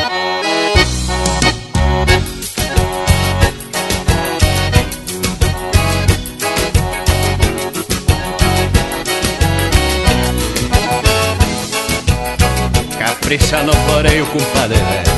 Capricha 13.30 13.62
no 13.62 13.72
floreio, 13.72 14.26
compadre 14.26 14.76
velho. 14.76 15.12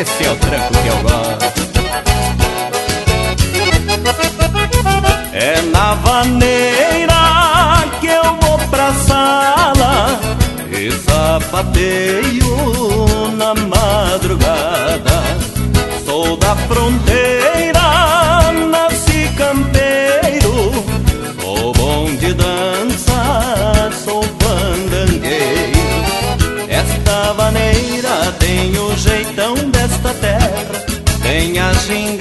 Esse 0.00 0.24
é 0.24 0.30
o 0.30 0.36
tranco 0.36 0.72
que 0.80 0.86
eu 0.86 0.96
gosto. 1.02 1.44
É 5.32 5.60
na 5.62 5.94
vaneira 5.94 7.14
que 8.00 8.06
eu 8.06 8.36
vou 8.40 8.58
pra 8.68 8.92
sala 8.94 10.20
e 10.70 10.92
sapateio 10.92 12.46
na 13.36 13.52
madrugada. 13.52 14.19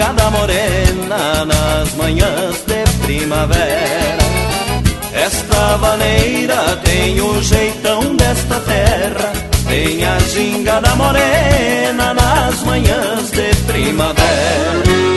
Gingada 0.10 0.32
morena 0.32 1.46
nas 1.46 1.94
manhãs 1.94 2.64
de 2.66 3.06
primavera. 3.06 4.18
Esta 5.14 5.78
vaneira 5.78 6.78
tem 6.84 7.22
o 7.22 7.42
jeitão 7.44 8.16
desta 8.16 8.60
terra, 8.62 9.32
tem 9.68 10.04
a 10.04 10.20
gingada 10.20 10.96
morena 10.96 12.14
nas 12.16 12.64
manhãs 12.64 13.30
de 13.32 13.54
primavera. 13.68 15.09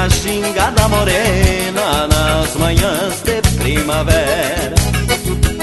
A 0.00 0.08
gingada 0.08 0.88
morena 0.88 2.08
nas 2.08 2.54
manhãs 2.56 3.22
de 3.22 3.42
primavera. 3.58 4.74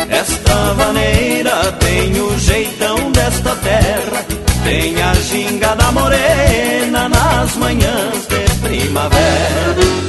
Esta 0.09 0.73
vaneira 0.75 1.71
tem 1.79 2.21
o 2.21 2.37
jeitão 2.37 3.11
desta 3.11 3.55
terra, 3.55 4.25
tem 4.63 5.01
a 5.01 5.13
gingada 5.15 5.91
morena 5.91 7.09
nas 7.09 7.55
manhãs 7.55 8.27
de 8.27 8.67
primavera. 8.67 10.06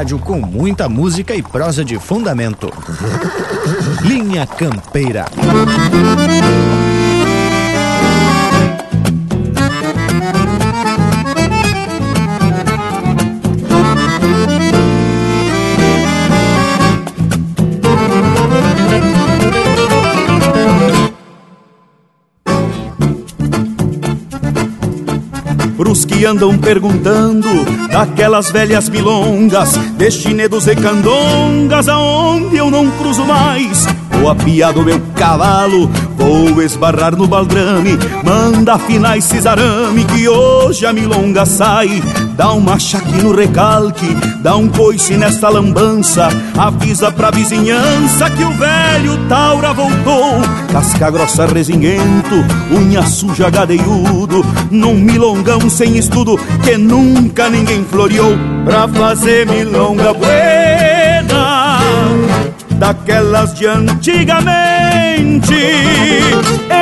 Rádio 0.00 0.18
com 0.18 0.40
muita 0.40 0.88
música 0.88 1.34
e 1.34 1.42
prosa 1.42 1.84
de 1.84 1.98
fundamento. 1.98 2.72
Linha 4.00 4.46
Campeira. 4.46 5.26
Andam 26.30 26.56
perguntando 26.56 27.48
daquelas 27.90 28.52
velhas 28.52 28.88
milongas, 28.88 29.76
destinedos 29.96 30.68
e 30.68 30.76
candongas, 30.76 31.88
aonde 31.88 32.56
eu 32.56 32.70
não 32.70 32.88
cruzo 32.92 33.24
mais. 33.24 33.84
Vou 34.12 34.28
apiar 34.28 34.72
do 34.72 34.84
meu 34.84 35.00
cavalo, 35.16 35.90
vou 36.16 36.62
esbarrar 36.62 37.16
no 37.16 37.26
baldrame, 37.26 37.98
manda 38.24 38.74
afinar 38.74 39.18
esse 39.18 39.46
arame 39.48 40.04
que 40.04 40.28
hoje 40.28 40.86
a 40.86 40.92
milonga 40.92 41.44
sai. 41.44 42.00
Dá 42.36 42.52
um 42.52 42.60
machaque 42.60 43.20
no 43.22 43.34
recalque, 43.34 44.06
dá 44.42 44.56
um 44.56 44.68
coice 44.68 45.16
nesta 45.16 45.48
lambança, 45.48 46.28
avisa 46.56 47.10
pra 47.10 47.30
vizinhança 47.30 48.30
que 48.30 48.42
o 48.42 48.52
velho 48.54 49.28
Taura 49.28 49.72
voltou. 49.72 50.40
Casca 50.72 51.10
grossa 51.10 51.46
resinguento, 51.46 52.44
unha 52.70 53.02
suja 53.02 53.50
gadeiudo, 53.50 54.44
num 54.70 54.94
milongão 54.94 55.68
sem 55.68 55.96
estudo 55.96 56.38
que 56.62 56.76
nunca 56.76 57.48
ninguém 57.48 57.84
floreou. 57.84 58.36
Pra 58.64 58.88
fazer 58.88 59.46
milonga 59.46 60.12
buena, 60.14 61.78
daquelas 62.72 63.54
de 63.54 63.66
antigamente, 63.66 65.54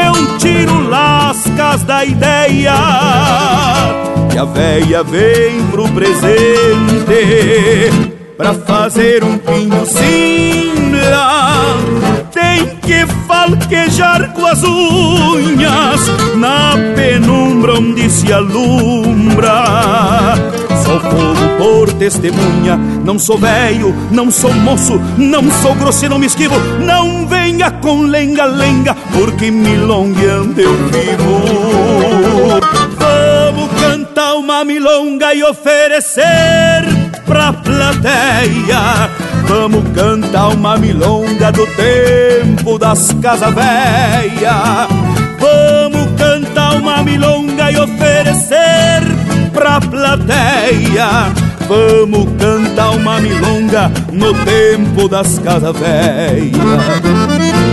eu 0.05 0.39
tiro 0.39 0.89
lascas 0.89 1.82
da 1.82 2.05
ideia 2.05 2.74
a 4.39 4.44
véia 4.44 5.02
vem 5.02 5.66
pro 5.73 5.89
presente 5.89 6.15
pra 8.36 8.55
fazer 8.55 9.24
um 9.24 9.36
pinho 9.36 9.85
simla. 9.85 11.77
Tem 12.32 12.77
que 12.77 13.05
falquejar 13.27 14.32
com 14.32 14.47
as 14.47 14.62
unhas 14.62 16.01
na 16.36 16.74
penumbra 16.94 17.74
onde 17.74 18.09
se 18.09 18.32
alumbra. 18.32 19.65
Sou 20.85 21.01
fogo 21.01 21.59
por 21.59 21.93
testemunha, 21.94 22.77
não 23.05 23.19
sou 23.19 23.39
velho, 23.39 23.93
não 24.12 24.31
sou 24.31 24.55
moço, 24.55 25.01
não 25.16 25.51
sou 25.51 25.74
grosseiro, 25.74 26.15
não 26.15 26.20
me 26.20 26.27
esquivo. 26.27 26.55
Não 26.78 27.27
venha 27.27 27.73
com 27.73 28.02
lenga-lenga, 28.02 28.94
porque 29.12 29.51
milongueando 29.51 30.60
eu 30.60 30.77
vivo. 30.86 31.98
Uma 34.49 34.65
milonga 34.65 35.35
e 35.35 35.45
oferecer 35.45 36.25
pra 37.27 37.53
plateia. 37.53 39.11
Vamos 39.47 39.85
cantar 39.95 40.49
uma 40.49 40.79
milonga 40.79 41.53
do 41.53 41.66
tempo 41.66 42.79
das 42.79 43.12
casas 43.20 43.55
velhas. 43.55 44.89
Vamos 45.39 46.09
cantar 46.16 46.77
uma 46.77 47.03
milonga 47.03 47.70
e 47.70 47.77
oferecer 47.79 49.03
pra 49.53 49.83
plateia. 49.83 51.31
Vamos 51.69 52.27
cantar 52.39 52.93
uma 52.93 53.20
milonga 53.20 53.93
no 54.11 54.33
tempo 54.47 55.11
das 55.11 55.39
casas 55.41 55.77
velhas. 55.77 57.68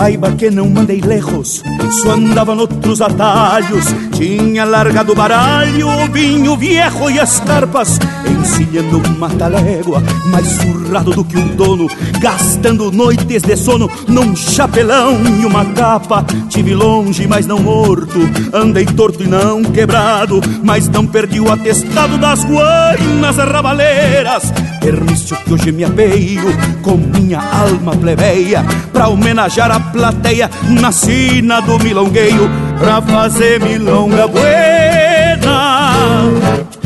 Saiba 0.00 0.32
que 0.32 0.50
não 0.50 0.70
mandei 0.70 0.98
lejos, 1.02 1.62
só 2.00 2.12
andava 2.12 2.54
noutros 2.54 3.02
atalhos. 3.02 3.84
Tinha 4.20 4.66
largado 4.66 5.12
o 5.12 5.14
baralho, 5.14 5.88
o 5.88 6.06
vinho 6.12 6.54
viejo 6.54 7.08
e 7.08 7.18
as 7.18 7.40
carpas, 7.40 7.98
encilhando 8.28 8.98
uma 8.98 9.30
talégua, 9.30 10.02
mais 10.26 10.46
surrado 10.46 11.12
do 11.12 11.24
que 11.24 11.38
um 11.38 11.56
dono, 11.56 11.88
gastando 12.20 12.92
noites 12.92 13.40
de 13.40 13.56
sono 13.56 13.90
num 14.06 14.36
chapelão 14.36 15.22
e 15.24 15.46
uma 15.46 15.64
capa. 15.64 16.22
Tive 16.50 16.74
longe, 16.74 17.26
mas 17.26 17.46
não 17.46 17.60
morto, 17.60 18.18
andei 18.52 18.84
torto 18.84 19.22
e 19.22 19.26
não 19.26 19.62
quebrado, 19.62 20.38
mas 20.62 20.86
não 20.86 21.06
perdi 21.06 21.40
o 21.40 21.50
atestado 21.50 22.18
das 22.18 22.44
guainas 22.44 23.38
rabaleiras. 23.38 24.52
Permisso 24.82 25.34
que 25.34 25.54
hoje 25.54 25.72
me 25.72 25.82
apeio 25.82 26.54
com 26.82 26.98
minha 26.98 27.40
alma 27.40 27.96
plebeia 27.96 28.66
pra 28.92 29.08
homenagear 29.08 29.70
a 29.70 29.80
plateia 29.80 30.50
na 30.68 30.92
sina 30.92 31.60
do 31.60 31.78
milongueio 31.78 32.69
pra 32.80 33.00
fazer 33.02 33.60
milonga 33.60 34.26
buena 34.26 36.24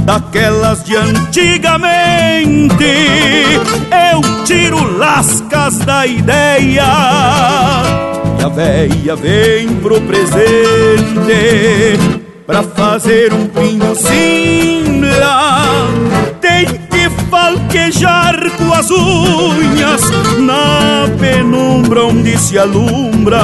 daquelas 0.00 0.82
de 0.82 0.96
antigamente. 0.96 2.84
Eu 4.12 4.20
tiro 4.44 4.98
lascas 4.98 5.78
da 5.78 6.04
ideia 6.04 6.84
e 8.38 8.44
a 8.44 8.48
véia 8.48 9.14
vem 9.14 9.68
pro 9.76 10.00
presente 10.00 10.34
pra 12.44 12.62
fazer 12.64 13.32
um 13.32 13.46
pinho 13.46 13.94
simla. 13.94 15.63
Falquejar 17.74 18.52
com 18.56 18.72
as 18.72 18.88
unhas 18.88 20.00
na 20.38 21.08
penumbra 21.18 22.04
onde 22.04 22.38
se 22.38 22.56
alumbra. 22.56 23.40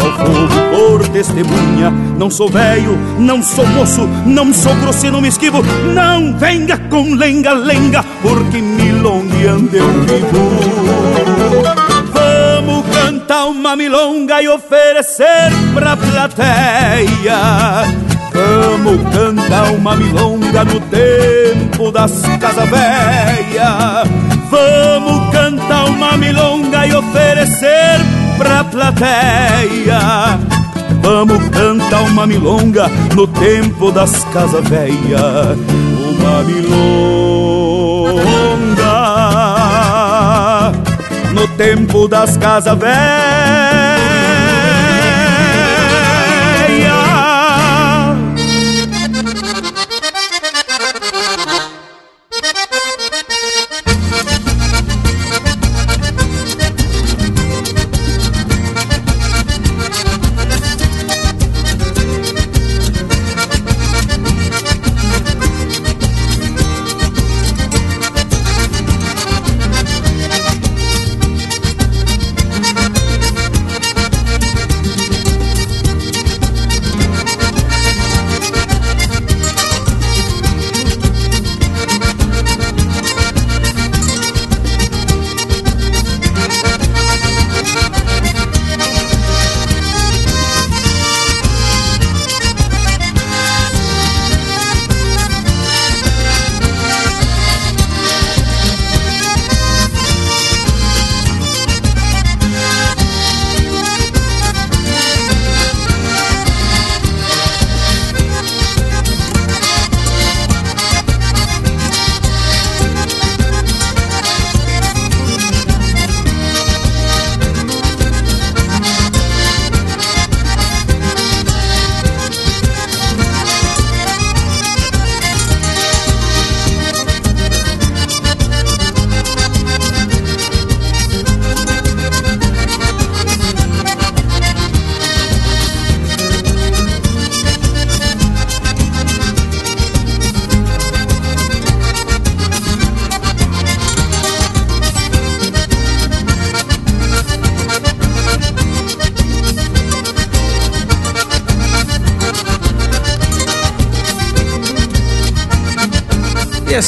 Sou 0.00 0.10
fogo 0.12 0.48
por 0.70 1.06
testemunha, 1.08 1.90
não 2.18 2.30
sou 2.30 2.48
velho, 2.48 2.96
não 3.18 3.42
sou 3.42 3.66
moço, 3.66 4.08
não 4.24 4.50
sou 4.54 4.74
grosseiro, 4.76 5.16
não 5.16 5.20
me 5.20 5.28
esquivo. 5.28 5.62
Não 5.92 6.34
venha 6.38 6.78
com 6.88 7.12
lenga-lenga, 7.16 8.02
porque 8.22 8.62
milongueando 8.62 9.76
eu 9.76 9.86
vivo. 10.04 10.50
Vamos 12.14 12.86
cantar 12.96 13.44
uma 13.44 13.76
milonga 13.76 14.40
e 14.40 14.48
oferecer 14.48 15.52
pra 15.74 15.98
plateia. 15.98 17.40
Vamos 18.40 19.02
cantar 19.14 19.70
uma 19.72 19.94
milonga 19.94 20.64
no 20.64 20.80
tempo 20.80 21.92
das 21.92 22.22
casas 22.40 22.70
velhas. 22.70 24.08
Vamos 24.50 25.30
cantar 25.30 25.84
uma 25.84 26.16
milonga 26.16 26.86
e 26.86 26.94
oferecer 26.94 28.00
pra 28.38 28.64
plateia. 28.64 30.38
Vamos 31.02 31.48
cantar 31.50 32.00
uma 32.04 32.26
milonga 32.26 32.90
no 33.14 33.26
tempo 33.26 33.92
das 33.92 34.24
casas 34.32 34.66
velhas. 34.66 35.58
Uma 36.18 36.42
milonga 36.42 36.80
no 41.34 41.46
tempo 41.58 42.08
das 42.08 42.38
casas 42.38 42.78
velhas. 42.78 43.69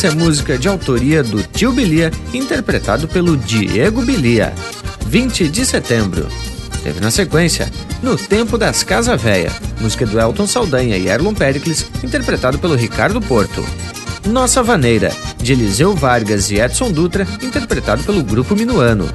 Essa 0.05 0.16
é 0.16 0.19
música 0.19 0.59
de 0.59 0.66
autoria 0.66 1.23
do 1.23 1.41
Tio 1.45 1.70
Bilia, 1.70 2.11
interpretado 2.35 3.07
pelo 3.07 3.37
Diego 3.37 4.03
Bilia. 4.03 4.53
20 5.07 5.49
de 5.49 5.65
setembro. 5.65 6.27
Teve 6.83 6.99
na 6.99 7.09
sequência 7.09 7.70
No 8.03 8.16
Tempo 8.16 8.59
das 8.59 8.83
Casa 8.83 9.16
Véia, 9.16 9.53
música 9.81 10.05
do 10.05 10.19
Elton 10.19 10.45
Saldanha 10.45 10.97
e 10.97 11.07
Erlon 11.07 11.33
Pericles, 11.33 11.87
interpretado 12.03 12.59
pelo 12.59 12.74
Ricardo 12.74 13.20
Porto. 13.20 13.65
Nossa 14.27 14.61
Vaneira, 14.61 15.12
de 15.39 15.53
Eliseu 15.53 15.95
Vargas 15.95 16.51
e 16.51 16.59
Edson 16.59 16.91
Dutra, 16.91 17.24
interpretado 17.41 18.03
pelo 18.03 18.24
Grupo 18.24 18.57
Minuano. 18.57 19.09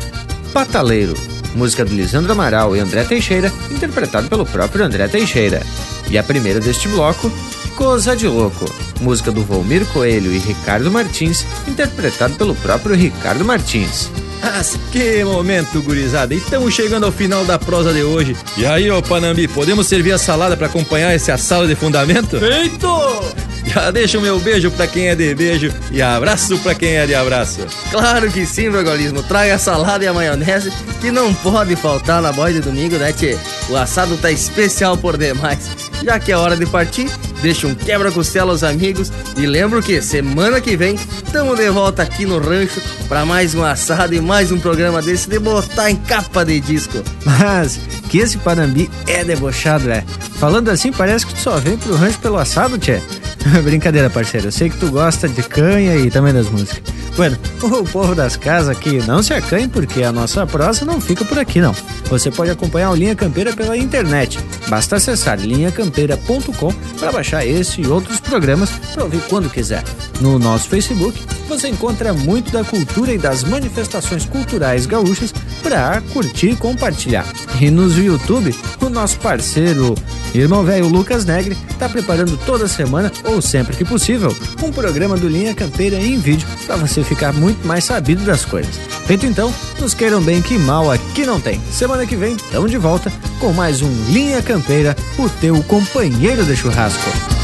Pataleiro, 0.54 1.16
música 1.54 1.84
do 1.84 1.94
Lisandro 1.94 2.32
Amaral 2.32 2.78
e 2.78 2.80
André 2.80 3.04
Teixeira, 3.04 3.52
interpretado 3.70 4.30
pelo 4.30 4.46
próprio 4.46 4.86
André 4.86 5.06
Teixeira. 5.10 5.62
E 6.10 6.18
a 6.18 6.24
primeira 6.24 6.62
deste 6.62 6.88
bloco, 6.88 7.30
Coisa 7.76 8.16
de 8.16 8.26
Louco, 8.26 8.66
música 9.00 9.32
do 9.32 9.44
Volmir 9.44 9.86
Coelho 9.88 10.32
e 10.32 10.38
Ricardo 10.38 10.92
Martins, 10.92 11.46
interpretado 11.68 12.36
pelo 12.36 12.56
próprio 12.56 12.96
Ricardo 12.96 13.46
Martins. 13.46 14.10
Mas 14.42 14.78
que 14.92 15.24
momento, 15.24 15.82
gurizada! 15.82 16.34
E 16.34 16.38
estamos 16.38 16.74
chegando 16.74 17.06
ao 17.06 17.12
final 17.12 17.44
da 17.44 17.58
prosa 17.58 17.94
de 17.94 18.04
hoje. 18.04 18.36
E 18.56 18.66
aí, 18.66 18.90
ô 18.90 19.02
Panambi, 19.02 19.48
podemos 19.48 19.88
servir 19.88 20.12
a 20.12 20.18
salada 20.18 20.56
para 20.56 20.68
acompanhar 20.68 21.14
esse 21.16 21.32
assado 21.32 21.68
de 21.68 21.76
fundamento? 21.76 22.40
Feito! 22.40 22.88
Já 23.66 23.92
deixa 23.92 24.18
o 24.18 24.22
meu 24.22 24.40
beijo 24.40 24.72
para 24.72 24.88
quem 24.88 25.10
é 25.10 25.16
de 25.16 25.36
beijo 25.36 25.74
e 25.92 26.02
abraço 26.02 26.58
para 26.60 26.74
quem 26.74 26.96
é 26.96 27.06
de 27.06 27.14
abraço. 27.14 27.68
Claro 27.92 28.32
que 28.32 28.46
sim, 28.46 28.70
Bragolismo. 28.70 29.22
Traga 29.24 29.56
a 29.56 29.60
salada 29.60 30.06
e 30.06 30.08
a 30.08 30.14
maionese 30.14 30.72
que 31.02 31.12
não 31.12 31.34
pode 31.34 31.76
faltar 31.76 32.22
na 32.22 32.32
boia 32.32 32.54
de 32.54 32.62
domingo, 32.62 32.96
né, 32.96 33.12
tchê? 33.12 33.38
O 33.70 33.76
assado 33.76 34.16
tá 34.18 34.32
especial 34.32 34.96
por 34.98 35.18
demais. 35.18 35.70
Já 36.04 36.18
que 36.18 36.32
é 36.32 36.38
hora 36.38 36.56
de 36.56 36.66
partir, 36.66 37.10
deixa 37.42 37.68
um 37.68 37.76
quebra-costela 37.76 38.52
aos 38.52 38.64
amigos 38.64 39.12
e 39.36 39.46
lembro 39.46 39.82
que 39.82 40.02
semana 40.02 40.60
que 40.60 40.76
vem 40.76 40.96
estamos 40.96 41.58
de 41.58 41.70
volta 41.70 42.04
aqui 42.04 42.26
no 42.26 42.40
rancho 42.40 42.82
para 43.08 43.26
mais 43.26 43.54
um 43.54 43.64
assado 43.64 44.14
e 44.14 44.22
mais 44.22 44.52
um 44.52 44.60
programa 44.60 45.02
desse 45.02 45.30
de 45.30 45.40
botar 45.40 45.90
em 45.92 45.96
capa 45.96 46.44
de 46.44 46.60
disco. 46.60 47.04
Mas 47.26 47.80
que 48.10 48.20
esse 48.20 48.38
Panambi 48.38 48.90
é 49.06 49.24
debochado, 49.24 49.90
é. 49.90 50.04
Falando 50.40 50.70
assim, 50.70 50.92
parece 50.92 51.26
que 51.26 51.34
tu 51.34 51.42
só 51.42 51.58
vem 51.58 51.78
pro 51.78 51.96
rancho 51.96 52.20
pelo 52.20 52.38
assado, 52.38 52.78
tchê. 52.78 53.02
Brincadeira, 53.64 54.10
parceiro. 54.10 54.48
Eu 54.48 54.52
sei 54.52 54.70
que 54.70 54.78
tu 54.78 54.90
gosta 54.90 55.28
de 55.28 55.44
canha 55.44 55.96
e 55.96 56.10
também 56.10 56.34
das 56.34 56.50
músicas. 56.50 56.97
Bueno, 57.18 57.36
o 57.64 57.84
povo 57.84 58.14
das 58.14 58.38
casas 58.38 58.70
aqui 58.70 59.00
não 59.08 59.24
se 59.24 59.34
acanhe 59.34 59.68
porque 59.68 60.04
a 60.04 60.12
nossa 60.12 60.46
prosa 60.46 60.86
não 60.86 61.02
fica 61.02 61.26
por 61.26 61.40
aqui 61.40 61.60
não. 61.60 61.76
Você 62.12 62.30
pode 62.30 62.52
acompanhar 62.52 62.92
o 62.92 62.96
Linha 62.96 63.16
Campeira 63.16 63.52
pela 63.54 63.76
internet. 63.76 64.40
Basta 64.68 64.98
acessar 64.98 65.40
linhacampeira.com 65.40 66.72
para 67.00 67.12
baixar 67.12 67.44
esse 67.44 67.82
e 67.82 67.88
outros 67.88 68.20
programas 68.20 68.70
para 68.94 69.04
ouvir 69.04 69.22
quando 69.28 69.50
quiser. 69.50 69.84
No 70.22 70.38
nosso 70.38 70.70
Facebook, 70.70 71.20
você 71.48 71.70
encontra 71.70 72.14
muito 72.14 72.52
da 72.52 72.64
cultura 72.64 73.12
e 73.12 73.18
das 73.18 73.44
manifestações 73.44 74.24
culturais 74.24 74.86
gaúchas 74.86 75.34
para 75.64 76.00
curtir 76.14 76.52
e 76.52 76.56
compartilhar. 76.56 77.26
E 77.60 77.72
nos 77.72 77.98
YouTube, 77.98 78.54
o 78.80 78.90
nosso 78.90 79.18
parceiro, 79.18 79.96
irmão 80.34 80.64
velho 80.64 80.88
Lucas 80.88 81.26
Negre, 81.26 81.58
está 81.70 81.88
preparando 81.88 82.38
toda 82.46 82.68
semana, 82.68 83.12
ou 83.24 83.42
sempre 83.42 83.76
que 83.76 83.86
possível, 83.86 84.36
um 84.64 84.72
programa 84.72 85.18
do 85.18 85.28
Linha 85.28 85.54
Campeira 85.54 85.98
em 85.98 86.20
vídeo 86.20 86.48
para 86.66 86.76
você 86.76 87.04
ficar 87.04 87.34
muito 87.34 87.66
mais 87.66 87.84
sabido 87.84 88.24
das 88.26 88.46
coisas. 88.46 88.80
Feito 89.06 89.26
então, 89.26 89.54
nos 89.80 89.94
queiram 89.94 90.22
bem 90.22 90.42
que 90.42 90.58
mal 90.58 90.92
aqui 90.92 91.26
não 91.26 91.40
tem. 91.40 91.62
Semana 91.72 92.06
que 92.06 92.16
vem, 92.16 92.36
estamos 92.36 92.72
de 92.72 92.78
volta 92.78 93.12
com 93.40 93.54
mais 93.54 93.82
um 93.82 93.90
Linha 94.10 94.42
Campeira, 94.42 94.96
o 95.18 95.30
teu 95.30 95.62
companheiro 95.64 96.44
de 96.44 96.56
churrasco. 96.56 97.37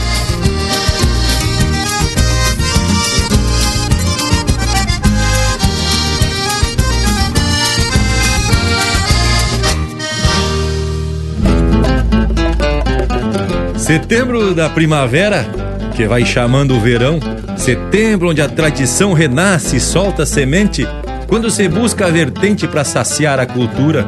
Setembro 13.83 14.55
da 14.55 14.69
primavera, 14.69 15.45
que 15.93 16.07
vai 16.07 16.23
chamando 16.23 16.73
o 16.73 16.79
verão, 16.79 17.19
setembro 17.57 18.29
onde 18.29 18.41
a 18.41 18.47
tradição 18.47 19.11
renasce 19.11 19.75
e 19.75 19.79
solta 19.81 20.25
semente, 20.25 20.87
quando 21.27 21.51
se 21.51 21.67
busca 21.67 22.05
a 22.05 22.09
vertente 22.09 22.65
para 22.65 22.85
saciar 22.85 23.41
a 23.41 23.45
cultura, 23.45 24.05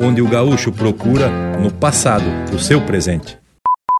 onde 0.00 0.20
o 0.20 0.26
gaúcho 0.26 0.72
procura 0.72 1.28
no 1.56 1.70
passado 1.70 2.24
o 2.52 2.58
seu 2.58 2.80
presente. 2.80 3.41